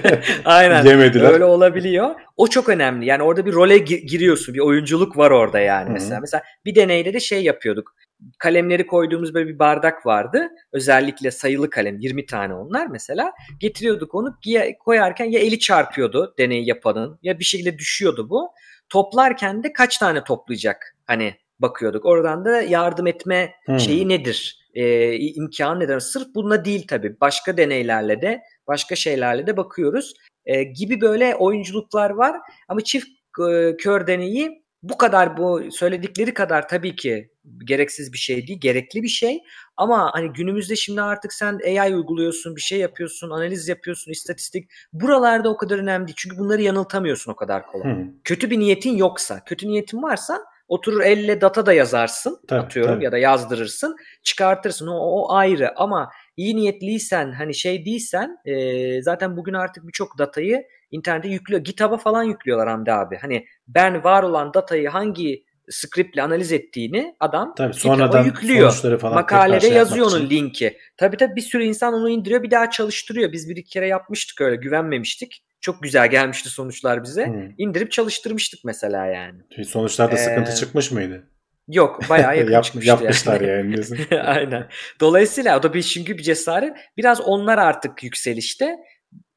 Aynen. 0.46 0.86
yemediler. 0.86 1.32
Öyle 1.34 1.46
olabiliyor. 1.46 2.10
O 2.38 2.48
çok 2.48 2.70
önemli. 2.70 3.06
Yani 3.06 3.24
orada 3.24 3.46
bir 3.46 3.54
role 3.54 3.78
gi- 3.78 4.06
giriyorsun. 4.06 4.54
Bir 4.56 4.60
oyunculuk 4.60 5.18
var 5.18 5.32
orada 5.32 5.60
yani 5.60 5.86
Hı 5.86 5.90
hı. 5.90 5.94
mesela. 5.94 6.20
Mesela 6.20 6.44
bir 6.66 6.76
deneyde 6.76 7.14
de 7.14 7.20
şey 7.20 7.44
yapıyorduk. 7.44 7.94
Kalemleri 8.40 8.88
koyduğumuz 8.88 9.34
böyle 9.34 9.50
bir 9.50 9.60
bardak 9.60 10.06
vardı. 10.06 10.50
Özellikle 10.72 11.32
sayılı 11.32 11.70
kalem 11.70 12.00
20 12.00 12.26
tane 12.26 12.54
onlar 12.54 12.88
mesela. 12.88 13.32
Getiriyorduk 13.60 14.16
onu 14.16 14.38
ya 14.46 14.78
koyarken 14.78 15.26
ya 15.26 15.40
eli 15.40 15.60
çarpıyordu 15.60 16.36
deney 16.38 16.64
yapanın 16.64 17.20
ya 17.24 17.40
bir 17.40 17.44
şekilde 17.44 17.78
düşüyordu 17.78 18.30
bu. 18.30 18.50
Toplarken 18.90 19.64
de 19.64 19.74
kaç 19.74 19.98
tane 19.98 20.24
toplayacak 20.24 20.96
hani 21.06 21.34
bakıyorduk. 21.60 22.06
Oradan 22.06 22.46
da 22.46 22.62
yardım 22.62 23.08
etme 23.08 23.54
Hı. 23.66 23.80
şeyi 23.80 24.10
nedir? 24.10 24.68
Ee, 24.74 25.16
imkanı 25.16 25.80
nedir? 25.80 26.00
Sırf 26.00 26.28
bununla 26.36 26.66
değil 26.66 26.88
tabii. 26.88 27.20
Başka 27.22 27.58
deneylerle 27.58 28.22
de 28.22 28.42
başka 28.68 28.96
şeylerle 28.96 29.48
de 29.48 29.58
bakıyoruz. 29.58 30.14
Ee, 30.46 30.64
gibi 30.64 31.02
böyle 31.02 31.36
oyunculuklar 31.36 32.10
var. 32.10 32.38
Ama 32.68 32.82
çift 32.82 33.08
e, 33.50 33.78
kör 33.78 34.08
deneyi 34.08 34.64
bu 34.84 34.98
kadar 34.98 35.38
bu 35.38 35.62
söyledikleri 35.72 36.34
kadar 36.34 36.68
tabii 36.68 36.96
ki 36.96 37.30
gereksiz 37.66 38.14
bir 38.14 38.18
şey 38.18 38.48
değil, 38.48 38.60
gerekli 38.60 39.04
bir 39.04 39.08
şey. 39.08 39.40
Ama 39.78 40.10
hani 40.14 40.34
günümüzde 40.34 40.76
şimdi 40.76 41.02
artık 41.02 41.34
sen 41.34 41.60
AI 41.66 41.96
uyguluyorsun, 41.96 42.56
bir 42.56 42.62
şey 42.62 42.80
yapıyorsun, 42.80 43.30
analiz 43.30 43.68
yapıyorsun, 43.68 44.12
istatistik. 44.12 44.72
Buralarda 44.94 45.50
o 45.50 45.58
kadar 45.58 45.80
önemli 45.80 46.08
değil. 46.08 46.16
Çünkü 46.18 46.38
bunları 46.38 46.62
yanıltamıyorsun 46.62 47.32
o 47.32 47.36
kadar 47.36 47.68
kolay. 47.68 47.92
Hı. 47.92 48.06
Kötü 48.24 48.50
bir 48.50 48.60
niyetin 48.60 48.96
yoksa, 48.96 49.44
kötü 49.44 49.68
niyetin 49.68 50.04
varsa 50.04 50.40
oturur 50.68 51.02
elle 51.02 51.42
data 51.42 51.66
da 51.66 51.74
yazarsın 51.74 52.40
Tabii, 52.48 52.60
atıyorum 52.60 52.96
tabii. 52.96 53.06
ya 53.06 53.12
da 53.12 53.18
yazdırırsın, 53.18 53.96
çıkartırsın. 54.24 54.88
O, 54.88 54.98
o 54.98 55.34
ayrı 55.34 55.80
ama 55.80 56.10
iyi 56.38 56.56
niyetliysen 56.56 57.32
hani 57.32 57.56
şey 57.56 57.86
değilsen 57.86 58.38
e, 58.46 59.02
zaten 59.02 59.38
bugün 59.38 59.54
artık 59.54 59.88
birçok 59.88 60.18
datayı 60.18 60.64
internete 60.92 61.30
yüklüyor. 61.30 61.64
GitHub'a 61.64 61.98
falan 61.98 62.24
yüklüyorlar 62.24 62.70
Hamdi 62.70 62.92
abi. 62.92 63.18
Hani 63.22 63.46
ben 63.68 64.04
var 64.04 64.24
olan 64.24 64.54
datayı 64.54 64.90
hangi 64.90 65.44
scriptle 65.70 66.22
analiz 66.22 66.52
ettiğini 66.52 67.16
adam 67.20 67.54
Tabii 67.58 67.74
sonradan 67.74 68.24
yüklüyor. 68.26 68.70
sonuçları 68.70 68.98
falan 68.98 69.16
Makalede 69.16 69.60
şey 69.60 69.72
yazıyor 69.72 70.08
onun 70.08 70.30
linki. 70.30 70.78
Tabii 70.98 71.18
tabii 71.18 71.36
bir 71.36 71.42
sürü 71.42 71.64
insan 71.64 71.94
onu 71.94 72.10
indiriyor 72.10 72.44
bir 72.44 72.52
daha 72.52 72.70
çalıştırıyor. 72.70 73.32
Biz 73.32 73.50
bir 73.50 73.56
iki 73.56 73.70
kere 73.70 73.88
yapmıştık 73.88 74.42
öyle 74.42 74.56
güvenmemiştik. 74.56 75.44
Çok 75.62 75.84
güzel 75.84 76.10
gelmişti 76.10 76.50
sonuçlar 76.50 77.04
bize. 77.04 77.26
Hı. 77.28 77.52
İndirip 77.58 77.92
çalıştırmıştık 77.92 78.60
mesela 78.66 79.06
yani. 79.06 79.40
Sonuçlarda 79.68 80.16
Ee, 80.16 80.18
sıkıntı 80.18 80.56
çıkmış 80.56 80.92
mıydı? 80.92 81.24
Yok 81.68 82.00
bayağı 82.10 82.38
yakın 82.38 82.52
Yap- 82.52 82.64
çıkmıştı 82.64 82.90
yapmışlar 82.90 83.42
yani. 83.42 83.76
yani. 84.12 84.22
Aynen. 84.24 84.68
Dolayısıyla 85.00 85.60
o 85.60 85.64
da 85.64 85.74
bir 85.74 85.84
çünkü 85.84 86.18
bir 86.18 86.24
cesaret. 86.24 86.74
Biraz 86.98 87.22
onlar 87.22 87.58
artık 87.58 88.04
yükselişte. 88.04 88.76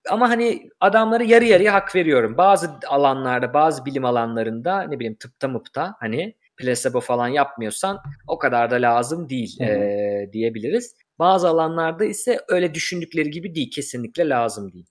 Ama 0.08 0.28
hani 0.28 0.68
adamlara 0.80 1.24
yarı 1.24 1.44
yarıya 1.44 1.74
hak 1.74 1.94
veriyorum. 1.94 2.36
Bazı 2.38 2.70
alanlarda, 2.86 3.54
bazı 3.54 3.84
bilim 3.84 4.04
alanlarında 4.04 4.82
ne 4.82 4.98
bileyim 4.98 5.14
tıpta 5.14 5.48
mıpta 5.48 5.94
hani 6.00 6.34
plasebo 6.56 7.00
falan 7.00 7.28
yapmıyorsan 7.28 8.02
o 8.26 8.38
kadar 8.38 8.70
da 8.70 8.74
lazım 8.74 9.28
değil 9.28 9.56
eee, 9.60 10.30
diyebiliriz. 10.32 10.94
Bazı 11.18 11.48
alanlarda 11.48 12.04
ise 12.04 12.40
öyle 12.48 12.74
düşündükleri 12.74 13.30
gibi 13.30 13.54
değil. 13.54 13.70
Kesinlikle 13.70 14.28
lazım 14.28 14.72
değil. 14.72 14.86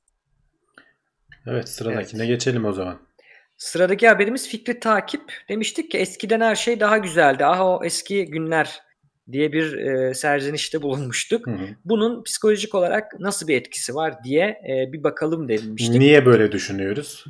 Evet 1.48 1.70
sıradakine 1.70 2.26
geçelim 2.26 2.66
o 2.66 2.74
zaman. 2.74 3.00
Sıradaki 3.58 4.08
haberimiz 4.08 4.48
fikri 4.50 4.80
takip. 4.80 5.22
Demiştik 5.50 5.92
ki 5.92 5.98
eskiden 5.98 6.42
her 6.42 6.56
şey 6.56 6.80
daha 6.80 6.98
güzeldi. 6.98 7.46
Ah 7.46 7.62
o 7.62 7.82
eski 7.84 8.26
günler 8.26 8.82
diye 9.32 9.52
bir 9.54 9.74
e, 9.78 10.14
serzenişte 10.14 10.82
bulunmuştuk. 10.82 11.48
Hı 11.48 11.52
hı. 11.52 11.66
Bunun 11.86 12.24
psikolojik 12.24 12.76
olarak 12.76 13.20
nasıl 13.20 13.48
bir 13.48 13.56
etkisi 13.56 13.96
var 13.96 14.24
diye 14.24 14.44
e, 14.46 14.94
bir 14.94 15.04
bakalım 15.04 15.48
demiştik. 15.48 15.96
Niye 15.96 16.26
böyle 16.26 16.52
düşünüyoruz? 16.52 17.26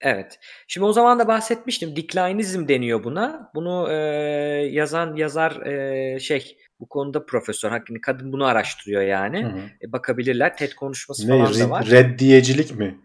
Evet. 0.00 0.38
Şimdi 0.68 0.84
o 0.86 0.92
zaman 0.92 1.18
da 1.18 1.28
bahsetmiştim. 1.28 1.96
Declinism 1.96 2.68
deniyor 2.68 3.04
buna. 3.04 3.50
Bunu 3.54 3.88
e, 3.90 3.94
yazan 4.70 5.16
yazar 5.16 5.66
e, 5.66 6.18
şey 6.20 6.56
bu 6.80 6.88
konuda 6.88 7.26
profesör. 7.26 7.70
Hakikaten 7.70 8.00
kadın 8.00 8.32
bunu 8.32 8.44
araştırıyor 8.44 9.02
yani. 9.02 9.44
Hı 9.44 9.48
hı. 9.48 9.60
E, 9.82 9.92
bakabilirler. 9.92 10.56
TED 10.56 10.72
konuşması 10.72 11.28
Ne 11.28 11.38
falan 11.38 11.60
da 11.60 11.70
var. 11.70 11.86
reddiyecilik 11.90 12.78
mi? 12.78 12.98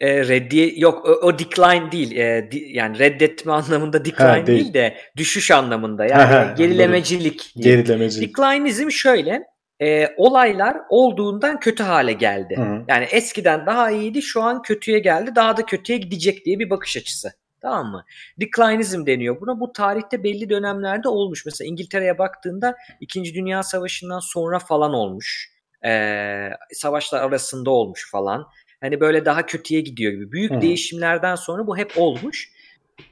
E, 0.00 0.28
reddiye 0.28 0.72
yok 0.76 1.04
o, 1.08 1.10
o 1.12 1.38
decline 1.38 1.92
değil. 1.92 2.16
E, 2.16 2.48
di- 2.50 2.68
yani 2.72 2.98
reddetme 2.98 3.52
anlamında 3.52 4.04
decline 4.04 4.28
Ha, 4.28 4.46
değil. 4.46 4.60
değil. 4.64 4.74
de 4.74 4.96
düşüş 5.16 5.50
anlamında. 5.50 6.04
Yani 6.06 6.22
ha, 6.22 6.54
gerilemecilik. 6.58 7.52
diyeyim. 7.56 7.84
Gerilemecilik. 7.84 8.28
Declinism 8.38 8.90
şöyle. 8.90 9.42
e, 9.82 10.08
olaylar 10.16 10.76
olduğundan 10.90 11.60
kötü 11.60 11.82
hale 11.82 12.12
geldi. 12.12 12.54
Hı. 12.56 12.84
Yani 12.88 13.04
eskiden 13.04 13.66
daha 13.66 13.90
iyiydi, 13.90 14.22
şu 14.22 14.42
an 14.42 14.62
kötüye 14.62 14.98
geldi, 14.98 15.30
daha 15.36 15.56
da 15.56 15.66
kötüye 15.66 15.98
gidecek 15.98 16.44
diye 16.46 16.58
bir 16.58 16.70
bakış 16.70 16.96
açısı. 16.96 17.32
Tamam 17.62 17.86
mı? 17.86 18.04
Declinism 18.40 19.06
deniyor 19.06 19.40
buna. 19.40 19.60
Bu 19.60 19.72
tarihte 19.72 20.24
belli 20.24 20.50
dönemlerde 20.50 21.08
olmuş. 21.08 21.46
Mesela 21.46 21.68
İngiltere'ye 21.68 22.18
baktığında 22.18 22.76
2. 23.00 23.34
Dünya 23.34 23.62
Savaşı'ndan 23.62 24.18
sonra 24.20 24.58
falan 24.58 24.94
olmuş. 24.94 25.48
Ee, 25.86 26.48
savaşlar 26.72 27.22
arasında 27.22 27.70
olmuş 27.70 28.10
falan. 28.10 28.46
Hani 28.80 29.00
böyle 29.00 29.24
daha 29.24 29.46
kötüye 29.46 29.80
gidiyor 29.80 30.12
gibi. 30.12 30.32
Büyük 30.32 30.50
Hı. 30.52 30.60
değişimlerden 30.60 31.34
sonra 31.34 31.66
bu 31.66 31.76
hep 31.76 31.92
olmuş. 31.96 32.48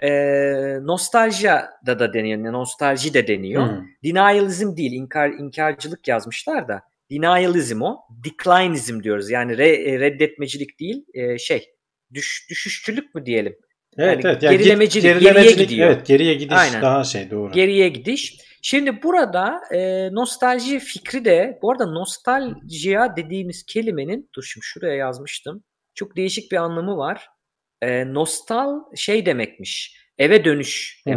Ee, 0.02 0.78
nostalja 0.82 1.70
da 1.86 1.98
da 1.98 2.12
deniyor. 2.12 2.52
Nostalji 2.52 3.14
de 3.14 3.26
deniyor. 3.26 3.66
Hı. 3.66 3.82
Denialism 4.04 4.76
değil, 4.76 4.92
inkar, 4.92 5.28
inkarcılık 5.30 6.08
yazmışlar 6.08 6.68
da. 6.68 6.80
Denialism 7.10 7.82
o. 7.82 8.00
Declinism 8.24 9.02
diyoruz. 9.02 9.30
Yani 9.30 9.52
re- 9.52 9.82
e, 9.90 10.00
reddetmecilik 10.00 10.80
değil, 10.80 11.04
e, 11.14 11.38
şey, 11.38 11.66
düş, 12.14 12.46
düşüşçülük 12.50 13.14
mü 13.14 13.26
diyelim? 13.26 13.56
Evet 13.98 14.24
Yani 14.24 14.32
evet. 14.32 14.42
Yani 14.42 14.58
gerilemecilik, 14.58 15.02
git- 15.04 15.12
geriye 15.12 15.30
gerilemecilik, 15.32 15.68
gidiyor. 15.68 15.88
Evet 15.90 16.06
geriye 16.06 16.34
gidiş 16.34 16.56
Aynen. 16.58 16.82
daha 16.82 17.04
şey 17.04 17.30
doğru. 17.30 17.52
Geriye 17.52 17.88
gidiş. 17.88 18.38
Şimdi 18.68 19.02
burada 19.02 19.60
e, 19.74 20.08
nostalji 20.12 20.78
fikri 20.78 21.24
de, 21.24 21.58
bu 21.62 21.70
arada 21.70 21.86
nostaljiya 21.86 23.16
dediğimiz 23.16 23.66
kelimenin, 23.66 24.30
dur 24.36 24.42
şimdi 24.42 24.64
şuraya 24.64 24.94
yazmıştım. 24.94 25.64
Çok 25.94 26.16
değişik 26.16 26.52
bir 26.52 26.56
anlamı 26.56 26.96
var. 26.96 27.28
E, 27.82 28.14
nostal 28.14 28.80
şey 28.96 29.26
demekmiş, 29.26 29.96
eve 30.18 30.44
dönüş 30.44 31.02
Hı 31.04 31.10
hı. 31.10 31.14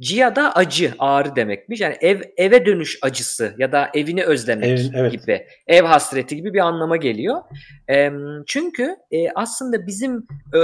Cia 0.00 0.36
da 0.36 0.52
acı, 0.52 0.94
ağrı 0.98 1.36
demekmiş. 1.36 1.80
Yani 1.80 1.96
ev 2.00 2.20
eve 2.36 2.66
dönüş 2.66 2.98
acısı 3.02 3.54
ya 3.58 3.72
da 3.72 3.90
evini 3.94 4.24
özlemek 4.24 4.78
Evin- 4.78 4.92
evet. 4.94 5.12
gibi, 5.12 5.46
ev 5.66 5.84
hasreti 5.84 6.36
gibi 6.36 6.54
bir 6.54 6.58
anlama 6.58 6.96
geliyor. 6.96 7.42
E, 7.90 8.10
çünkü 8.46 8.96
e, 9.10 9.30
aslında 9.30 9.86
bizim 9.86 10.26
e, 10.54 10.58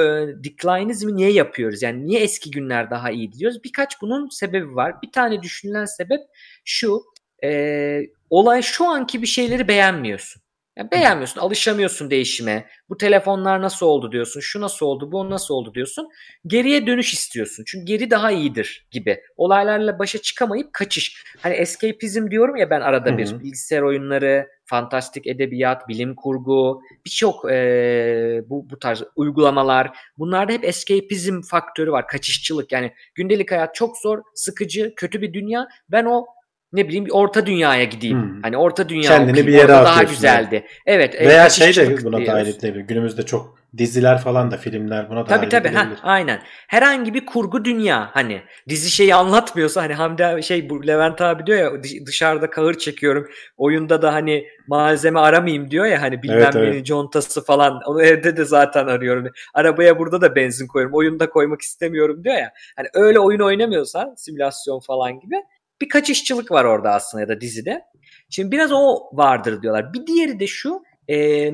declinismi 0.45 1.17
niye 1.17 1.33
yapıyoruz? 1.33 1.83
Yani 1.83 2.07
niye 2.07 2.21
eski 2.21 2.51
günler 2.51 2.91
daha 2.91 3.11
iyi 3.11 3.33
diyoruz? 3.33 3.65
Birkaç 3.65 4.01
bunun 4.03 4.29
sebebi 4.29 4.75
var. 4.75 5.03
Bir 5.03 5.13
tane 5.13 5.43
düşünülen 5.43 5.85
sebep 5.85 6.21
şu. 6.65 7.03
E, 7.45 8.01
olay 8.31 8.63
şu 8.63 8.85
anki 8.85 9.23
bir 9.23 9.27
şeyleri 9.27 9.69
beğenmiyorsun. 9.69 10.44
Yani 10.77 10.91
beğenmiyorsun, 10.91 11.41
alışamıyorsun 11.41 12.11
değişime. 12.11 12.67
Bu 12.89 12.97
telefonlar 12.97 13.63
nasıl 13.63 13.87
oldu 13.87 14.13
diyorsun, 14.13 14.41
şu 14.41 14.61
nasıl 14.61 14.87
oldu, 14.87 15.13
bu 15.13 15.31
nasıl 15.31 15.55
oldu 15.55 15.75
diyorsun. 15.75 16.09
Geriye 16.47 16.87
dönüş 16.87 17.13
istiyorsun. 17.15 17.65
Çünkü 17.67 17.85
geri 17.85 18.11
daha 18.11 18.31
iyidir 18.31 18.87
gibi. 18.91 19.21
Olaylarla 19.37 19.99
başa 19.99 20.19
çıkamayıp 20.19 20.73
kaçış. 20.73 21.25
Hani 21.41 21.55
escapism 21.55 22.31
diyorum 22.31 22.57
ya 22.57 22.71
ben 22.71 22.81
arada 22.81 23.11
Hı 23.11 23.17
bir. 23.17 23.41
Bilgisayar 23.41 23.83
oyunları, 23.83 24.49
fantastik 24.65 25.27
edebiyat, 25.27 25.89
bilim 25.89 26.15
kurgu, 26.15 26.83
birçok 27.07 27.45
eee, 27.51 28.43
bu, 28.49 28.71
bu 28.71 28.79
tarz 28.79 29.03
uygulamalar. 29.17 29.99
Bunlarda 30.19 30.53
hep 30.53 30.65
escapism 30.65 31.41
faktörü 31.43 31.93
var. 31.93 32.09
Kaçışçılık 32.09 32.73
yani 32.73 32.93
gündelik 33.15 33.51
hayat 33.53 33.75
çok 33.75 33.99
zor, 33.99 34.23
sıkıcı, 34.35 34.95
kötü 34.97 35.23
bir 35.23 35.33
dünya. 35.33 35.69
Ben 35.89 36.05
o 36.05 36.27
ne 36.75 36.89
bileyim 36.89 37.07
bir 37.07 37.11
orta 37.11 37.47
dünyaya 37.47 37.85
gideyim. 37.85 38.23
Hmm. 38.23 38.43
Hani 38.43 38.57
orta 38.57 38.89
dünya 38.89 39.03
Kendini 39.09 39.31
okuyayım, 39.31 39.47
bir 39.47 39.53
yere 39.53 39.73
orada 39.73 39.85
daha 39.85 40.03
güzeldi. 40.03 40.67
Evet. 40.87 41.15
e, 41.15 41.29
Veya 41.29 41.49
şey 41.51 41.77
de 41.77 42.05
buna 42.05 42.27
dahil 42.27 42.47
edilebilir. 42.47 42.85
Günümüzde 42.85 43.23
çok 43.23 43.55
diziler 43.77 44.19
falan 44.19 44.51
da 44.51 44.57
filmler 44.57 45.11
buna 45.11 45.27
dahil 45.29 45.37
Tabii 45.41 45.49
tabii 45.49 45.69
ha, 45.69 45.81
edilebilir. 45.83 46.01
aynen. 46.03 46.41
Herhangi 46.69 47.15
bir 47.15 47.27
kurgu 47.27 47.65
dünya 47.65 48.11
hani 48.13 48.43
dizi 48.69 48.91
şeyi 48.91 49.15
anlatmıyorsa 49.15 49.83
hani 49.83 49.95
Hamdi 49.95 50.27
abi 50.27 50.43
şey 50.43 50.71
bu 50.71 50.87
Levent 50.87 51.21
abi 51.21 51.47
diyor 51.47 51.59
ya 51.59 51.83
dış- 51.83 52.07
dışarıda 52.07 52.51
kahır 52.51 52.75
çekiyorum. 52.75 53.29
Oyunda 53.57 54.03
da 54.03 54.13
hani 54.15 54.47
malzeme 54.69 55.21
aramayayım 55.21 55.71
diyor 55.71 55.87
ya 55.87 56.03
hani 56.03 56.23
bilmem 56.23 56.39
Evet, 56.41 56.57
evet. 56.57 56.87
contası 56.87 57.45
falan. 57.45 57.81
Onu 57.87 58.03
evde 58.03 58.37
de 58.37 58.45
zaten 58.45 58.87
arıyorum. 58.87 59.27
Arabaya 59.55 59.99
burada 59.99 60.21
da 60.21 60.37
benzin 60.37 60.67
koyuyorum. 60.67 60.97
Oyunda 60.97 61.31
koymak 61.31 61.61
istemiyorum 61.61 62.25
diyor 62.25 62.37
ya. 62.37 62.53
Hani 62.77 62.89
öyle 62.95 63.19
oyun 63.21 63.41
oynamıyorsan 63.41 64.15
simülasyon 64.17 64.81
falan 64.81 65.21
gibi 65.21 65.37
bir 65.85 65.89
kaçışçılık 65.89 66.51
var 66.51 66.65
orada 66.65 66.91
aslında 66.91 67.23
ya 67.23 67.29
da 67.29 67.41
dizide. 67.41 67.83
Şimdi 68.31 68.53
biraz 68.53 68.73
o 68.73 68.99
vardır 69.13 69.63
diyorlar. 69.63 69.95
Bir 69.95 70.07
diğeri 70.07 70.41
de 70.41 70.47
şu. 70.47 70.83
E, 71.11 71.51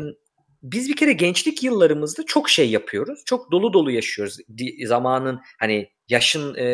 biz 0.62 0.88
bir 0.88 0.96
kere 0.96 1.12
gençlik 1.12 1.62
yıllarımızda 1.62 2.22
çok 2.26 2.48
şey 2.48 2.70
yapıyoruz. 2.70 3.22
Çok 3.26 3.52
dolu 3.52 3.72
dolu 3.72 3.90
yaşıyoruz. 3.90 4.36
Zamanın 4.84 5.40
hani 5.58 5.88
yaşın 6.08 6.54
e, 6.54 6.64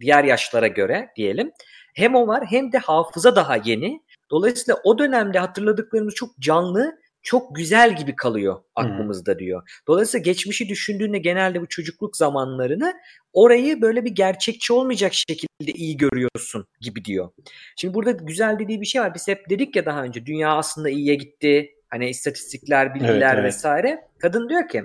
diğer 0.00 0.24
yaşlara 0.24 0.66
göre 0.66 1.08
diyelim. 1.16 1.50
Hem 1.94 2.14
o 2.14 2.26
var 2.26 2.44
hem 2.50 2.72
de 2.72 2.78
hafıza 2.78 3.36
daha 3.36 3.56
yeni. 3.56 4.00
Dolayısıyla 4.30 4.80
o 4.84 4.98
dönemde 4.98 5.38
hatırladıklarımız 5.38 6.14
çok 6.14 6.38
canlı, 6.38 7.00
çok 7.22 7.56
güzel 7.56 7.96
gibi 7.96 8.16
kalıyor 8.16 8.56
aklımızda 8.74 9.38
diyor. 9.38 9.82
Dolayısıyla 9.88 10.22
geçmişi 10.22 10.68
düşündüğünde 10.68 11.18
genelde 11.18 11.60
bu 11.60 11.66
çocukluk 11.68 12.16
zamanlarını 12.16 12.94
orayı 13.32 13.82
böyle 13.82 14.04
bir 14.04 14.10
gerçekçi 14.10 14.72
olmayacak 14.72 15.14
şekilde 15.14 15.72
iyi 15.72 15.96
görüyorsun 15.96 16.66
gibi 16.80 17.04
diyor. 17.04 17.30
Şimdi 17.76 17.94
burada 17.94 18.10
güzel 18.10 18.58
dediği 18.58 18.80
bir 18.80 18.86
şey 18.86 19.02
var. 19.02 19.14
Biz 19.14 19.28
hep 19.28 19.50
dedik 19.50 19.76
ya 19.76 19.86
daha 19.86 20.02
önce 20.02 20.26
dünya 20.26 20.56
aslında 20.56 20.90
iyiye 20.90 21.14
gitti. 21.14 21.70
Hani 21.88 22.10
istatistikler, 22.10 22.94
bilgiler 22.94 23.12
Evet, 23.12 23.34
evet. 23.34 23.44
vesaire. 23.44 24.08
Kadın 24.18 24.48
diyor 24.48 24.68
ki 24.68 24.84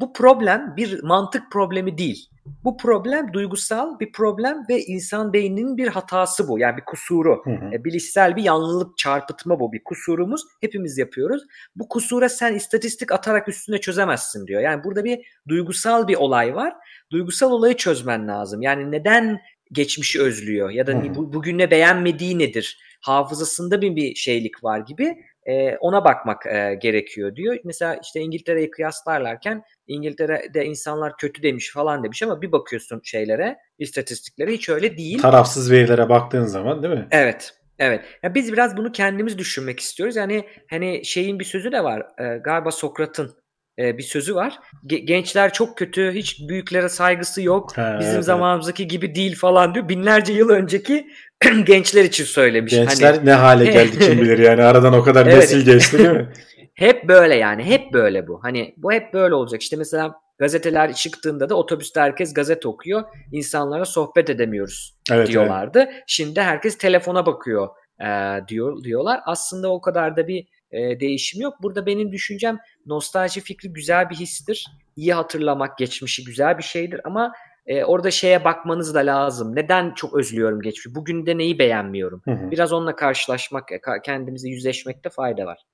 bu 0.00 0.12
problem 0.12 0.74
bir 0.76 1.02
mantık 1.02 1.52
problemi 1.52 1.98
değil. 1.98 2.30
Bu 2.64 2.76
problem 2.76 3.32
duygusal 3.32 4.00
bir 4.00 4.12
problem 4.12 4.64
ve 4.68 4.82
insan 4.82 5.32
beyninin 5.32 5.76
bir 5.76 5.88
hatası 5.88 6.48
bu. 6.48 6.58
Yani 6.58 6.76
bir 6.76 6.84
kusuru. 6.84 7.42
Hı 7.44 7.50
hı. 7.50 7.74
E, 7.74 7.84
bilişsel 7.84 8.36
bir 8.36 8.42
yanlılık 8.42 8.98
çarpıtma 8.98 9.60
bu 9.60 9.72
bir 9.72 9.84
kusurumuz. 9.84 10.42
Hepimiz 10.60 10.98
yapıyoruz. 10.98 11.42
Bu 11.76 11.88
kusura 11.88 12.28
sen 12.28 12.54
istatistik 12.54 13.12
atarak 13.12 13.48
üstüne 13.48 13.78
çözemezsin 13.78 14.46
diyor. 14.46 14.60
Yani 14.62 14.84
burada 14.84 15.04
bir 15.04 15.26
duygusal 15.48 16.08
bir 16.08 16.16
olay 16.16 16.54
var. 16.54 16.74
Duygusal 17.12 17.52
olayı 17.52 17.76
çözmen 17.76 18.28
lazım. 18.28 18.62
Yani 18.62 18.90
neden 18.90 19.40
geçmişi 19.72 20.22
özlüyor 20.22 20.70
ya 20.70 20.86
da 20.86 21.14
bu, 21.14 21.32
bugüne 21.32 21.70
beğenmediği 21.70 22.38
nedir? 22.38 22.78
Hafızasında 23.00 23.82
bir, 23.82 23.96
bir 23.96 24.14
şeylik 24.14 24.64
var 24.64 24.78
gibi. 24.78 25.16
E, 25.46 25.76
ona 25.76 26.04
bakmak 26.04 26.46
e, 26.46 26.78
gerekiyor 26.82 27.36
diyor. 27.36 27.56
Mesela 27.64 27.98
işte 28.02 28.20
İngiltere'yi 28.20 28.70
kıyaslarlarken 28.70 29.62
İngiltere'de 29.86 30.64
insanlar 30.64 31.16
kötü 31.16 31.42
demiş 31.42 31.72
falan 31.72 32.04
demiş 32.04 32.22
ama 32.22 32.42
bir 32.42 32.52
bakıyorsun 32.52 33.00
şeylere, 33.04 33.56
istatistiklere 33.78 34.52
hiç 34.52 34.68
öyle 34.68 34.96
değil. 34.96 35.22
Tarafsız 35.22 35.70
verilere 35.70 36.08
baktığın 36.08 36.44
zaman 36.44 36.82
değil 36.82 36.94
mi? 36.94 37.08
Evet. 37.10 37.54
Evet. 37.78 38.04
Ya 38.22 38.34
biz 38.34 38.52
biraz 38.52 38.76
bunu 38.76 38.92
kendimiz 38.92 39.38
düşünmek 39.38 39.80
istiyoruz. 39.80 40.16
Yani 40.16 40.44
hani 40.70 41.04
şeyin 41.04 41.38
bir 41.38 41.44
sözü 41.44 41.72
de 41.72 41.84
var. 41.84 42.06
Galiba 42.44 42.70
Sokrat'ın 42.70 43.36
e, 43.78 43.98
bir 43.98 44.02
sözü 44.02 44.34
var. 44.34 44.58
Ge- 44.86 45.04
gençler 45.04 45.52
çok 45.52 45.78
kötü, 45.78 46.12
hiç 46.12 46.48
büyüklere 46.48 46.88
saygısı 46.88 47.42
yok. 47.42 47.76
Ha, 47.76 47.96
Bizim 48.00 48.14
evet. 48.14 48.24
zamanımızdaki 48.24 48.88
gibi 48.88 49.14
değil 49.14 49.36
falan 49.36 49.74
diyor. 49.74 49.88
Binlerce 49.88 50.32
yıl 50.32 50.48
önceki 50.48 51.10
gençler 51.64 52.04
için 52.04 52.24
söylemiş. 52.24 52.72
Gençler 52.72 53.14
Hani 53.14 53.26
ne 53.26 53.32
hale 53.32 53.64
geldi 53.64 53.98
kim 53.98 54.20
bilir 54.20 54.38
yani 54.38 54.62
aradan 54.62 54.92
o 54.92 55.02
kadar 55.02 55.26
Evet. 55.26 55.36
nesil 55.36 55.64
geçti 55.64 55.98
değil 55.98 56.10
mi? 56.10 56.28
hep 56.74 57.08
böyle 57.08 57.34
yani. 57.34 57.64
Hep 57.64 57.92
böyle 57.92 58.28
bu. 58.28 58.42
Hani 58.42 58.74
bu 58.76 58.92
hep 58.92 59.14
böyle 59.14 59.34
olacak. 59.34 59.62
İşte 59.62 59.76
mesela 59.76 60.14
gazeteler 60.38 60.92
çıktığında 60.92 61.48
da 61.48 61.54
otobüste 61.54 62.00
herkes 62.00 62.34
gazete 62.34 62.68
okuyor. 62.68 63.04
İnsanlara 63.32 63.84
sohbet 63.84 64.30
edemiyoruz. 64.30 64.94
Evet, 65.10 65.18
evet. 65.18 65.28
diyorlardı. 65.28 65.88
Şimdi 66.06 66.40
herkes 66.40 66.78
telefona 66.78 67.26
bakıyor 67.26 67.68
e, 68.00 68.08
diyor 68.48 68.84
diyorlar. 68.84 69.20
Aslında 69.26 69.72
o 69.72 69.80
kadar 69.80 70.16
da 70.16 70.28
bir 70.28 70.46
e, 70.70 71.00
değişim 71.00 71.40
yok. 71.40 71.54
Burada 71.62 71.86
benim 71.86 72.12
düşüncem 72.12 72.58
nostalji 72.86 73.40
fikri 73.40 73.72
güzel 73.72 74.10
bir 74.10 74.14
histir. 74.14 74.66
İyi 74.96 75.14
hatırlamak 75.14 75.78
geçmişi 75.78 76.24
güzel 76.24 76.58
bir 76.58 76.62
şeydir 76.62 77.00
ama 77.04 77.32
e, 77.70 77.84
orada 77.84 78.10
şeye 78.10 78.44
bakmanız 78.44 78.94
da 78.94 78.98
lazım. 78.98 79.56
Neden 79.56 79.94
çok 79.94 80.14
özlüyorum 80.14 80.60
geçmişi? 80.60 80.94
Bugün 80.94 81.26
de 81.26 81.38
neyi 81.38 81.58
beğenmiyorum? 81.58 82.22
Hı 82.24 82.30
hı. 82.30 82.50
Biraz 82.50 82.72
onunla 82.72 82.96
karşılaşmak, 82.96 83.72
e, 83.72 83.80
kendimizi 84.04 84.48
yüzleşmekte 84.48 85.10
fayda 85.10 85.46
var. 85.46 85.66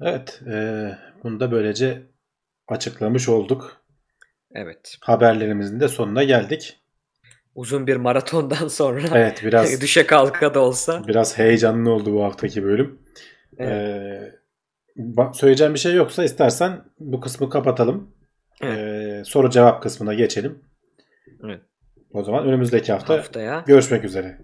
Evet, 0.00 0.40
e, 0.52 0.88
bunu 1.24 1.40
da 1.40 1.52
böylece 1.52 2.02
açıklamış 2.68 3.28
olduk. 3.28 3.76
Evet. 4.54 4.96
Haberlerimizin 5.00 5.80
de 5.80 5.88
sonuna 5.88 6.24
geldik. 6.24 6.76
Uzun 7.54 7.86
bir 7.86 7.96
maratondan 7.96 8.68
sonra 8.68 9.02
Evet, 9.14 9.42
biraz 9.44 9.80
düşe 9.80 10.06
kalka 10.06 10.54
da 10.54 10.60
olsa. 10.60 11.02
biraz 11.08 11.38
heyecanlı 11.38 11.90
oldu 11.90 12.14
bu 12.14 12.24
haftaki 12.24 12.64
bölüm. 12.64 12.98
Evet. 13.58 13.72
E, 13.72 15.02
ba- 15.02 15.34
söyleyeceğim 15.34 15.74
bir 15.74 15.78
şey 15.78 15.94
yoksa 15.94 16.24
istersen 16.24 16.84
bu 16.98 17.20
kısmı 17.20 17.50
kapatalım. 17.50 18.10
Evet. 18.62 18.78
E, 18.78 19.22
soru 19.24 19.50
cevap 19.50 19.82
kısmına 19.82 20.14
geçelim. 20.14 20.69
Evet. 21.44 21.60
O 22.12 22.22
zaman 22.22 22.46
önümüzdeki 22.46 22.92
hafta 22.92 23.14
Haftaya. 23.14 23.64
görüşmek 23.66 24.04
üzere. 24.04 24.38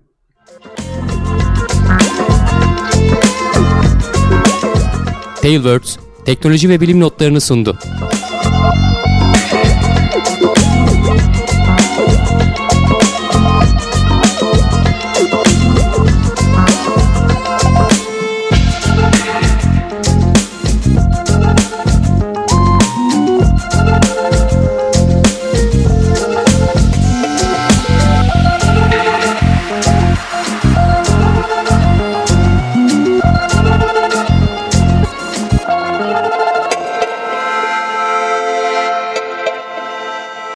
Tailwords 5.42 5.96
teknoloji 6.24 6.68
ve 6.68 6.80
bilim 6.80 7.00
notlarını 7.00 7.40
sundu. 7.40 7.78